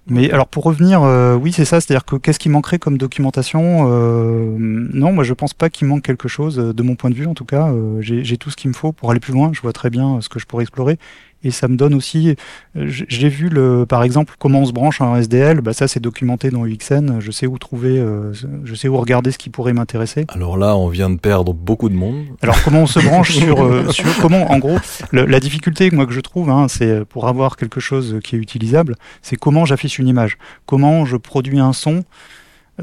Mais 0.08 0.32
alors 0.32 0.48
pour 0.48 0.64
revenir, 0.64 1.02
euh, 1.04 1.36
oui 1.36 1.52
c'est 1.52 1.64
ça, 1.64 1.80
c'est-à-dire 1.80 2.04
que 2.04 2.16
qu'est-ce 2.16 2.40
qui 2.40 2.48
manquerait 2.48 2.80
comme 2.80 2.98
documentation 2.98 3.86
euh, 3.88 4.56
Non, 4.58 5.12
moi 5.12 5.22
je 5.22 5.32
pense 5.32 5.54
pas 5.54 5.70
qu'il 5.70 5.86
manque 5.86 6.02
quelque 6.02 6.26
chose, 6.26 6.58
euh, 6.58 6.72
de 6.74 6.82
mon 6.82 6.96
point 6.96 7.08
de 7.10 7.14
vue 7.14 7.26
en 7.26 7.34
tout 7.34 7.44
cas. 7.44 7.68
euh, 7.70 8.00
J'ai 8.00 8.36
tout 8.36 8.50
ce 8.50 8.56
qu'il 8.56 8.68
me 8.68 8.74
faut 8.74 8.90
pour 8.92 9.12
aller 9.12 9.20
plus 9.20 9.32
loin. 9.32 9.50
Je 9.52 9.60
vois 9.60 9.72
très 9.72 9.90
bien 9.90 10.20
ce 10.20 10.28
que 10.28 10.40
je 10.40 10.46
pourrais 10.46 10.62
explorer. 10.64 10.98
Et 11.44 11.50
ça 11.50 11.68
me 11.68 11.76
donne 11.76 11.94
aussi. 11.94 12.36
euh, 12.76 12.86
J'ai 12.88 13.28
vu 13.28 13.48
le, 13.48 13.84
par 13.86 14.02
exemple, 14.02 14.34
comment 14.38 14.60
on 14.60 14.64
se 14.66 14.72
branche 14.72 15.00
en 15.00 15.16
SDL. 15.16 15.60
Bah 15.60 15.72
ça, 15.72 15.88
c'est 15.88 16.00
documenté 16.00 16.50
dans 16.50 16.64
UXN. 16.66 17.20
Je 17.20 17.30
sais 17.30 17.46
où 17.46 17.58
trouver, 17.58 17.98
euh, 17.98 18.32
je 18.64 18.74
sais 18.74 18.88
où 18.88 18.96
regarder 18.96 19.30
ce 19.32 19.38
qui 19.38 19.50
pourrait 19.50 19.72
m'intéresser. 19.72 20.24
Alors 20.28 20.56
là, 20.56 20.76
on 20.76 20.88
vient 20.88 21.10
de 21.10 21.18
perdre 21.18 21.52
beaucoup 21.52 21.88
de 21.88 21.94
monde. 21.94 22.24
Alors 22.42 22.62
comment 22.62 22.82
on 22.82 22.86
se 22.86 23.00
branche 23.00 23.32
sur, 23.32 23.62
euh, 23.64 23.88
sur 23.90 24.06
comment, 24.20 24.50
en 24.50 24.58
gros, 24.58 24.76
le- 25.10 25.24
la 25.26 25.40
difficulté 25.40 25.90
moi 25.90 26.06
que 26.06 26.12
je 26.12 26.20
trouve, 26.20 26.50
hein, 26.50 26.66
c'est 26.68 27.04
pour 27.04 27.28
avoir 27.28 27.56
quelque 27.56 27.80
chose 27.80 28.18
qui 28.22 28.36
est 28.36 28.38
utilisable, 28.38 28.96
c'est 29.22 29.36
comment 29.36 29.64
j'affiche 29.64 29.98
une 29.98 30.08
image, 30.08 30.38
comment 30.66 31.04
je 31.04 31.16
produis 31.16 31.58
un 31.60 31.72
son 31.72 32.04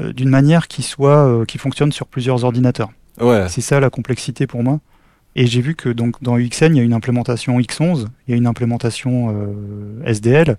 d'une 0.00 0.28
manière 0.30 0.68
qui 0.68 0.82
soit, 0.82 1.44
qui 1.46 1.58
fonctionne 1.58 1.92
sur 1.92 2.06
plusieurs 2.06 2.44
ordinateurs. 2.44 2.90
Ouais. 3.20 3.46
C'est 3.48 3.60
ça 3.60 3.80
la 3.80 3.90
complexité 3.90 4.46
pour 4.46 4.62
moi. 4.62 4.78
Et 5.36 5.46
j'ai 5.46 5.60
vu 5.60 5.74
que 5.74 5.88
donc 5.88 6.22
dans 6.22 6.36
UXN, 6.38 6.74
il 6.74 6.76
y 6.76 6.80
a 6.80 6.82
une 6.82 6.92
implémentation 6.92 7.58
X11, 7.60 8.06
il 8.26 8.30
y 8.32 8.34
a 8.34 8.36
une 8.36 8.46
implémentation 8.46 9.34
euh, 9.34 10.04
SDL, 10.04 10.56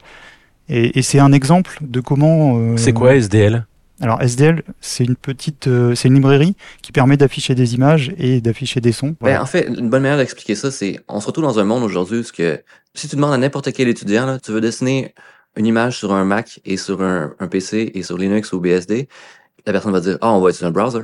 et, 0.69 0.97
et 0.97 1.01
c'est 1.01 1.19
un 1.19 1.33
exemple 1.33 1.77
de 1.81 1.99
comment. 1.99 2.57
euh, 2.57 2.77
C'est 2.77 2.93
quoi 2.93 3.15
SDL 3.15 3.65
Alors 3.99 4.21
SDL, 4.21 4.63
c'est 4.79 5.03
une 5.03 5.15
petite, 5.17 5.67
euh, 5.67 5.93
c'est 5.95 6.07
une 6.07 6.15
librairie 6.15 6.55
qui 6.81 6.91
permet 6.93 7.17
d'afficher 7.17 7.53
des 7.53 7.75
images 7.75 8.13
et 8.17 8.39
d'afficher 8.39 8.79
des 8.79 8.93
sons. 8.93 9.15
Ben, 9.21 9.41
en 9.41 9.45
fait, 9.45 9.67
une 9.67 9.89
bonne 9.89 10.03
manière 10.03 10.17
d'expliquer 10.17 10.55
ça, 10.55 10.71
c'est 10.71 10.99
on 11.09 11.19
se 11.19 11.27
retrouve 11.27 11.43
dans 11.43 11.59
un 11.59 11.65
monde 11.65 11.83
aujourd'hui 11.83 12.19
où 12.19 12.23
ce 12.23 12.31
que 12.31 12.61
si 12.93 13.07
tu 13.09 13.15
demandes 13.17 13.33
à 13.33 13.37
n'importe 13.37 13.73
quel 13.73 13.89
étudiant, 13.89 14.25
là, 14.25 14.39
tu 14.39 14.51
veux 14.51 14.61
dessiner 14.61 15.13
une 15.57 15.65
image 15.65 15.97
sur 15.97 16.13
un 16.13 16.23
Mac 16.23 16.61
et 16.63 16.77
sur 16.77 17.01
un, 17.03 17.33
un 17.39 17.47
PC 17.47 17.91
et 17.93 18.03
sur 18.03 18.17
Linux 18.17 18.53
ou 18.53 18.61
BSD, 18.61 19.09
la 19.65 19.73
personne 19.73 19.91
va 19.91 19.99
dire 19.99 20.17
ah 20.21 20.31
on 20.31 20.39
va 20.39 20.49
utiliser 20.49 20.65
un 20.67 20.71
browser. 20.71 21.01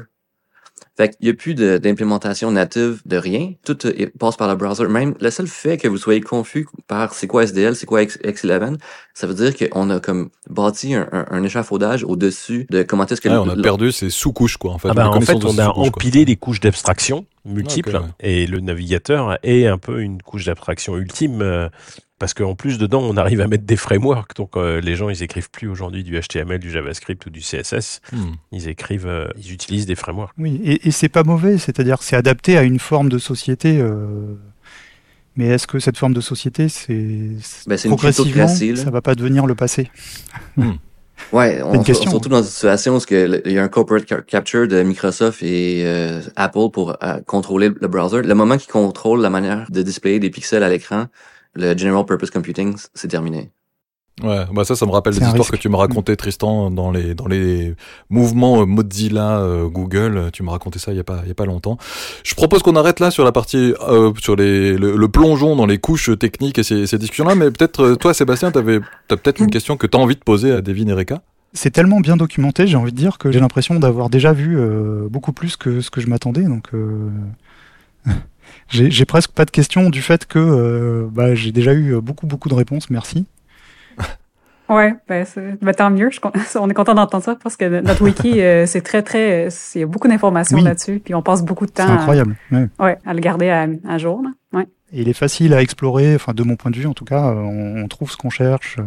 Fait 0.96 1.10
qu'il 1.10 1.26
n'y 1.26 1.30
a 1.30 1.34
plus 1.34 1.54
d'implémentation 1.54 2.50
native 2.52 3.02
de 3.06 3.18
rien. 3.18 3.54
Tout 3.64 3.78
euh, 3.86 4.08
passe 4.20 4.36
par 4.36 4.48
le 4.48 4.56
browser. 4.56 4.88
Même 4.88 5.14
le 5.22 5.30
seul 5.30 5.48
fait 5.48 5.78
que 5.78 5.88
vous 5.88 5.98
soyez 5.98 6.22
confus 6.22 6.68
par 6.88 7.14
c'est 7.14 7.28
quoi 7.28 7.44
SDL, 7.44 7.76
c'est 7.76 7.86
quoi 7.86 8.02
X, 8.04 8.18
X11, 8.24 8.78
ça 9.14 9.28
veut 9.28 9.34
dire 9.36 9.54
qu'on 9.56 9.90
a 9.92 10.00
comme 10.00 10.30
bâti 10.50 10.96
un, 10.96 11.08
un, 11.12 11.26
un 11.30 11.44
échafaudage 11.44 12.04
au-dessus 12.04 12.66
de 12.72 12.82
comment 12.84 13.06
est-ce 13.06 13.22
que 13.22 13.30
Ouais, 13.30 13.36
le- 13.36 13.42
on 13.42 13.50
a 13.50 13.56
perdu 13.62 13.92
ces 13.92 14.10
sous-couches, 14.10 14.58
quoi, 14.58 14.72
en 14.72 14.78
fait. 14.80 14.90
Ah 14.90 14.94
bah, 14.94 15.10
en 15.10 15.22
fait, 15.22 15.34
on 15.46 15.58
a 15.60 15.66
quoi. 15.72 15.84
empilé 15.86 16.26
les 16.26 16.36
couches 16.36 16.60
d'abstraction 16.60 17.26
multiples 17.46 17.96
Ok, 17.96 18.02
ouais. 18.04 18.10
et 18.20 18.48
le 18.48 18.60
navigateur 18.60 19.38
est 19.44 19.68
un 19.68 19.78
peu 19.78 20.02
une 20.02 20.22
couche 20.22 20.46
d'abstraction 20.46 20.98
ultime 20.98 21.42
euh, 21.42 21.70
parce 22.20 22.34
qu'en 22.34 22.56
plus 22.56 22.78
dedans 22.78 23.02
on 23.04 23.16
arrive 23.18 23.42
à 23.42 23.48
mettre 23.48 23.66
des 23.66 23.76
frameworks 23.78 24.36
donc 24.36 24.58
euh, 24.58 24.82
les 24.82 24.96
gens 24.96 25.10
ils 25.10 25.22
écrivent 25.24 25.50
plus 25.52 25.68
aujourd'hui 25.68 26.04
du 26.04 26.20
HTML, 26.20 26.60
du 26.60 26.72
JavaScript 26.72 27.26
ou 27.26 27.30
du 27.30 27.42
CSS, 27.42 28.02
Hmm. 28.12 28.34
ils 28.52 28.68
écrivent, 28.70 29.08
euh, 29.08 29.28
ils 29.38 29.52
utilisent 29.54 29.86
des 29.86 29.96
frameworks. 29.96 30.34
Oui, 30.38 30.60
et, 30.64 30.88
et 30.88 30.92
c'est 30.92 31.10
pas 31.10 31.24
mauvais, 31.24 31.58
c'est-à-dire 31.58 31.98
que 32.00 32.04
c'est 32.06 32.16
adapté 32.16 32.58
à 32.58 32.64
une 32.64 32.80
forme 32.80 33.10
de 33.10 33.18
société. 33.18 33.80
euh, 33.80 34.36
Mais 35.36 35.48
est-ce 35.48 35.68
que 35.68 35.80
cette 35.80 35.98
forme 35.98 36.14
de 36.16 36.22
société, 36.22 36.68
c'est 36.70 37.30
c'est 37.40 37.86
une 37.86 37.96
progressivement, 37.96 38.48
ça 38.48 38.90
va 38.90 39.02
pas 39.02 39.14
devenir 39.16 39.46
le 39.46 39.54
passé? 39.56 39.90
Ouais, 41.34 41.58
une 41.60 41.64
on, 41.80 41.84
question. 41.84 42.12
se 42.12 42.16
retrouve 42.16 42.32
dans 42.32 42.44
une 42.44 42.48
situation 42.48 42.96
où 42.98 43.00
il 43.12 43.52
y 43.52 43.58
a 43.58 43.64
un 43.64 43.68
corporate 43.68 44.06
ca- 44.08 44.22
capture 44.22 44.68
de 44.68 44.82
Microsoft 44.84 45.42
et 45.42 45.82
euh, 45.84 46.22
Apple 46.36 46.70
pour 46.72 46.96
euh, 47.04 47.20
contrôler 47.26 47.70
le 47.82 47.88
browser. 47.88 48.22
Le 48.22 48.36
moment 48.36 48.56
qu'ils 48.56 48.72
contrôlent 48.72 49.22
la 49.22 49.32
manière 49.32 49.66
de 49.70 49.82
displayer 49.82 50.20
des 50.20 50.30
pixels 50.30 50.62
à 50.64 50.70
l'écran, 50.70 51.08
le 51.58 51.78
General 51.78 52.06
Purpose 52.06 52.32
Computing, 52.32 52.76
c'est 52.94 53.08
terminé. 53.08 53.52
Ouais, 54.24 54.46
bah 54.52 54.64
ça, 54.66 54.76
ça 54.76 54.88
me 54.88 54.92
rappelle 54.92 55.14
un 55.14 55.18
histoires 55.18 55.34
risque. 55.36 55.52
que 55.52 55.58
tu 55.58 55.70
me 55.70 55.76
racontais, 55.76 56.16
Tristan, 56.16 56.72
dans 56.72 56.90
les 56.90 57.14
dans 57.14 57.28
les 57.28 57.76
mouvements 58.10 58.62
euh, 58.62 58.66
Mozilla, 58.66 59.38
euh, 59.38 59.68
Google. 59.68 60.32
Tu 60.34 60.42
me 60.42 60.50
racontais 60.50 60.80
ça 60.80 60.92
il 60.92 60.98
y 60.98 61.00
a 61.00 61.04
pas 61.04 61.20
il 61.22 61.28
y 61.28 61.32
a 61.32 61.36
pas 61.36 61.46
longtemps. 61.46 61.78
Je 62.24 62.34
propose 62.34 62.64
qu'on 62.64 62.76
arrête 62.76 63.00
là 63.00 63.12
sur 63.12 63.24
la 63.24 63.32
partie 63.32 63.76
euh, 63.88 64.12
sur 64.20 64.36
les 64.36 64.76
le, 64.76 64.96
le 64.96 65.08
plongeon 65.08 65.56
dans 65.56 65.68
les 65.68 65.78
couches 65.78 66.10
techniques 66.18 66.58
et 66.58 66.64
ces, 66.64 66.88
ces 66.88 66.98
discussions-là. 66.98 67.36
Mais 67.36 67.52
peut-être 67.52 67.94
toi, 67.94 68.16
Sébastien, 68.16 68.50
t'avais 68.50 68.80
t'as 69.08 69.18
peut-être 69.18 69.40
une 69.40 69.52
question 69.52 69.78
que 69.78 69.86
t'as 69.86 70.00
envie 70.00 70.16
de 70.16 70.24
poser 70.24 70.52
à 70.52 70.62
Devin 70.62 70.88
et 70.88 70.94
Reka. 70.94 71.22
C'est 71.54 71.72
tellement 71.72 72.00
bien 72.02 72.18
documenté, 72.18 72.68
j'ai 72.68 72.78
envie 72.78 72.92
de 72.92 72.98
dire 72.98 73.18
que 73.18 73.32
j'ai 73.32 73.40
l'impression 73.40 73.80
d'avoir 73.80 74.10
déjà 74.10 74.34
vu 74.34 74.60
euh, 74.60 75.08
beaucoup 75.10 75.32
plus 75.32 75.56
que 75.56 75.82
ce 75.82 75.90
que 75.90 76.02
je 76.02 76.08
m'attendais. 76.08 76.44
Donc, 76.44 76.74
euh, 76.74 77.10
j'ai 78.70 78.92
j'ai 78.92 79.06
presque 79.06 79.32
pas 79.32 79.46
de 79.46 79.52
questions 79.52 79.90
du 79.90 80.02
fait 80.02 80.26
que 80.26 80.40
euh, 80.40 81.08
bah, 81.12 81.36
j'ai 81.36 81.52
déjà 81.52 81.74
eu 81.74 82.00
beaucoup 82.02 82.28
beaucoup 82.28 82.50
de 82.50 82.54
réponses. 82.56 82.90
Merci. 82.90 83.26
Ouais, 84.70 84.94
ben, 85.08 85.24
c'est- 85.24 85.58
ben, 85.64 85.74
tant 85.74 85.90
mieux. 85.90 86.10
Je 86.12 86.20
on 86.60 86.70
est 86.70 86.74
content 86.74 86.94
d'entendre 86.94 87.24
ça 87.24 87.38
parce 87.42 87.56
que 87.56 87.80
notre 87.80 88.02
wiki, 88.04 88.42
euh, 88.42 88.66
c'est 88.66 88.82
très, 88.82 89.02
très, 89.02 89.50
c'est- 89.50 89.80
il 89.80 89.82
y 89.82 89.84
a 89.84 89.88
beaucoup 89.88 90.10
d'informations 90.10 90.58
Oui. 90.58 90.64
là-dessus, 90.66 91.00
puis 91.00 91.16
on 91.16 91.22
passe 91.22 91.42
beaucoup 91.42 91.66
de 91.66 91.72
C'est 91.74 91.86
temps 91.86 91.94
incroyable. 91.94 92.36
ouais. 92.52 92.68
À, 92.78 92.84
ouais, 92.84 92.98
à 93.06 93.14
le 93.14 93.22
garder 93.22 93.48
à, 93.50 93.66
à 93.88 93.98
jour. 93.98 94.22
Là. 94.24 94.32
Ouais. 94.60 94.68
Et 94.94 95.02
il 95.02 95.10
est 95.10 95.14
facile 95.14 95.54
à 95.54 95.62
explorer, 95.62 96.16
enfin 96.16 96.34
de 96.34 96.44
mon 96.44 96.56
point 96.56 96.72
de 96.72 96.78
vue 96.78 96.86
en 96.88 96.94
tout 96.94 97.04
cas, 97.04 97.26
euh, 97.28 97.34
on, 97.36 97.84
on 97.84 97.88
trouve 97.90 98.10
ce 98.10 98.16
qu'on 98.16 98.30
cherche. 98.30 98.78
euh. 98.80 98.84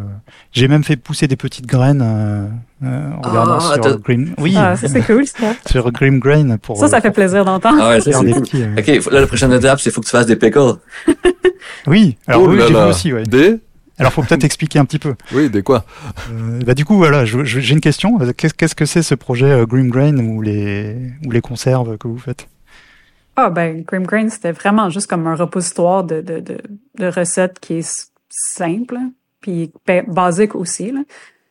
J'ai 0.51 0.67
même 0.67 0.83
fait 0.83 0.95
pousser 0.95 1.27
des 1.27 1.35
petites 1.35 1.67
graines 1.67 2.01
euh, 2.01 2.47
euh, 2.83 3.11
en 3.21 3.29
regardant 3.29 3.59
Ah, 3.61 3.75
sur 3.83 3.99
Green, 3.99 4.33
oui, 4.39 4.55
Ah, 4.57 4.75
ça, 4.75 4.87
c'est 4.87 5.01
cool, 5.05 5.27
ça. 5.27 5.53
sur 5.69 5.91
Green 5.91 6.17
Grain 6.17 6.57
pour 6.57 6.77
Ça, 6.77 6.87
ça 6.87 7.01
fait 7.01 7.11
plaisir 7.11 7.45
d'entendre. 7.45 7.77
Ah 7.79 7.89
ouais, 7.89 8.01
ça, 8.01 8.13
c'est 8.13 8.31
cool. 8.31 8.41
petits. 8.41 8.63
euh. 8.63 8.75
OK, 8.79 8.99
faut- 9.01 9.09
là, 9.11 9.21
la 9.21 9.27
prochaine 9.27 9.53
étape, 9.53 9.79
c'est 9.79 9.91
faut 9.91 10.01
que 10.01 10.07
tu 10.07 10.11
fasses 10.11 10.25
des 10.25 10.35
pickles. 10.37 10.77
Oui, 11.87 12.17
alors 12.27 12.43
Oh 12.43 12.49
oui, 12.49 12.59
j'ai 12.59 12.73
vu 12.73 12.79
aussi. 12.79 13.13
Ouais. 13.13 13.23
Des? 13.23 13.59
Alors 13.99 14.11
faut 14.13 14.23
peut-être 14.23 14.43
expliquer 14.43 14.79
un 14.79 14.85
petit 14.85 14.97
peu. 14.97 15.13
oui, 15.33 15.51
des 15.51 15.61
quoi? 15.61 15.85
Euh, 16.31 16.59
bah 16.65 16.73
du 16.73 16.85
coup 16.85 16.95
voilà, 16.97 17.23
j'ai 17.25 17.73
une 17.73 17.81
question. 17.81 18.17
Qu'est-ce 18.35 18.73
que 18.73 18.85
c'est 18.85 19.03
ce 19.03 19.13
projet 19.13 19.45
euh, 19.51 19.65
Green 19.67 19.89
Grain 19.89 20.17
ou 20.17 20.41
les 20.41 20.95
ou 21.27 21.29
les 21.29 21.41
conserves 21.41 21.97
que 21.99 22.07
vous 22.07 22.17
faites? 22.17 22.47
Ah, 23.43 23.49
ben, 23.49 23.81
Grim 23.81 24.03
Grain, 24.03 24.29
c'était 24.29 24.51
vraiment 24.51 24.91
juste 24.91 25.07
comme 25.07 25.25
un 25.25 25.33
repositoire 25.33 26.03
de, 26.03 26.21
de, 26.21 26.41
de, 26.41 27.05
recettes 27.07 27.59
qui 27.59 27.79
est 27.79 28.11
simple, 28.29 28.97
puis 29.39 29.71
ba- 29.87 30.03
basique 30.03 30.53
aussi. 30.53 30.93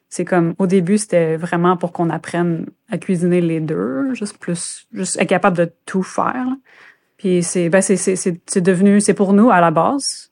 C'est 0.08 0.24
comme, 0.24 0.54
au 0.58 0.68
début, 0.68 0.98
c'était 0.98 1.36
vraiment 1.36 1.76
pour 1.76 1.90
qu'on 1.92 2.08
apprenne 2.08 2.66
à 2.90 2.98
cuisiner 2.98 3.40
les 3.40 3.58
deux, 3.58 4.14
juste 4.14 4.38
plus, 4.38 4.86
juste 4.92 5.20
être 5.20 5.28
capable 5.28 5.56
de 5.56 5.72
tout 5.84 6.04
faire. 6.04 6.46
Puis 7.16 7.42
c'est, 7.42 7.68
ben, 7.68 7.82
c'est 7.82 8.60
devenu, 8.60 9.00
c'est 9.00 9.14
pour 9.14 9.32
nous 9.32 9.50
à 9.50 9.60
la 9.60 9.72
base. 9.72 10.29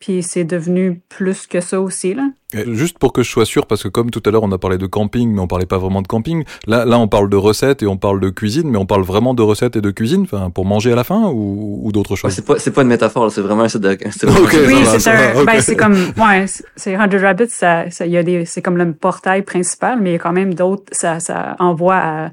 Puis 0.00 0.22
c'est 0.22 0.44
devenu 0.44 1.02
plus 1.10 1.46
que 1.46 1.60
ça 1.60 1.78
aussi, 1.78 2.14
là. 2.14 2.30
Euh, 2.54 2.64
Juste 2.74 2.98
pour 2.98 3.12
que 3.12 3.22
je 3.22 3.30
sois 3.30 3.44
sûr, 3.44 3.66
parce 3.66 3.82
que 3.82 3.88
comme 3.88 4.10
tout 4.10 4.22
à 4.24 4.30
l'heure 4.30 4.42
on 4.42 4.50
a 4.50 4.56
parlé 4.56 4.78
de 4.78 4.86
camping, 4.86 5.30
mais 5.30 5.40
on 5.40 5.46
parlait 5.46 5.66
pas 5.66 5.76
vraiment 5.76 6.00
de 6.00 6.08
camping. 6.08 6.42
Là, 6.66 6.86
là 6.86 6.98
on 6.98 7.06
parle 7.06 7.28
de 7.28 7.36
recettes 7.36 7.82
et 7.82 7.86
on 7.86 7.98
parle 7.98 8.18
de 8.18 8.30
cuisine, 8.30 8.70
mais 8.70 8.78
on 8.78 8.86
parle 8.86 9.02
vraiment 9.02 9.34
de 9.34 9.42
recettes 9.42 9.76
et 9.76 9.82
de 9.82 9.90
cuisine, 9.90 10.22
enfin 10.22 10.48
pour 10.50 10.64
manger 10.64 10.92
à 10.92 10.96
la 10.96 11.04
fin 11.04 11.28
ou, 11.28 11.80
ou 11.84 11.92
d'autres 11.92 12.12
Ouais, 12.12 12.16
choses. 12.16 12.32
c'est 12.32 12.44
pas, 12.46 12.58
c'est 12.58 12.70
pas 12.72 12.80
une 12.82 12.88
métaphore, 12.88 13.24
là, 13.24 13.30
c'est 13.30 13.42
vraiment 13.42 13.62
un 13.64 13.68
site 13.68 13.82
de, 13.82 13.96
c'est 14.10 14.26
Ok, 14.26 14.32
vraiment- 14.54 14.66
Oui, 14.68 14.82
c'est 14.86 14.98
ça 15.00 15.12
un, 15.12 15.32
va, 15.34 15.40
ok. 15.42 15.46
ben, 15.46 15.60
c'est 15.60 15.76
comme, 15.76 15.92
ouais, 15.94 16.46
c'est- 16.46 16.64
c'est 16.76 16.96
100 16.96 17.18
Rabbits, 17.20 17.50
ça, 17.50 17.90
ça, 17.90 18.06
il 18.06 18.12
y 18.12 18.16
a 18.16 18.22
des, 18.22 18.46
c'est 18.46 18.62
comme 18.62 18.78
le 18.78 18.92
portail 18.94 19.42
principal, 19.42 20.00
mais 20.00 20.10
il 20.10 20.12
y 20.14 20.16
a 20.16 20.18
quand 20.18 20.32
même 20.32 20.54
d'autres, 20.54 20.84
ça, 20.92 21.20
ça 21.20 21.56
envoie 21.58 21.96
à, 21.96 22.30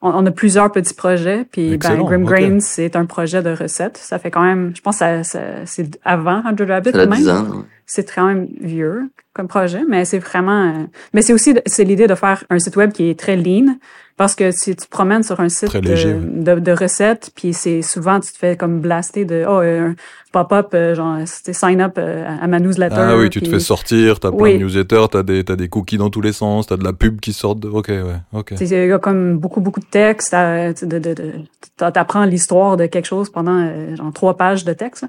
on, 0.00 0.10
on 0.10 0.26
a 0.26 0.30
plusieurs 0.30 0.70
petits 0.70 0.94
projets, 0.94 1.44
puis 1.50 1.76
ben, 1.76 2.02
Grim 2.02 2.22
ok. 2.22 2.28
Grains, 2.28 2.60
c'est 2.60 2.96
un 2.96 3.06
projet 3.06 3.42
de 3.42 3.50
recettes. 3.50 3.96
Ça 3.96 4.18
fait 4.18 4.30
quand 4.30 4.42
même, 4.42 4.72
je 4.74 4.80
pense, 4.80 4.96
que 4.96 4.98
ça, 4.98 5.24
ça, 5.24 5.40
c'est 5.64 5.98
avant 6.04 6.42
100 6.42 6.66
Rabbits 6.66 6.92
Ça 6.92 7.02
a 7.02 7.06
même. 7.06 7.18
10 7.18 7.28
ans. 7.28 7.44
ouais. 7.44 7.64
C'est 7.86 8.14
quand 8.14 8.26
même 8.26 8.48
vieux 8.60 9.10
comme 9.32 9.48
projet, 9.48 9.82
mais 9.88 10.04
c'est 10.04 10.18
vraiment, 10.18 10.64
euh, 10.64 10.84
mais 11.14 11.22
c'est 11.22 11.32
aussi, 11.32 11.54
c'est 11.64 11.84
l'idée 11.84 12.06
de 12.06 12.14
faire 12.14 12.44
un 12.50 12.58
site 12.58 12.76
web 12.76 12.92
qui 12.92 13.08
est 13.08 13.18
très 13.18 13.34
lean, 13.36 13.78
parce 14.18 14.34
que 14.34 14.50
si 14.50 14.76
tu 14.76 14.84
te 14.84 14.90
promènes 14.90 15.22
sur 15.22 15.40
un 15.40 15.48
site 15.48 15.72
de, 15.74 15.78
léger, 15.88 16.12
de, 16.14 16.58
de 16.60 16.72
recettes, 16.72 17.30
puis 17.34 17.54
c'est 17.54 17.80
souvent 17.80 18.20
tu 18.20 18.30
te 18.32 18.36
fais 18.36 18.56
comme 18.56 18.80
blaster 18.80 19.24
de 19.24 19.44
oh 19.48 19.60
euh, 19.62 19.88
un 19.90 19.94
pop-up 20.32 20.68
euh, 20.74 20.94
genre 20.94 21.16
c'était 21.24 21.54
sign 21.54 21.80
up 21.80 21.94
euh, 21.96 22.26
à 22.40 22.46
ma 22.46 22.60
newsletter. 22.60 22.96
Ah 22.98 23.16
oui, 23.16 23.30
tu 23.30 23.40
te 23.40 23.48
fais 23.48 23.58
sortir, 23.60 24.20
t'as 24.20 24.30
plein 24.30 24.38
Oui. 24.42 24.54
de 24.58 24.64
newsletters, 24.64 25.06
t'as 25.10 25.22
des, 25.22 25.42
t'as 25.44 25.56
des 25.56 25.68
cookies 25.68 25.96
dans 25.96 26.10
tous 26.10 26.20
les 26.20 26.32
sens, 26.34 26.66
t'as 26.66 26.76
de 26.76 26.84
la 26.84 26.92
pub 26.92 27.20
qui 27.20 27.32
sort 27.32 27.56
de... 27.56 27.68
Ok, 27.68 27.88
ouais, 27.88 28.02
ok. 28.34 28.54
Tu 28.56 28.66
sais, 28.66 28.84
Il 28.84 28.88
y 28.88 28.92
a 28.92 28.98
comme 28.98 29.38
beaucoup, 29.38 29.60
beaucoup 29.62 29.80
de 29.80 29.86
textes. 29.86 30.34
t'apprends 31.76 32.24
l'histoire 32.24 32.76
de 32.76 32.86
quelque 32.86 33.06
chose 33.06 33.30
pendant 33.30 33.56
euh, 33.58 33.96
genre 33.96 34.12
trois 34.12 34.36
pages 34.36 34.64
de 34.64 34.72
texte. 34.72 35.02
là. 35.02 35.08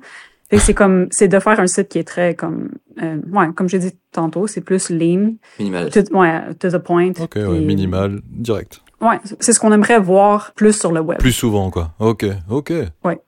Fait 0.49 0.57
que 0.57 0.63
c'est 0.63 0.73
comme, 0.73 1.07
c'est 1.11 1.27
de 1.27 1.37
faire 1.39 1.59
un 1.59 1.67
site 1.67 1.89
qui 1.89 1.99
est 1.99 2.03
très 2.07 2.33
comme, 2.33 2.69
euh, 3.03 3.17
ouais, 3.31 3.47
comme 3.55 3.69
j'ai 3.69 3.77
dit 3.77 3.91
tantôt, 4.11 4.47
c'est 4.47 4.61
plus 4.61 4.89
lean, 4.89 5.33
Minimaliste. 5.59 6.09
to, 6.09 6.17
ouais, 6.17 6.41
to 6.59 6.69
the 6.71 6.79
point. 6.79 7.11
Ok, 7.19 7.35
ouais, 7.35 7.59
minimal, 7.59 8.19
direct. 8.25 8.81
Ouais, 9.01 9.19
c'est 9.39 9.53
ce 9.53 9.59
qu'on 9.59 9.71
aimerait 9.71 9.99
voir 9.99 10.51
plus 10.55 10.77
sur 10.77 10.91
le 10.91 10.99
web. 10.99 11.19
Plus 11.19 11.31
souvent, 11.31 11.71
quoi. 11.71 11.93
Ok, 11.99 12.25
ok. 12.49 12.73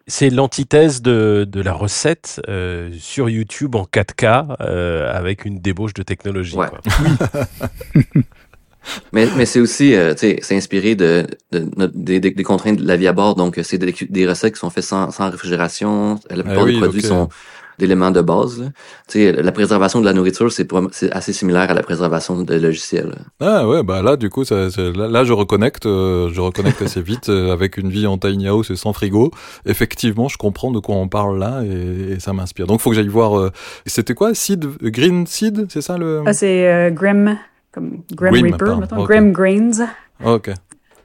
C'est 0.08 0.30
l'antithèse 0.30 1.02
de, 1.02 1.48
de 1.50 1.62
la 1.62 1.74
recette 1.74 2.42
euh, 2.50 2.92
sur 3.00 3.30
YouTube 3.30 3.76
en 3.76 3.84
4K 3.84 4.58
euh, 4.60 5.12
avec 5.14 5.46
une 5.46 5.60
débauche 5.60 5.94
de 5.94 6.04
technologie. 6.04 6.58
Ouais. 6.58 6.68
quoi. 6.68 6.80
Mais, 9.14 9.28
mais 9.38 9.46
c'est 9.46 9.60
aussi, 9.60 9.94
euh, 9.94 10.14
tu 10.14 10.22
sais, 10.22 10.40
c'est 10.42 10.56
inspiré 10.56 10.96
de, 10.96 11.28
des, 11.52 12.20
des, 12.20 12.32
des 12.32 12.44
contraintes 12.44 12.78
de 12.78 12.88
la 12.88 12.98
vie 12.98 13.08
à 13.08 13.14
bord. 13.14 13.36
Donc, 13.36 13.60
c'est 13.62 13.78
des, 13.78 13.94
des 14.10 14.28
recettes 14.28 14.56
qui 14.56 14.60
sont 14.60 14.72
faites 14.72 14.84
sans, 14.84 15.12
sans 15.12 15.30
réfrigération. 15.30 16.20
La 16.32 16.38
plupart 16.44 16.62
Ah 16.62 16.64
oui, 16.64 16.74
des 16.74 16.80
produits 16.80 17.04
sont, 17.04 17.30
d'éléments 17.80 18.12
de 18.12 18.22
base. 18.22 18.60
là. 18.62 18.68
Tu 19.08 19.20
sais, 19.24 19.32
la 19.32 19.52
préservation 19.52 20.00
de 20.02 20.06
la 20.06 20.14
nourriture, 20.14 20.52
c'est 20.52 20.66
pour- 20.66 20.82
c'est 20.92 21.12
assez 21.12 21.34
similaire 21.34 21.70
à 21.70 21.74
la 21.74 21.84
préservation 21.84 22.42
de 22.42 22.56
logiciels. 22.56 23.16
Ah 23.40 23.68
ouais, 23.68 23.84
bah 23.84 24.02
là, 24.02 24.18
du 24.18 24.30
coup, 24.30 24.44
ça, 24.44 24.68
là, 24.78 25.08
là, 25.08 25.24
je 25.24 25.34
reconnecte, 25.34 25.86
euh, 25.86 26.30
je 26.32 26.42
reconnecte 26.42 26.82
assez 26.82 27.02
vite 27.12 27.30
euh, 27.30 27.52
avec 27.54 27.78
une 27.78 27.90
vie 27.90 28.08
en 28.08 28.18
tiny 28.18 28.48
house 28.48 28.70
et 28.72 28.76
sans 28.76 28.94
frigo. 28.94 29.32
Effectivement, 29.66 30.28
je 30.28 30.38
comprends 30.38 30.72
de 30.72 30.80
quoi 30.80 30.96
on 30.96 31.08
parle 31.08 31.40
là 31.40 31.64
et, 31.64 32.14
et 32.14 32.20
ça 32.20 32.34
m'inspire. 32.34 32.68
Donc, 32.68 32.80
faut 32.82 32.90
que 32.90 32.96
j'aille 32.96 33.08
voir. 33.08 33.38
euh, 33.40 33.52
C'était 33.86 34.14
quoi, 34.14 34.34
Seed, 34.34 34.66
Green 34.82 35.26
Seed, 35.28 35.68
c'est 35.70 35.82
ça 35.82 35.98
le? 35.98 36.24
Ah, 36.26 36.34
c'est 36.34 36.68
euh, 36.72 36.90
Grim, 36.92 37.38
comme 37.72 38.02
Grim, 38.14 38.32
Grim, 38.32 38.44
Reaper, 38.54 38.78
ok. 38.98 39.08
Grim 39.08 39.32
Grains. 39.32 39.88
Ok. 40.24 40.52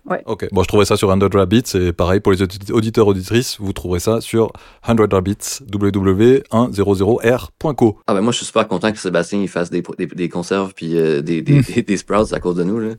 Ouais. 0.09 0.23
Ok. 0.27 0.47
Bon, 0.53 0.63
je 0.63 0.69
trouvais 0.69 0.85
ça 0.85 0.97
sur 0.97 1.11
100 1.11 1.19
Rabbits 1.35 1.63
et 1.75 1.93
pareil 1.93 2.21
pour 2.21 2.31
les 2.33 2.41
audi- 2.43 2.71
auditeurs 2.73 3.07
auditrices, 3.09 3.57
vous 3.61 3.73
trouverez 3.73 3.99
ça 4.01 4.21
sur 4.21 4.53
100 4.87 4.97
Rabbits 5.13 5.61
www.100r.co. 5.73 7.99
Ah 8.07 8.15
ben 8.15 8.21
moi, 8.21 8.33
je 8.33 8.37
suis 8.39 8.47
super 8.47 8.69
content 8.69 8.93
que 8.93 8.99
Sébastien 8.99 9.41
il 9.41 9.49
fasse 9.49 9.71
des, 9.71 9.83
des, 9.99 10.07
des 10.07 10.29
conserves 10.29 10.73
puis 10.75 10.97
euh, 10.97 11.23
des, 11.23 11.43
des, 11.43 11.59
Mm. 11.59 11.63
des, 11.75 11.83
des 11.83 11.97
sprouts 11.97 12.33
à 12.35 12.41
cause 12.41 12.57
de 12.57 12.65
nous. 12.65 12.79
Là. 12.79 12.91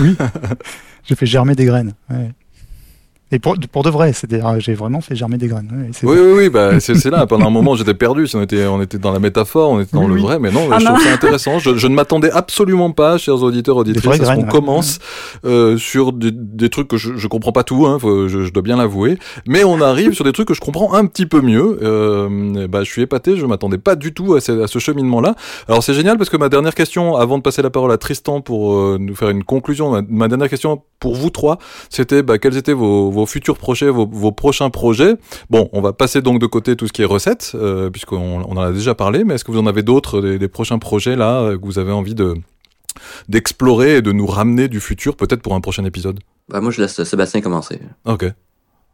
Oui, 0.00 0.16
j'ai 1.04 1.14
fait 1.14 1.26
germer 1.26 1.54
des 1.54 1.64
graines. 1.64 1.94
ouais. 2.10 2.32
Et 3.32 3.40
pour, 3.40 3.56
pour 3.72 3.82
de 3.82 3.90
vrai, 3.90 4.12
c'est-à-dire 4.12 4.60
j'ai 4.60 4.74
vraiment 4.74 5.00
fait 5.00 5.16
germer 5.16 5.36
des 5.36 5.48
graines. 5.48 5.68
Oui, 6.04 6.16
oui, 6.16 6.32
oui, 6.36 6.48
bah, 6.48 6.78
c'est 6.78 7.10
là. 7.10 7.26
Pendant 7.26 7.46
un 7.46 7.50
moment, 7.50 7.74
j'étais 7.74 7.92
perdu. 7.94 8.26
On 8.34 8.42
était, 8.42 8.66
on 8.66 8.80
était 8.80 8.98
dans 8.98 9.10
la 9.10 9.18
métaphore, 9.18 9.70
on 9.70 9.80
était 9.80 9.96
dans 9.96 10.02
Oui, 10.02 10.08
le 10.08 10.14
oui. 10.14 10.22
vrai, 10.22 10.38
mais 10.38 10.52
non, 10.52 10.68
Ah 10.70 10.78
je 10.78 10.84
non. 10.84 10.92
trouve 10.92 11.02
ça 11.04 11.12
intéressant. 11.12 11.58
Je, 11.58 11.74
je 11.76 11.88
ne 11.88 11.94
m'attendais 11.94 12.30
absolument 12.30 12.92
pas, 12.92 13.18
chers 13.18 13.42
auditeurs, 13.42 13.76
auditrices, 13.78 14.20
à 14.20 14.24
ce 14.26 14.30
qu'on 14.36 14.42
ouais. 14.44 14.48
commence 14.48 15.00
euh, 15.44 15.76
sur 15.76 16.12
des, 16.12 16.30
des 16.32 16.68
trucs 16.68 16.86
que 16.86 16.96
je, 16.96 17.16
je 17.16 17.26
comprends 17.26 17.50
pas 17.50 17.64
tout, 17.64 17.84
hein, 17.86 17.98
faut- 17.98 18.28
je, 18.28 18.42
je 18.42 18.52
dois 18.52 18.62
bien 18.62 18.76
l'avouer, 18.76 19.18
mais 19.46 19.64
on 19.64 19.80
arrive 19.80 20.12
sur 20.12 20.24
des 20.24 20.32
trucs 20.32 20.46
que 20.46 20.54
je 20.54 20.60
comprends 20.60 20.94
un 20.94 21.06
petit 21.06 21.26
peu 21.26 21.40
mieux. 21.40 21.80
Euh, 21.82 22.68
bah, 22.68 22.84
je 22.84 22.90
suis 22.90 23.02
épaté, 23.02 23.36
je 23.36 23.44
m'attendais 23.44 23.78
pas 23.78 23.96
du 23.96 24.14
tout 24.14 24.34
à 24.34 24.40
ce, 24.40 24.62
à 24.62 24.68
ce 24.68 24.78
cheminement-là. 24.78 25.34
Alors 25.68 25.82
c'est 25.82 25.94
génial 25.94 26.16
parce 26.16 26.30
que 26.30 26.36
ma 26.36 26.48
dernière 26.48 26.76
question, 26.76 27.16
avant 27.16 27.38
de 27.38 27.42
passer 27.42 27.60
la 27.62 27.70
parole 27.70 27.90
à 27.90 27.98
Tristan 27.98 28.40
pour 28.40 28.74
euh, 28.74 28.98
nous 29.00 29.16
faire 29.16 29.30
une 29.30 29.42
conclusion, 29.42 29.90
ma, 29.90 30.02
ma 30.08 30.28
dernière 30.28 30.48
question 30.48 30.82
pour 31.00 31.16
vous 31.16 31.30
trois, 31.30 31.58
c'était 31.90 32.22
bah, 32.22 32.38
quels 32.38 32.56
étaient 32.56 32.72
vos, 32.72 33.10
vos 33.16 33.26
futurs 33.26 33.58
projets, 33.58 33.90
vos, 33.90 34.06
vos 34.06 34.32
prochains 34.32 34.70
projets. 34.70 35.14
Bon, 35.50 35.68
on 35.72 35.80
va 35.80 35.92
passer 35.92 36.22
donc 36.22 36.40
de 36.40 36.46
côté 36.46 36.76
tout 36.76 36.86
ce 36.86 36.92
qui 36.92 37.02
est 37.02 37.06
recettes, 37.06 37.52
euh, 37.54 37.90
puisqu'on 37.90 38.42
on 38.42 38.56
en 38.56 38.60
a 38.60 38.72
déjà 38.72 38.94
parlé, 38.94 39.24
mais 39.24 39.34
est-ce 39.34 39.44
que 39.44 39.50
vous 39.52 39.58
en 39.58 39.66
avez 39.66 39.82
d'autres, 39.82 40.20
des, 40.20 40.38
des 40.38 40.48
prochains 40.48 40.78
projets 40.78 41.16
là, 41.16 41.40
euh, 41.40 41.58
que 41.58 41.64
vous 41.64 41.78
avez 41.78 41.92
envie 41.92 42.14
de 42.14 42.34
d'explorer 43.28 43.96
et 43.96 44.02
de 44.02 44.12
nous 44.12 44.26
ramener 44.26 44.68
du 44.68 44.80
futur, 44.80 45.16
peut-être 45.16 45.42
pour 45.42 45.54
un 45.54 45.60
prochain 45.60 45.84
épisode? 45.84 46.20
Ben, 46.48 46.60
moi, 46.60 46.70
je 46.70 46.80
laisse 46.80 47.02
Sébastien 47.02 47.40
commencer. 47.40 47.80
Ok. 48.04 48.24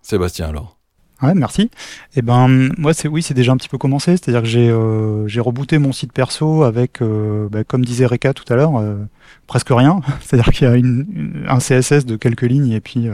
Sébastien 0.02 0.48
alors. 0.48 0.76
Ouais, 1.22 1.34
merci. 1.34 1.70
Et 2.16 2.22
ben 2.22 2.48
moi 2.78 2.92
c'est 2.94 3.06
oui 3.06 3.22
c'est 3.22 3.32
déjà 3.34 3.52
un 3.52 3.56
petit 3.56 3.68
peu 3.68 3.78
commencé, 3.78 4.16
c'est-à-dire 4.16 4.42
que 4.42 4.48
j'ai 4.48 4.68
euh, 4.68 5.28
j'ai 5.28 5.38
rebooté 5.40 5.78
mon 5.78 5.92
site 5.92 6.12
perso 6.12 6.64
avec 6.64 7.00
euh, 7.00 7.48
bah, 7.48 7.62
comme 7.62 7.84
disait 7.84 8.06
Reka 8.06 8.34
tout 8.34 8.52
à 8.52 8.56
l'heure 8.56 8.76
euh, 8.78 8.96
presque 9.46 9.68
rien, 9.70 10.00
c'est-à-dire 10.20 10.52
qu'il 10.52 10.66
y 10.66 10.70
a 10.70 10.74
une, 10.74 11.06
une- 11.14 11.44
un 11.48 11.58
CSS 11.58 12.06
de 12.06 12.16
quelques 12.16 12.42
lignes 12.42 12.72
et 12.72 12.80
puis 12.80 13.06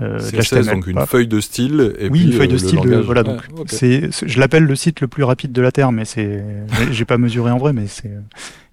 euh, 0.00 0.18
euh, 0.18 0.18
CSS, 0.18 0.66
donc 0.68 0.86
une 0.86 0.94
paf. 0.94 1.10
feuille 1.10 1.26
de 1.28 1.40
style 1.40 1.94
et 1.98 2.08
oui, 2.08 2.20
puis 2.20 2.26
une 2.26 2.32
feuille 2.32 2.42
euh, 2.42 2.46
de 2.48 2.52
le 2.52 2.58
style, 2.58 2.80
de- 2.80 2.96
voilà 2.96 3.22
donc 3.22 3.40
ok. 3.58 3.66
c'est 3.68 4.08
c'est- 4.12 4.28
je 4.28 4.38
l'appelle 4.40 4.64
le 4.64 4.74
site 4.76 5.00
le 5.00 5.08
plus 5.08 5.24
rapide 5.24 5.52
de 5.52 5.62
la 5.62 5.72
terre, 5.72 5.92
mais 5.92 6.04
c'est 6.04 6.42
j'ai- 6.90 7.04
pas 7.04 7.18
mesuré 7.18 7.50
en 7.50 7.58
vrai, 7.58 7.72
mais 7.72 7.86
c'est 7.86 8.10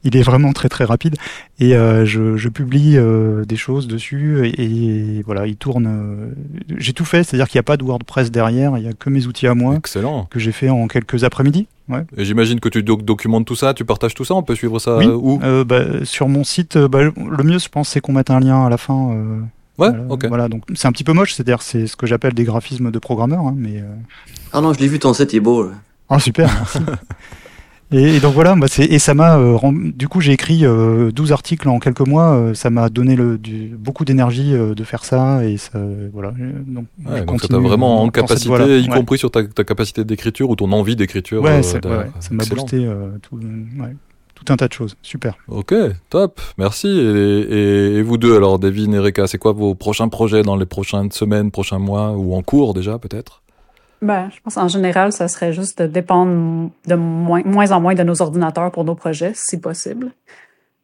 il 0.04 0.16
est 0.16 0.22
vraiment 0.22 0.54
très 0.54 0.70
très 0.70 0.86
rapide 0.86 1.16
et 1.60 1.76
euh, 1.76 2.06
je, 2.06 2.38
je 2.38 2.50
publie 2.50 2.94
euh, 2.98 3.44
des 3.46 3.56
choses 3.58 3.88
dessus 3.88 4.46
et, 4.48 5.18
et 5.18 5.22
voilà 5.26 5.48
il 5.48 5.58
tourne. 5.58 5.88
euh, 5.88 6.28
j'ai 6.78 6.94
tout 6.94 7.04
fait, 7.04 7.24
c'est-à-dire 7.24 7.48
qu'il 7.50 7.58
n'y 7.58 7.62
a 7.62 7.64
pas 7.64 7.78
de 7.78 7.84
WordPress 7.84 8.32
derrière, 8.32 8.78
il 8.78 8.84
y 8.86 8.88
a 8.88 8.94
que 8.94 9.10
mes 9.10 9.26
outils 9.26 9.48
à 9.48 9.56
moi 9.56 9.76
Excellent. 9.76 10.26
que 10.30 10.40
j'ai 10.40 10.52
fait 10.52 10.70
en 10.70 10.88
quelques 10.88 11.24
après-midi. 11.24 11.68
Ouais. 11.90 12.04
Et 12.18 12.26
j'imagine 12.26 12.60
que 12.60 12.68
tu 12.70 12.84
doc- 12.84 13.04
documentes 13.04 13.46
tout 13.48 13.56
ça, 13.56 13.74
tu 13.74 13.86
partages 13.86 14.14
tout 14.14 14.26
ça, 14.26 14.36
on 14.36 14.44
peut 14.44 14.56
suivre 14.56 14.78
ça 14.78 14.98
Oui. 14.98 15.08
euh, 15.08 15.14
où? 15.16 15.40
Euh, 15.42 15.64
bah, 15.64 15.84
sur 16.04 16.28
mon 16.28 16.44
site, 16.44 16.76
euh, 16.76 16.88
bah, 16.90 17.02
le 17.04 17.44
mieux, 17.46 17.60
je 17.60 17.70
pense, 17.70 17.88
c'est 17.90 18.02
qu'on 18.02 18.12
mette 18.14 18.30
un 18.30 18.40
lien 18.42 18.66
à 18.66 18.70
la 18.70 18.78
fin. 18.78 19.12
Euh, 19.80 19.84
Ouais, 19.84 19.90
voilà, 19.90 20.04
ok. 20.14 20.26
Voilà, 20.28 20.48
donc 20.50 20.64
c'est 20.76 20.88
un 20.88 20.92
petit 20.92 21.04
peu 21.04 21.14
moche, 21.14 21.34
c'est-à-dire 21.34 21.62
c'est 21.62 21.88
ce 21.88 21.96
que 21.96 22.06
j'appelle 22.08 22.34
des 22.34 22.44
graphismes 22.46 22.92
de 22.92 23.00
programmeur, 23.00 23.42
hein, 23.48 23.54
mais. 23.58 23.78
euh, 23.82 23.86
Ah 24.54 24.62
non, 24.62 24.74
je 24.74 24.80
l'ai 24.80 24.88
vu, 24.88 25.00
ton 25.00 25.14
il 25.14 25.36
est 25.36 25.40
beau. 25.40 25.70
Ah 26.10 26.20
super. 26.20 26.50
Et, 27.90 28.18
et 28.18 28.20
donc 28.20 28.34
voilà, 28.34 28.54
bah, 28.56 28.68
c'est- 28.70 28.84
et 28.84 29.00
ça 29.00 29.14
m'a, 29.14 29.38
euh, 29.38 29.56
rend- 29.56 29.72
du 29.72 30.10
coup 30.10 30.20
j'ai 30.20 30.34
écrit 30.34 30.66
euh, 30.66 31.10
12 31.14 31.32
articles 31.32 31.70
en 31.70 31.80
quelques 31.80 32.06
mois, 32.06 32.34
euh, 32.34 32.54
ça 32.54 32.70
m'a 32.70 32.90
donné 32.90 33.16
le, 33.16 33.38
du, 33.38 33.68
beaucoup 33.80 34.04
d'énergie 34.04 34.54
euh, 34.54 34.76
de 34.76 34.84
faire 34.84 35.06
ça, 35.06 35.46
et 35.46 35.56
ça, 35.56 35.80
voilà. 36.12 36.34
euh, 36.38 36.52
Donc, 36.68 36.86
je 37.02 37.10
Ouais, 37.10 37.24
donc 37.24 37.40
ça 37.42 37.48
t'a 37.48 37.58
vraiment 37.60 38.02
en 38.04 38.10
capacité, 38.10 38.82
y 38.82 38.90
Ouais. 38.90 38.94
compris 38.98 39.18
sur 39.18 39.32
ta, 39.32 39.42
ta 39.46 39.64
capacité 39.64 40.04
d'écriture 40.04 40.50
ou 40.50 40.58
ton 40.58 40.70
envie 40.74 40.98
d'écriture. 40.98 41.42
Ouais, 41.42 41.60
euh, 41.60 41.62
ça 41.64 41.80
m'a 42.32 42.44
excellent. 42.44 42.64
boosté 42.64 42.86
euh, 42.86 43.08
tout, 43.22 43.38
ouais, 43.38 43.96
tout 44.44 44.54
un 44.54 44.56
tas 44.56 44.68
de 44.68 44.74
choses, 44.74 44.96
super. 45.02 45.36
Ok, 45.48 45.74
top, 46.10 46.40
merci. 46.58 46.88
Et, 46.88 46.92
et- 47.42 47.94
et 47.98 48.02
vous 48.04 48.18
deux, 48.18 48.36
alors, 48.36 48.60
Devin 48.60 48.92
et 48.94 49.00
Reka, 49.00 49.26
c'est 49.28 49.38
quoi 49.40 49.52
vos 49.52 49.74
prochains 49.76 50.10
projets 50.10 50.44
dans 50.44 50.56
les 50.56 50.66
prochaines 50.68 51.12
semaines, 51.12 51.50
prochains 51.52 51.80
mois 51.80 52.12
ou 52.12 52.36
en 52.36 52.44
cours 52.44 52.74
déjà 52.74 53.00
peut-être? 53.00 53.42
Ben, 54.02 54.30
je 54.36 54.40
pense 54.44 54.58
en 54.58 54.68
général, 54.68 55.12
ça 55.12 55.28
serait 55.28 55.54
juste 55.54 55.82
de 55.82 55.88
dépendre 55.88 56.70
de 56.86 56.94
moins, 56.96 57.42
moins 57.46 57.72
en 57.72 57.82
moins 57.82 57.96
de 57.96 58.04
nos 58.04 58.22
ordinateurs 58.22 58.72
pour 58.72 58.84
nos 58.84 58.94
projets, 58.94 59.32
si 59.34 59.60
possible. 59.60 60.12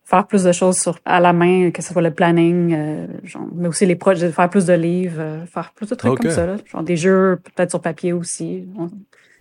Faire 0.06 0.26
plus 0.28 0.44
de 0.44 0.52
choses 0.52 0.78
sur, 0.78 0.98
à 1.06 1.20
la 1.22 1.32
main, 1.32 1.70
que 1.72 1.82
ce 1.84 1.94
soit 1.94 2.02
le 2.02 2.12
planning, 2.12 2.74
euh, 2.76 3.08
genre, 3.24 3.46
mais 3.56 3.68
aussi 3.68 3.86
les 3.86 3.96
projets, 3.96 4.32
faire 4.32 4.50
plus 4.50 4.66
de 4.66 4.74
livres, 4.74 5.16
euh, 5.20 5.46
faire 5.46 5.72
plus 5.76 5.88
de 5.90 5.96
trucs 5.96 6.14
Ok. 6.14 6.22
comme 6.24 6.32
ça, 6.32 6.46
là. 6.48 6.56
genre 6.72 6.84
des 6.84 6.98
jeux 6.98 7.40
peut-être 7.56 7.70
sur 7.70 7.82
papier 7.82 8.14
aussi. 8.14 8.66
On- 8.78 8.90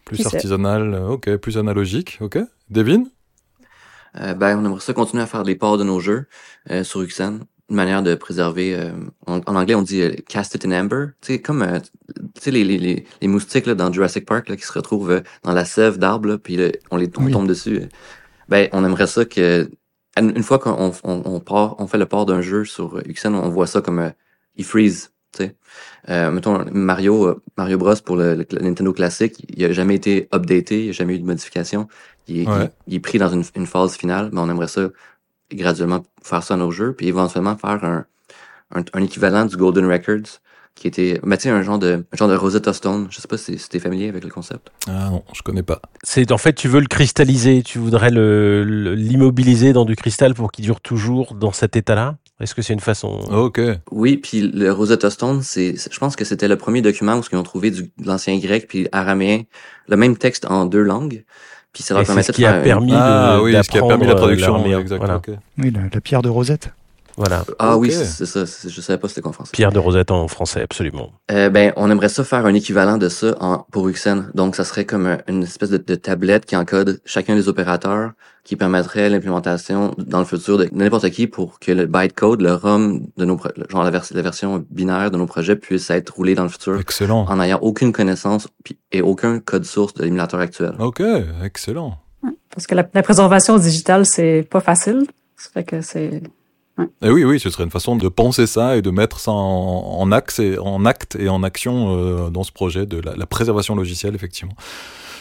Plus 0.05 0.19
Qui 0.19 0.27
artisanal, 0.27 0.95
euh, 0.95 1.09
ok, 1.09 1.37
plus 1.37 1.57
analogique, 1.59 2.19
ok. 2.21 2.39
Devin? 2.71 3.01
Euh, 3.03 3.05
ben, 4.15 4.59
on 4.59 4.65
aimerait 4.65 4.81
ça 4.81 4.93
continuer 4.93 5.23
à 5.23 5.27
faire 5.27 5.43
des 5.43 5.55
ports 5.57 5.79
de 5.79 5.85
nos 5.85 6.01
jeux 6.01 6.27
euh, 6.71 6.85
sur 6.85 7.03
Uxan. 7.03 7.41
Une 7.71 7.77
manière 7.77 8.03
de 8.03 8.15
préserver, 8.15 8.75
euh, 8.75 8.93
en, 9.27 9.41
en 9.47 9.57
anglais 9.57 9.75
on 9.75 9.83
dit 9.83 10.03
euh, 10.03 10.13
cast 10.29 10.55
it 10.55 10.67
in 10.67 10.73
amber. 10.73 11.07
Tu 11.23 11.35
sais, 11.35 11.41
comme 11.41 11.63
euh, 11.63 11.79
tu 11.81 12.23
sais, 12.41 12.51
les, 12.51 12.65
les, 12.65 12.77
les, 12.79 13.07
les 13.23 13.29
moustiques 13.29 13.65
là, 13.67 13.75
dans 13.75 13.91
Jurassic 13.93 14.27
Park 14.27 14.49
là, 14.51 14.57
qui 14.57 14.65
se 14.67 14.73
retrouvent 14.73 15.11
euh, 15.13 15.21
dans 15.43 15.53
la 15.53 15.65
sève 15.65 15.97
d'arbres, 15.99 16.37
puis 16.37 16.57
là, 16.57 16.69
on 16.91 16.97
les 16.99 17.11
on 17.17 17.25
Oui. 17.25 17.33
tombe 17.33 17.47
dessus. 17.49 17.77
euh. 17.83 17.89
Ben, 18.49 18.69
on 18.73 18.85
aimerait 18.85 19.07
ça 19.07 19.25
que 19.25 19.71
une 20.19 20.37
une 20.37 20.43
fois 20.43 20.59
qu'on 20.59 20.93
on, 21.05 21.23
on, 21.25 21.41
part, 21.41 21.77
on 21.81 21.87
fait 21.87 21.99
le 21.99 22.07
port 22.07 22.27
d'un 22.27 22.43
jeu 22.43 22.65
sur 22.67 22.99
euh, 22.99 23.03
Uxan, 23.07 23.33
on 23.35 23.49
voit 23.49 23.67
ça 23.69 23.81
comme 23.81 24.01
euh, 24.01 24.11
il 24.57 24.65
freeze. 24.65 25.12
Tu 25.33 25.45
sais. 25.45 25.57
Euh, 26.09 26.31
mettons 26.31 26.65
Mario, 26.73 27.27
euh, 27.27 27.43
Mario 27.57 27.79
Bros 27.79 27.95
pour 28.05 28.17
le, 28.17 28.35
le 28.35 28.59
Nintendo 28.61 28.93
classique, 28.93 29.45
il 29.49 29.65
a 29.65 29.73
jamais 29.73 29.95
été 29.95 30.29
updaté, 30.35 30.79
il 30.81 30.85
n'y 30.85 30.91
a 30.91 30.93
jamais 30.93 31.15
eu 31.15 31.19
de 31.19 31.25
modification. 31.25 31.89
Il 32.29 32.49
Ouais. 32.49 32.71
il, 32.87 32.93
il 32.93 32.95
est 32.97 33.01
pris 33.01 33.19
dans 33.19 33.31
une, 33.31 33.43
une 33.57 33.67
phase 33.67 33.97
finale, 33.97 34.31
mais 34.33 34.41
on 34.41 34.51
aimerait 34.51 34.69
ça 34.69 34.89
graduellement 35.53 36.03
faire 36.23 36.43
ça 36.43 36.57
dans 36.57 36.65
nos 36.65 36.71
jeux, 36.71 36.95
puis 36.95 37.09
éventuellement 37.09 37.57
faire 37.57 37.83
un, 37.85 38.05
un, 38.75 38.83
un 38.93 39.03
équivalent 39.03 39.45
du 39.47 39.57
Golden 39.57 39.87
Records, 39.91 40.41
qui 40.75 40.89
était, 40.89 41.21
ben, 41.23 41.37
tu 41.37 41.43
sais, 41.43 41.51
un 41.51 41.63
genre 41.63 41.79
de, 41.79 42.05
un 42.11 42.17
genre 42.17 42.29
de 42.29 42.35
Rosetta 42.35 42.73
Stone. 42.73 43.07
Je 43.11 43.21
sais 43.21 43.29
pas 43.29 43.37
si, 43.37 43.59
si 43.59 43.69
t'es 43.69 43.79
familier 43.79 44.09
avec 44.09 44.25
le 44.25 44.31
concept. 44.31 44.71
Ah 44.87 45.11
non, 45.11 45.23
je 45.35 45.43
connais 45.43 45.63
pas. 45.63 45.83
C'est 46.03 46.33
en 46.33 46.39
fait, 46.39 46.55
tu 46.55 46.67
veux 46.69 46.81
le 46.81 46.87
cristalliser, 46.87 47.63
tu 47.63 47.79
voudrais 47.79 48.11
le- 48.11 48.65
le- 48.65 48.95
l'immobiliser 48.95 49.75
dans 49.75 49.85
du 49.85 49.97
cristal 49.97 50.33
pour 50.33 50.51
qu'il 50.51 50.65
dure 50.65 50.81
toujours 50.81 51.35
dans 51.35 51.53
cet 51.53 51.77
état-là? 51.77 52.17
Est-ce 52.41 52.55
que 52.55 52.63
c'est 52.63 52.73
une 52.73 52.81
façon 52.81 53.21
Ok, 53.31 53.61
Oui, 53.91 54.17
puis 54.17 54.41
le 54.41 54.73
Rosetta 54.73 55.11
Stone, 55.11 55.43
c'est, 55.43 55.77
je 55.77 55.99
pense 55.99 56.17
que 56.17 56.25
c'était 56.25 56.49
le 56.49 56.57
premier 56.57 56.83
document 56.83 57.17
où 57.17 57.23
ils 57.31 57.37
ont 57.37 57.43
trouvé 57.43 57.71
du, 57.71 57.83
de 57.83 58.07
l'ancien 58.07 58.37
grec 58.39 58.67
puis 58.69 58.89
araméen, 58.91 59.43
le 59.89 59.97
même 59.97 60.17
texte 60.17 60.47
en 60.47 60.67
deux 60.67 60.83
langues. 60.83 61.25
Puis 61.73 61.83
ça 61.83 61.95
leur 61.95 62.05
permettait 62.05 62.33
ce 62.33 62.37
qui 62.37 62.43
de 62.43 62.47
a 62.47 62.55
faire 62.55 62.63
permis 62.63 62.93
ah 62.95 63.37
de, 63.37 63.43
oui, 63.43 63.53
ce 63.53 63.71
qui 63.71 63.79
a 63.79 63.83
permis 63.83 64.07
la 64.07 64.15
traduction, 64.15 64.63
euh, 64.63 64.79
exact. 64.79 64.99
Voilà. 64.99 65.17
ok. 65.17 65.31
Oui, 65.59 65.71
la, 65.71 65.83
la 65.93 66.01
pierre 66.01 66.21
de 66.21 66.29
Rosette. 66.29 66.73
Voilà. 67.17 67.45
Ah 67.59 67.77
oui, 67.77 67.91
c'est 67.93 68.27
ça. 68.27 68.45
Je 68.45 68.81
savais 68.81 68.99
pas 68.99 69.09
c'était 69.09 69.21
quoi 69.21 69.31
en 69.31 69.33
français. 69.33 69.51
Pierre 69.53 69.73
de 69.73 69.79
Rosette 69.79 70.11
en 70.11 70.29
français, 70.29 70.63
absolument. 70.63 71.11
Euh, 71.31 71.51
ben, 71.51 71.73
on 71.77 71.91
aimerait 71.91 72.09
ça 72.09 72.25
faire 72.25 72.47
un 72.47 72.55
équivalent 72.55 72.99
de 72.99 73.09
ça 73.09 73.35
en, 73.41 73.59
pour 73.71 73.89
Uxen. 73.89 74.31
Donc, 74.35 74.57
ça 74.57 74.65
serait 74.65 74.85
comme 74.85 75.07
un- 75.07 75.19
une 75.29 75.43
espèce 75.43 75.71
de, 75.71 75.77
de 75.79 75.95
tablette 75.95 76.47
qui 76.47 76.57
encode 76.57 77.01
chacun 77.05 77.35
des 77.35 77.49
opérateurs, 77.49 78.13
qui 78.45 78.57
permettrait 78.57 79.09
l'implémentation 79.09 79.95
dans 79.99 80.19
le 80.19 80.25
futur 80.25 80.59
de 80.59 80.69
n'importe 80.73 81.09
qui 81.11 81.27
pour 81.29 81.59
que 81.61 81.71
le 81.71 81.87
bytecode, 81.87 82.41
le 82.41 82.55
ROM 82.55 83.07
de 83.17 83.25
nos, 83.25 83.37
pro- 83.37 83.51
genre 83.69 83.85
la, 83.85 83.91
vers- 83.91 84.05
la 84.11 84.23
version 84.23 84.65
binaire 84.71 85.11
de 85.11 85.17
nos 85.17 85.27
projets 85.27 85.55
puisse 85.57 85.91
être 85.91 86.11
roulé 86.15 86.35
dans 86.35 86.43
le 86.43 86.49
futur 86.49 86.81
Excellent. 86.81 87.25
en 87.29 87.37
n'ayant 87.37 87.59
aucune 87.63 87.93
connaissance 87.93 88.49
puis- 88.65 88.79
et 88.91 89.01
aucun 89.03 89.39
code 89.39 89.65
source 89.65 89.95
de 89.95 90.03
l'émulateur 90.05 90.41
actuel. 90.41 90.73
Ok, 90.81 91.03
excellent. 91.45 91.99
Parce 92.55 92.67
que 92.67 92.75
la, 92.75 92.87
la 92.93 93.03
préservation 93.03 93.57
digitale, 93.59 94.05
c'est 94.07 94.47
pas 94.51 94.61
facile. 94.61 95.05
Ça 95.37 95.49
fait 95.55 95.65
que 95.65 95.81
c'est. 95.81 96.23
Et 97.03 97.11
oui, 97.11 97.25
oui, 97.25 97.41
ce 97.41 97.51
serait 97.51 97.65
une 97.65 97.71
façon 97.71 97.97
de 97.97 98.09
penser 98.09 98.47
ça 98.47 98.77
et 98.77 98.83
de 98.83 98.91
mettre 98.91 99.19
ça 99.21 99.33
en, 99.33 99.99
en, 99.99 100.13
axe 100.13 100.39
et, 100.39 100.59
en 100.59 100.85
acte 100.85 101.17
et 101.19 101.29
en 101.29 101.43
action 101.43 101.97
euh, 101.97 102.31
dans 102.31 102.45
ce 102.45 102.53
projet 102.53 102.87
de 102.87 103.01
la, 103.01 103.17
la 103.17 103.27
préservation 103.27 103.75
logicielle, 103.75 104.15
effectivement. 104.15 104.55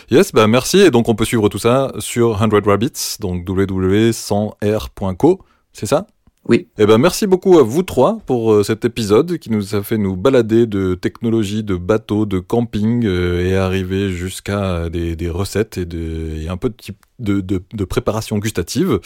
Yes, 0.09 0.31
bah 0.33 0.47
merci. 0.47 0.79
Et 0.79 0.91
donc, 0.91 1.07
on 1.09 1.15
peut 1.15 1.25
suivre 1.25 1.47
tout 1.49 1.59
ça 1.59 1.93
sur 1.99 2.37
100 2.39 2.49
Rabbits, 2.65 3.17
donc 3.19 3.47
www.100r.co, 3.47 5.39
c'est 5.73 5.85
ça? 5.85 6.07
Oui. 6.45 6.67
Eh 6.79 6.87
ben, 6.87 6.97
merci 6.97 7.27
beaucoup 7.27 7.59
à 7.59 7.63
vous 7.63 7.83
trois 7.83 8.17
pour 8.25 8.51
euh, 8.51 8.63
cet 8.63 8.83
épisode 8.83 9.37
qui 9.37 9.51
nous 9.51 9.75
a 9.75 9.83
fait 9.83 9.99
nous 9.99 10.15
balader 10.15 10.65
de 10.65 10.95
technologies, 10.95 11.63
de 11.63 11.75
bateaux, 11.75 12.25
de 12.25 12.39
camping 12.39 13.05
euh, 13.05 13.45
et 13.45 13.55
arriver 13.55 14.09
jusqu'à 14.09 14.89
des, 14.89 15.29
recettes 15.29 15.77
et, 15.77 15.85
de, 15.85 16.49
un 16.49 16.57
peu 16.57 16.69
de, 16.69 16.93
de, 17.19 17.41
de, 17.41 17.63
de, 17.73 17.85
préparation 17.85 18.39
gustative. 18.39 18.99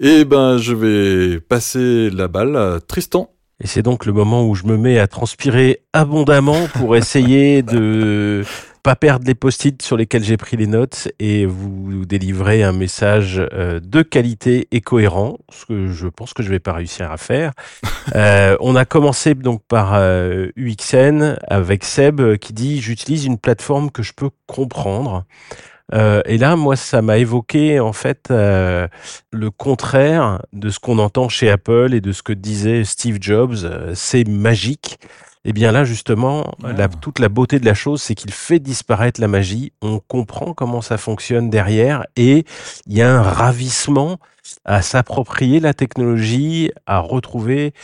Et 0.00 0.26
ben, 0.26 0.58
je 0.58 0.74
vais 0.74 1.40
passer 1.40 2.10
la 2.10 2.28
balle 2.28 2.56
à 2.56 2.78
Tristan. 2.80 3.30
Et 3.62 3.66
c'est 3.66 3.82
donc 3.82 4.04
le 4.04 4.12
moment 4.12 4.46
où 4.46 4.54
je 4.54 4.64
me 4.64 4.76
mets 4.76 4.98
à 4.98 5.06
transpirer 5.06 5.80
abondamment 5.92 6.68
pour 6.74 6.94
essayer 6.96 7.62
de 7.62 8.44
pas 8.86 8.94
perdre 8.94 9.26
les 9.26 9.34
post-it 9.34 9.82
sur 9.82 9.96
lesquels 9.96 10.22
j'ai 10.22 10.36
pris 10.36 10.56
les 10.56 10.68
notes 10.68 11.08
et 11.18 11.44
vous 11.44 12.04
délivrer 12.04 12.62
un 12.62 12.70
message 12.70 13.42
euh, 13.52 13.80
de 13.82 14.02
qualité 14.02 14.68
et 14.70 14.80
cohérent, 14.80 15.38
ce 15.50 15.66
que 15.66 15.88
je 15.88 16.06
pense 16.06 16.34
que 16.34 16.44
je 16.44 16.50
vais 16.50 16.60
pas 16.60 16.72
réussir 16.72 17.10
à 17.10 17.16
faire. 17.16 17.52
Euh, 18.14 18.56
on 18.60 18.76
a 18.76 18.84
commencé 18.84 19.34
donc 19.34 19.62
par 19.66 19.94
euh, 19.94 20.52
UXN 20.54 21.36
avec 21.48 21.82
Seb 21.82 22.36
qui 22.36 22.52
dit 22.52 22.80
j'utilise 22.80 23.24
une 23.24 23.36
plateforme 23.36 23.90
que 23.90 24.04
je 24.04 24.12
peux 24.12 24.30
comprendre. 24.46 25.24
Euh, 25.94 26.20
et 26.24 26.38
là, 26.38 26.56
moi, 26.56 26.76
ça 26.76 27.02
m'a 27.02 27.18
évoqué 27.18 27.78
en 27.80 27.92
fait 27.92 28.28
euh, 28.30 28.88
le 29.32 29.50
contraire 29.50 30.42
de 30.52 30.70
ce 30.70 30.78
qu'on 30.80 30.98
entend 30.98 31.28
chez 31.28 31.50
Apple 31.50 31.94
et 31.94 32.00
de 32.00 32.12
ce 32.12 32.22
que 32.22 32.32
disait 32.32 32.84
Steve 32.84 33.18
Jobs. 33.20 33.64
Euh, 33.64 33.92
c'est 33.94 34.26
magique. 34.28 34.98
Et 35.44 35.50
eh 35.50 35.52
bien 35.52 35.70
là, 35.70 35.84
justement, 35.84 36.54
la, 36.64 36.88
toute 36.88 37.20
la 37.20 37.28
beauté 37.28 37.60
de 37.60 37.64
la 37.64 37.74
chose, 37.74 38.02
c'est 38.02 38.16
qu'il 38.16 38.32
fait 38.32 38.58
disparaître 38.58 39.20
la 39.20 39.28
magie. 39.28 39.72
On 39.80 40.00
comprend 40.00 40.54
comment 40.54 40.80
ça 40.80 40.98
fonctionne 40.98 41.50
derrière 41.50 42.04
et 42.16 42.44
il 42.88 42.96
y 42.96 43.00
a 43.00 43.16
un 43.16 43.22
ravissement 43.22 44.18
à 44.64 44.82
s'approprier 44.82 45.60
la 45.60 45.72
technologie, 45.72 46.72
à 46.86 46.98
retrouver 46.98 47.74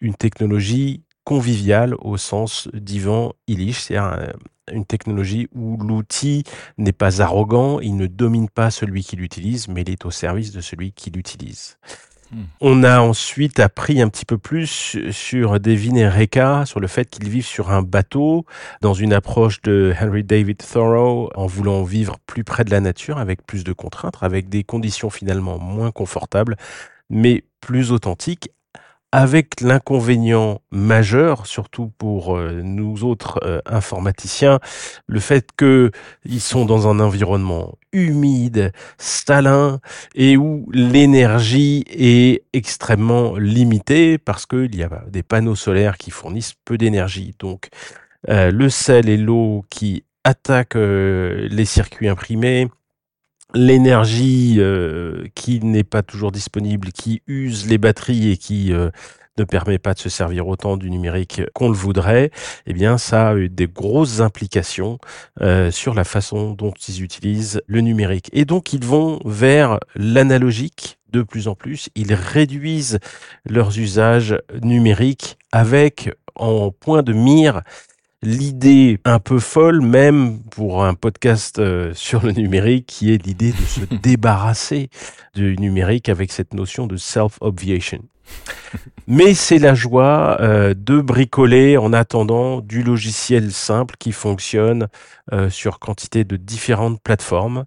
une 0.00 0.14
technologie 0.14 1.02
conviviale 1.24 1.96
au 1.98 2.18
sens 2.18 2.68
d'Ivan 2.72 3.32
Illich, 3.48 3.80
c'est-à-dire 3.80 4.34
une 4.72 4.84
technologie 4.84 5.48
où 5.54 5.76
l'outil 5.76 6.44
n'est 6.76 6.92
pas 6.92 7.22
arrogant, 7.22 7.80
il 7.80 7.96
ne 7.96 8.06
domine 8.06 8.48
pas 8.48 8.70
celui 8.70 9.02
qui 9.02 9.16
l'utilise, 9.16 9.68
mais 9.68 9.82
il 9.82 9.90
est 9.90 10.04
au 10.04 10.10
service 10.10 10.52
de 10.52 10.60
celui 10.60 10.92
qui 10.92 11.10
l'utilise. 11.10 11.78
Hmm. 12.30 12.42
On 12.60 12.84
a 12.84 13.00
ensuite 13.00 13.58
appris 13.58 14.02
un 14.02 14.08
petit 14.08 14.26
peu 14.26 14.36
plus 14.36 14.98
sur 15.10 15.58
Devin 15.60 15.94
et 15.94 16.08
Reka, 16.08 16.64
sur 16.66 16.78
le 16.78 16.86
fait 16.86 17.08
qu'ils 17.08 17.28
vivent 17.28 17.46
sur 17.46 17.70
un 17.70 17.82
bateau, 17.82 18.44
dans 18.82 18.92
une 18.92 19.14
approche 19.14 19.62
de 19.62 19.94
Henry 19.98 20.24
David 20.24 20.58
Thoreau, 20.58 21.30
en 21.34 21.46
voulant 21.46 21.82
vivre 21.84 22.16
plus 22.26 22.44
près 22.44 22.64
de 22.64 22.70
la 22.70 22.80
nature, 22.80 23.18
avec 23.18 23.46
plus 23.46 23.64
de 23.64 23.72
contraintes, 23.72 24.18
avec 24.20 24.48
des 24.48 24.62
conditions 24.62 25.08
finalement 25.08 25.58
moins 25.58 25.90
confortables, 25.90 26.56
mais 27.08 27.44
plus 27.60 27.92
authentiques, 27.92 28.50
avec 29.12 29.60
l'inconvénient 29.62 30.60
majeur, 30.70 31.46
surtout 31.46 31.90
pour 31.96 32.36
euh, 32.36 32.60
nous 32.62 33.04
autres 33.04 33.40
euh, 33.42 33.60
informaticiens, 33.64 34.60
le 35.06 35.20
fait 35.20 35.50
qu'ils 35.56 36.40
sont 36.40 36.66
dans 36.66 36.88
un 36.88 37.00
environnement 37.00 37.78
humide, 37.92 38.72
stalin, 38.98 39.80
et 40.14 40.36
où 40.36 40.68
l'énergie 40.72 41.84
est 41.88 42.42
extrêmement 42.52 43.36
limitée 43.36 44.18
parce 44.18 44.44
qu'il 44.44 44.76
y 44.76 44.82
a 44.82 45.04
des 45.08 45.22
panneaux 45.22 45.56
solaires 45.56 45.96
qui 45.96 46.10
fournissent 46.10 46.54
peu 46.64 46.76
d'énergie. 46.76 47.34
Donc, 47.38 47.68
euh, 48.28 48.50
le 48.50 48.68
sel 48.68 49.08
et 49.08 49.16
l'eau 49.16 49.64
qui 49.70 50.04
attaquent 50.24 50.74
les 50.74 51.64
circuits 51.64 52.08
imprimés, 52.08 52.68
l'énergie 53.54 54.56
euh, 54.58 55.24
qui 55.34 55.60
n'est 55.60 55.84
pas 55.84 56.02
toujours 56.02 56.32
disponible, 56.32 56.92
qui 56.92 57.22
use 57.26 57.66
les 57.66 57.78
batteries 57.78 58.30
et 58.30 58.36
qui 58.36 58.72
euh, 58.72 58.90
ne 59.38 59.44
permet 59.44 59.78
pas 59.78 59.94
de 59.94 59.98
se 59.98 60.08
servir 60.08 60.46
autant 60.48 60.76
du 60.76 60.90
numérique 60.90 61.42
qu'on 61.54 61.68
le 61.68 61.74
voudrait, 61.74 62.30
eh 62.66 62.72
bien 62.72 62.98
ça 62.98 63.30
a 63.30 63.36
eu 63.36 63.48
des 63.48 63.66
grosses 63.66 64.20
implications 64.20 64.98
euh, 65.40 65.70
sur 65.70 65.94
la 65.94 66.04
façon 66.04 66.52
dont 66.52 66.72
ils 66.88 67.02
utilisent 67.02 67.62
le 67.66 67.80
numérique. 67.80 68.28
Et 68.32 68.44
donc 68.44 68.72
ils 68.72 68.84
vont 68.84 69.20
vers 69.24 69.78
l'analogique 69.94 70.98
de 71.10 71.22
plus 71.22 71.48
en 71.48 71.54
plus, 71.54 71.88
ils 71.94 72.12
réduisent 72.12 72.98
leurs 73.48 73.78
usages 73.78 74.38
numériques 74.62 75.38
avec 75.52 76.10
en 76.34 76.70
point 76.70 77.02
de 77.02 77.14
mire 77.14 77.62
l'idée 78.22 79.00
un 79.04 79.18
peu 79.18 79.38
folle, 79.38 79.80
même 79.80 80.42
pour 80.50 80.84
un 80.84 80.94
podcast 80.94 81.58
euh, 81.58 81.92
sur 81.94 82.24
le 82.24 82.32
numérique, 82.32 82.86
qui 82.86 83.12
est 83.12 83.24
l'idée 83.24 83.52
de 83.52 83.62
se 83.62 83.80
débarrasser 84.02 84.90
du 85.34 85.56
numérique 85.56 86.08
avec 86.08 86.32
cette 86.32 86.54
notion 86.54 86.86
de 86.86 86.96
self-obviation. 86.96 88.02
Mais 89.06 89.32
c'est 89.32 89.58
la 89.58 89.74
joie 89.74 90.36
euh, 90.40 90.74
de 90.76 91.00
bricoler 91.00 91.78
en 91.78 91.92
attendant 91.94 92.60
du 92.60 92.82
logiciel 92.82 93.52
simple 93.52 93.94
qui 93.98 94.12
fonctionne 94.12 94.88
euh, 95.32 95.48
sur 95.48 95.78
quantité 95.78 96.24
de 96.24 96.36
différentes 96.36 97.00
plateformes. 97.00 97.64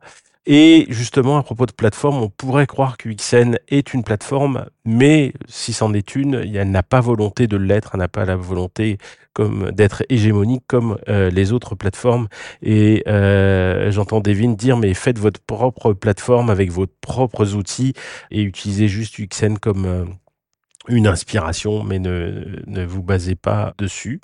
Et 0.48 0.88
justement, 0.90 1.38
à 1.38 1.44
propos 1.44 1.68
de 1.68 1.72
plateforme, 1.72 2.18
on 2.18 2.30
pourrait 2.30 2.66
croire 2.66 2.98
que 2.98 3.10
XN 3.10 3.58
est 3.68 3.94
une 3.94 4.04
plateforme, 4.04 4.66
mais 4.86 5.34
si 5.48 5.72
c'en 5.72 5.94
est 5.94 6.16
une, 6.16 6.34
elle 6.34 6.72
n'a 6.72 6.82
pas 6.82 7.00
volonté 7.00 7.46
de 7.46 7.58
l'être, 7.58 7.92
elle 7.94 8.00
n'a 8.00 8.08
pas 8.08 8.26
la 8.26 8.36
volonté 8.36 8.98
comme 9.34 9.72
d'être 9.72 10.04
hégémonique 10.10 10.64
comme 10.68 10.98
euh, 11.10 11.30
les 11.30 11.52
autres 11.52 11.76
plateformes. 11.76 12.28
Et 12.64 13.04
euh, 13.08 13.92
j'entends 13.92 14.20
Devin 14.20 14.54
dire, 14.54 14.78
mais 14.78 14.96
faites 14.96 15.20
votre 15.20 15.40
propre 15.40 15.94
plateforme 15.94 16.50
avec 16.50 16.72
vos 16.72 16.88
propres 16.88 17.54
outils 17.54 17.94
et 18.32 18.42
utilisez 18.42 18.88
juste 18.88 19.22
XN 19.22 19.58
comme 19.60 19.86
euh, 19.86 20.06
une 20.88 21.06
inspiration, 21.06 21.84
mais 21.84 22.00
ne, 22.00 22.64
ne 22.66 22.84
vous 22.84 23.04
basez 23.04 23.36
pas 23.36 23.74
dessus. 23.78 24.20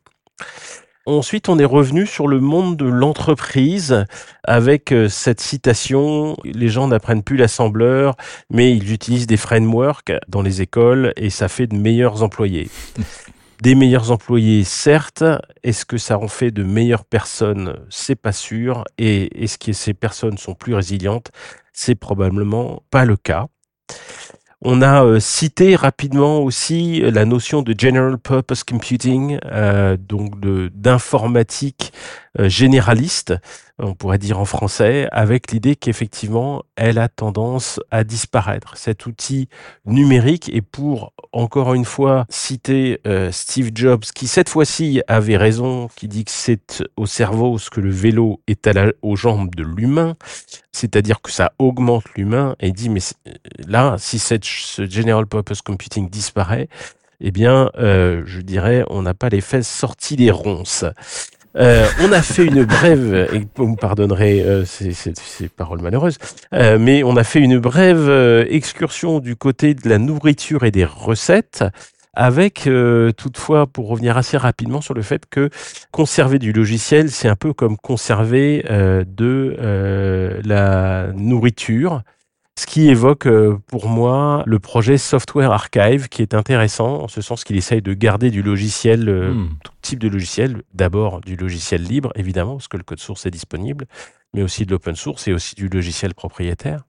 Ensuite, 1.08 1.48
on 1.48 1.58
est 1.58 1.64
revenu 1.64 2.06
sur 2.06 2.28
le 2.28 2.42
monde 2.42 2.76
de 2.76 2.86
l'entreprise 2.86 4.04
avec 4.44 4.92
euh, 4.92 5.08
cette 5.08 5.40
citation 5.40 6.36
les 6.44 6.68
gens 6.68 6.90
n'apprennent 6.90 7.24
plus 7.24 7.38
l'assembleur, 7.38 8.18
mais 8.50 8.76
ils 8.76 8.92
utilisent 8.92 9.26
des 9.26 9.38
frameworks 9.38 10.12
dans 10.28 10.42
les 10.42 10.62
écoles 10.62 11.14
et 11.16 11.30
ça 11.30 11.48
fait 11.48 11.66
de 11.66 11.78
meilleurs 11.78 12.24
employés. 12.24 12.70
Des 13.64 13.74
meilleurs 13.74 14.12
employés, 14.12 14.64
certes. 14.66 15.24
Est-ce 15.64 15.86
que 15.86 15.98
ça 15.98 16.20
en 16.20 16.28
fait 16.28 16.52
de 16.52 16.62
meilleures 16.62 17.06
personnes? 17.06 17.80
C'est 17.90 18.16
pas 18.16 18.34
sûr. 18.34 18.84
Et 19.00 19.44
est-ce 19.44 19.58
que 19.58 19.74
ces 19.74 19.96
personnes 19.96 20.38
sont 20.38 20.54
plus 20.54 20.76
résilientes? 20.76 21.32
C'est 21.74 21.96
probablement 21.96 22.84
pas 22.92 23.04
le 23.06 23.16
cas. 23.18 23.48
On 24.64 24.82
a 24.82 25.04
euh, 25.04 25.20
cité 25.20 25.76
rapidement 25.76 26.40
aussi 26.40 27.00
la 27.02 27.26
notion 27.26 27.62
de 27.62 27.76
general 27.78 28.18
purpose 28.18 28.64
computing, 28.64 29.38
euh, 29.46 29.98
donc 29.98 30.40
d'informatique 30.40 31.94
euh, 31.94 32.27
généraliste, 32.40 33.34
on 33.80 33.94
pourrait 33.94 34.18
dire 34.18 34.40
en 34.40 34.46
français, 34.46 35.08
avec 35.12 35.52
l'idée 35.52 35.76
qu'effectivement, 35.76 36.64
elle 36.76 36.98
a 36.98 37.10
tendance 37.10 37.80
à 37.92 38.04
disparaître. 38.04 38.78
Cet 38.78 39.06
outil 39.06 39.50
numérique, 39.86 40.50
et 40.54 40.62
pour 40.62 41.14
encore 41.32 41.74
une 41.74 41.86
fois 41.86 42.26
citer 42.30 43.00
euh, 43.06 43.32
Steve 43.32 43.72
Jobs, 43.74 44.04
qui 44.16 44.28
cette 44.28 44.50
fois-ci 44.50 45.02
avait 45.08 45.38
raison, 45.38 45.90
qui 45.96 46.08
dit 46.08 46.26
que 46.26 46.32
c'est 46.32 46.84
au 46.96 47.06
cerveau 47.06 47.58
ce 47.58 47.70
que 47.70 47.82
le 47.82 47.92
vélo 47.92 48.42
est 48.48 48.68
aux 49.02 49.16
jambes 49.16 49.54
de 49.56 49.64
l'humain, 49.64 50.16
c'est-à-dire 50.72 51.22
que 51.22 51.32
ça 51.32 51.54
augmente 51.60 52.06
l'humain, 52.16 52.56
et 52.60 52.72
dit, 52.72 52.90
mais 52.90 53.02
là, 53.68 53.96
si 54.00 54.20
ce 54.20 54.88
General 54.90 55.26
Purpose 55.26 55.62
Computing 55.62 56.10
disparaît, 56.10 56.68
eh 57.20 57.32
bien, 57.32 57.72
euh, 57.78 58.22
je 58.26 58.42
dirais, 58.42 58.84
on 58.90 59.02
n'a 59.02 59.14
pas 59.14 59.30
les 59.30 59.42
fesses 59.42 59.68
sorties 59.68 60.16
des 60.16 60.32
ronces. 60.32 60.86
Euh, 61.58 61.88
on 62.02 62.12
a 62.12 62.22
fait 62.22 62.46
une 62.46 62.64
brève, 62.66 63.30
et 63.34 63.42
vous 63.56 63.68
me 63.68 63.76
pardonnerez 63.76 64.42
euh, 64.42 64.64
ces, 64.66 65.50
paroles 65.50 65.82
malheureuses, 65.82 66.18
euh, 66.54 66.78
mais 66.80 67.04
on 67.04 67.16
a 67.16 67.24
fait 67.24 67.40
une 67.40 67.58
brève 67.58 68.10
excursion 68.50 69.20
du 69.20 69.36
côté 69.36 69.74
de 69.74 69.90
la 69.90 69.98
nourriture 69.98 70.64
et 70.64 70.72
des 70.72 70.86
recettes, 70.86 71.64
avec 72.14 72.68
toutefois, 73.16 73.68
pour 73.68 73.90
revenir 73.90 74.18
assez 74.18 74.38
rapidement 74.38 74.82
sur 74.82 74.96
le 74.96 75.04
fait 75.04 75.28
que 75.30 75.52
conserver 75.92 76.40
du 76.40 76.52
logiciel, 76.52 77.12
c'est 77.12 77.28
un 77.28 77.36
peu 77.36 77.54
comme 77.54 77.78
conserver 77.78 78.64
de 78.68 79.56
la 80.44 81.12
nourriture. 81.14 82.02
Ce 82.58 82.66
qui 82.66 82.90
évoque 82.90 83.28
euh, 83.28 83.60
pour 83.68 83.88
moi 83.88 84.42
le 84.48 84.58
projet 84.58 84.98
Software 84.98 85.52
Archive, 85.52 86.10
qui 86.10 86.24
est 86.24 86.34
intéressant 86.34 87.04
en 87.04 87.08
ce 87.08 87.22
sens 87.22 87.44
qu'il 87.44 87.56
essaye 87.56 87.84
de 87.84 87.94
garder 87.94 88.32
du 88.32 88.42
logiciel, 88.42 89.08
euh, 89.10 89.32
hmm. 89.32 89.50
tout 89.64 89.74
type 89.84 90.00
de 90.00 90.08
logiciel, 90.08 90.64
d'abord 90.74 91.22
du 91.22 91.36
logiciel 91.36 91.84
libre, 91.84 92.12
évidemment, 92.16 92.56
parce 92.56 92.68
que 92.68 92.78
le 92.78 92.84
code 92.84 93.00
source 93.00 93.28
est 93.28 93.32
disponible, 93.32 93.86
mais 94.34 94.42
aussi 94.42 94.66
de 94.66 94.72
l'open 94.72 94.96
source 94.96 95.28
et 95.28 95.34
aussi 95.34 95.54
du 95.54 95.70
logiciel 95.70 96.16
propriétaire. 96.16 96.82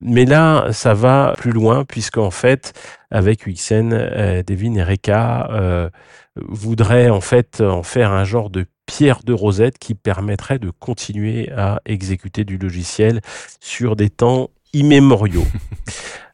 Mais 0.00 0.26
là, 0.26 0.72
ça 0.72 0.94
va 0.94 1.34
plus 1.36 1.50
loin, 1.50 1.84
puisqu'en 1.84 2.30
fait, 2.30 2.72
avec 3.10 3.48
UXN, 3.48 3.92
euh, 3.92 4.42
Devin 4.44 4.76
et 4.76 4.84
Reka 4.84 5.50
euh, 5.50 5.90
voudraient 6.36 7.10
en 7.10 7.20
fait 7.20 7.60
en 7.60 7.82
faire 7.82 8.12
un 8.12 8.24
genre 8.24 8.48
de 8.48 8.64
pierre 8.86 9.24
de 9.24 9.32
rosette 9.32 9.78
qui 9.78 9.94
permettrait 9.96 10.60
de 10.60 10.70
continuer 10.70 11.50
à 11.50 11.80
exécuter 11.84 12.44
du 12.44 12.58
logiciel 12.58 13.20
sur 13.60 13.96
des 13.96 14.08
temps 14.08 14.50
immémoriaux. 14.72 15.46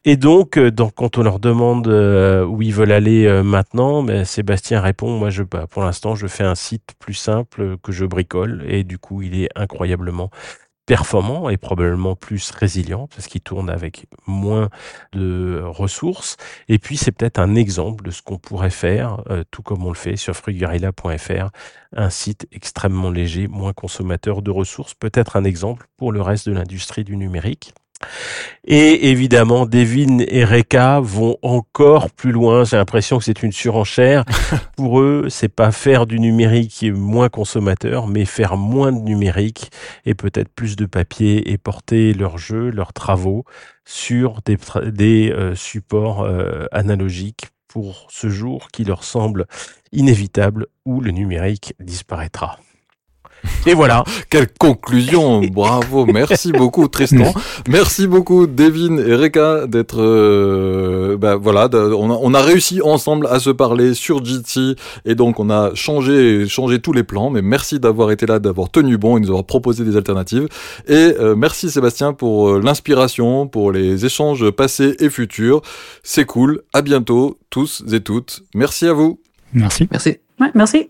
Et 0.07 0.15
donc, 0.15 0.57
euh, 0.57 0.71
donc, 0.71 0.93
quand 0.95 1.17
on 1.17 1.23
leur 1.23 1.37
demande 1.37 1.89
euh, 1.89 2.45
où 2.45 2.61
ils 2.61 2.73
veulent 2.73 2.93
aller 2.93 3.25
euh, 3.25 3.43
maintenant, 3.43 4.03
ben, 4.03 4.23
Sébastien 4.23 4.79
répond, 4.79 5.17
moi, 5.17 5.29
je, 5.29 5.43
bah, 5.43 5.67
pour 5.69 5.83
l'instant, 5.83 6.15
je 6.15 6.27
fais 6.27 6.45
un 6.45 6.55
site 6.55 6.93
plus 6.97 7.13
simple 7.13 7.77
que 7.83 7.91
je 7.91 8.05
bricole, 8.05 8.63
et 8.69 8.85
du 8.85 8.99
coup, 8.99 9.21
il 9.21 9.37
est 9.37 9.49
incroyablement 9.53 10.29
performant 10.85 11.49
et 11.49 11.57
probablement 11.57 12.15
plus 12.15 12.49
résilient 12.51 13.07
parce 13.07 13.27
qu'il 13.27 13.41
tourne 13.41 13.69
avec 13.69 14.05
moins 14.25 14.69
de 15.11 15.61
ressources. 15.61 16.37
Et 16.69 16.79
puis 16.79 16.95
c'est 16.95 17.11
peut-être 17.11 17.39
un 17.39 17.55
exemple 17.55 18.05
de 18.05 18.11
ce 18.11 18.21
qu'on 18.21 18.37
pourrait 18.37 18.69
faire, 18.69 19.21
tout 19.51 19.61
comme 19.61 19.83
on 19.83 19.89
le 19.89 19.97
fait 19.97 20.15
sur 20.15 20.33
frugarilla.fr, 20.33 21.49
un 21.93 22.09
site 22.09 22.47
extrêmement 22.53 23.11
léger, 23.11 23.49
moins 23.49 23.73
consommateur 23.73 24.41
de 24.41 24.49
ressources, 24.49 24.93
peut-être 24.93 25.35
un 25.35 25.43
exemple 25.43 25.87
pour 25.97 26.13
le 26.13 26.21
reste 26.21 26.47
de 26.47 26.53
l'industrie 26.53 27.03
du 27.03 27.17
numérique. 27.17 27.73
Et 28.65 29.09
évidemment, 29.09 29.65
Devin 29.65 30.19
et 30.19 30.43
Reka 30.43 30.99
vont 30.99 31.37
encore 31.41 32.11
plus 32.11 32.31
loin. 32.31 32.63
J'ai 32.63 32.77
l'impression 32.77 33.17
que 33.17 33.23
c'est 33.23 33.43
une 33.43 33.51
surenchère. 33.51 34.25
Pour 34.77 34.99
eux, 34.99 35.27
c'est 35.29 35.47
pas 35.47 35.71
faire 35.71 36.05
du 36.05 36.19
numérique 36.19 36.85
moins 36.93 37.29
consommateur, 37.29 38.07
mais 38.07 38.25
faire 38.25 38.57
moins 38.57 38.91
de 38.91 38.99
numérique 38.99 39.71
et 40.05 40.13
peut-être 40.13 40.49
plus 40.49 40.75
de 40.75 40.85
papier 40.85 41.51
et 41.51 41.57
porter 41.57 42.13
leurs 42.13 42.37
jeux, 42.37 42.69
leurs 42.69 42.93
travaux 42.93 43.45
sur 43.85 44.41
des, 44.45 44.57
des 44.91 45.31
euh, 45.31 45.55
supports 45.55 46.23
euh, 46.23 46.65
analogiques 46.71 47.47
pour 47.67 48.07
ce 48.09 48.29
jour 48.29 48.67
qui 48.71 48.83
leur 48.83 49.03
semble 49.03 49.45
inévitable 49.91 50.67
où 50.85 50.99
le 50.99 51.11
numérique 51.11 51.73
disparaîtra. 51.79 52.59
Et 53.65 53.73
voilà. 53.73 54.03
Quelle 54.29 54.47
conclusion 54.47 55.41
Bravo, 55.41 56.05
merci 56.05 56.51
beaucoup 56.51 56.87
Tristan. 56.87 57.33
Merci 57.67 58.07
beaucoup 58.07 58.47
Devin 58.47 58.97
et 58.97 59.15
Reka 59.15 59.67
d'être... 59.67 60.01
Euh, 60.01 61.17
bah, 61.17 61.35
voilà, 61.35 61.69
on 61.73 62.33
a, 62.33 62.41
réussi 62.41 62.81
ensemble 62.81 63.27
à 63.27 63.39
se 63.39 63.49
parler 63.49 63.93
sur 63.93 64.23
Jitsi 64.23 64.75
et 65.05 65.15
donc 65.15 65.39
on 65.39 65.49
a 65.49 65.73
changé, 65.75 66.47
changé 66.47 66.79
tous 66.79 66.93
les 66.93 67.03
plans. 67.03 67.29
Mais 67.29 67.41
merci 67.41 67.79
d'avoir 67.79 68.11
été 68.11 68.25
là, 68.25 68.39
d'avoir 68.39 68.69
tenu 68.69 68.97
bon 68.97 69.17
et 69.17 69.19
nous 69.19 69.29
avoir 69.29 69.45
proposé 69.45 69.83
des 69.83 69.97
alternatives. 69.97 70.47
Et 70.87 70.93
euh, 71.19 71.35
merci 71.35 71.69
Sébastien 71.69 72.13
pour 72.13 72.49
euh, 72.49 72.61
l'inspiration, 72.63 73.47
pour 73.47 73.71
les 73.71 74.05
échanges 74.05 74.49
passés 74.51 74.95
et 74.99 75.09
futurs. 75.09 75.61
C'est 76.03 76.25
cool. 76.25 76.61
À 76.73 76.81
bientôt 76.81 77.37
tous 77.49 77.83
et 77.91 77.99
toutes. 77.99 78.43
Merci 78.53 78.87
à 78.87 78.93
vous. 78.93 79.19
Merci. 79.53 79.87
Merci. 79.91 80.17
Ouais, 80.39 80.51
merci. 80.53 80.89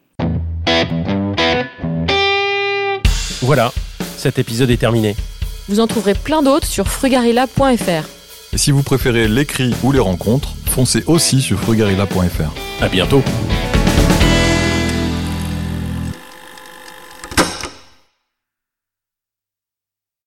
Voilà, 3.48 3.72
cet 4.18 4.39
épisode 4.39 4.70
est 4.72 4.76
terminé. 4.76 5.16
Vous 5.70 5.80
en 5.80 5.88
trouverez 5.88 6.16
plein 6.16 6.43
d'autres 6.43 6.68
sur 6.68 6.89
frugarilla.fr. 6.89 8.06
Et 8.52 8.58
si 8.58 8.72
vous 8.72 8.84
préférez 8.84 9.30
l'écrit 9.30 9.74
ou 9.84 9.93
les 9.93 10.00
rencontres, 10.00 10.50
foncez 10.66 11.06
aussi 11.08 11.41
sur 11.41 11.58
frugarilla.fr. 11.58 12.84
À 12.84 12.89
bientôt. 12.89 13.24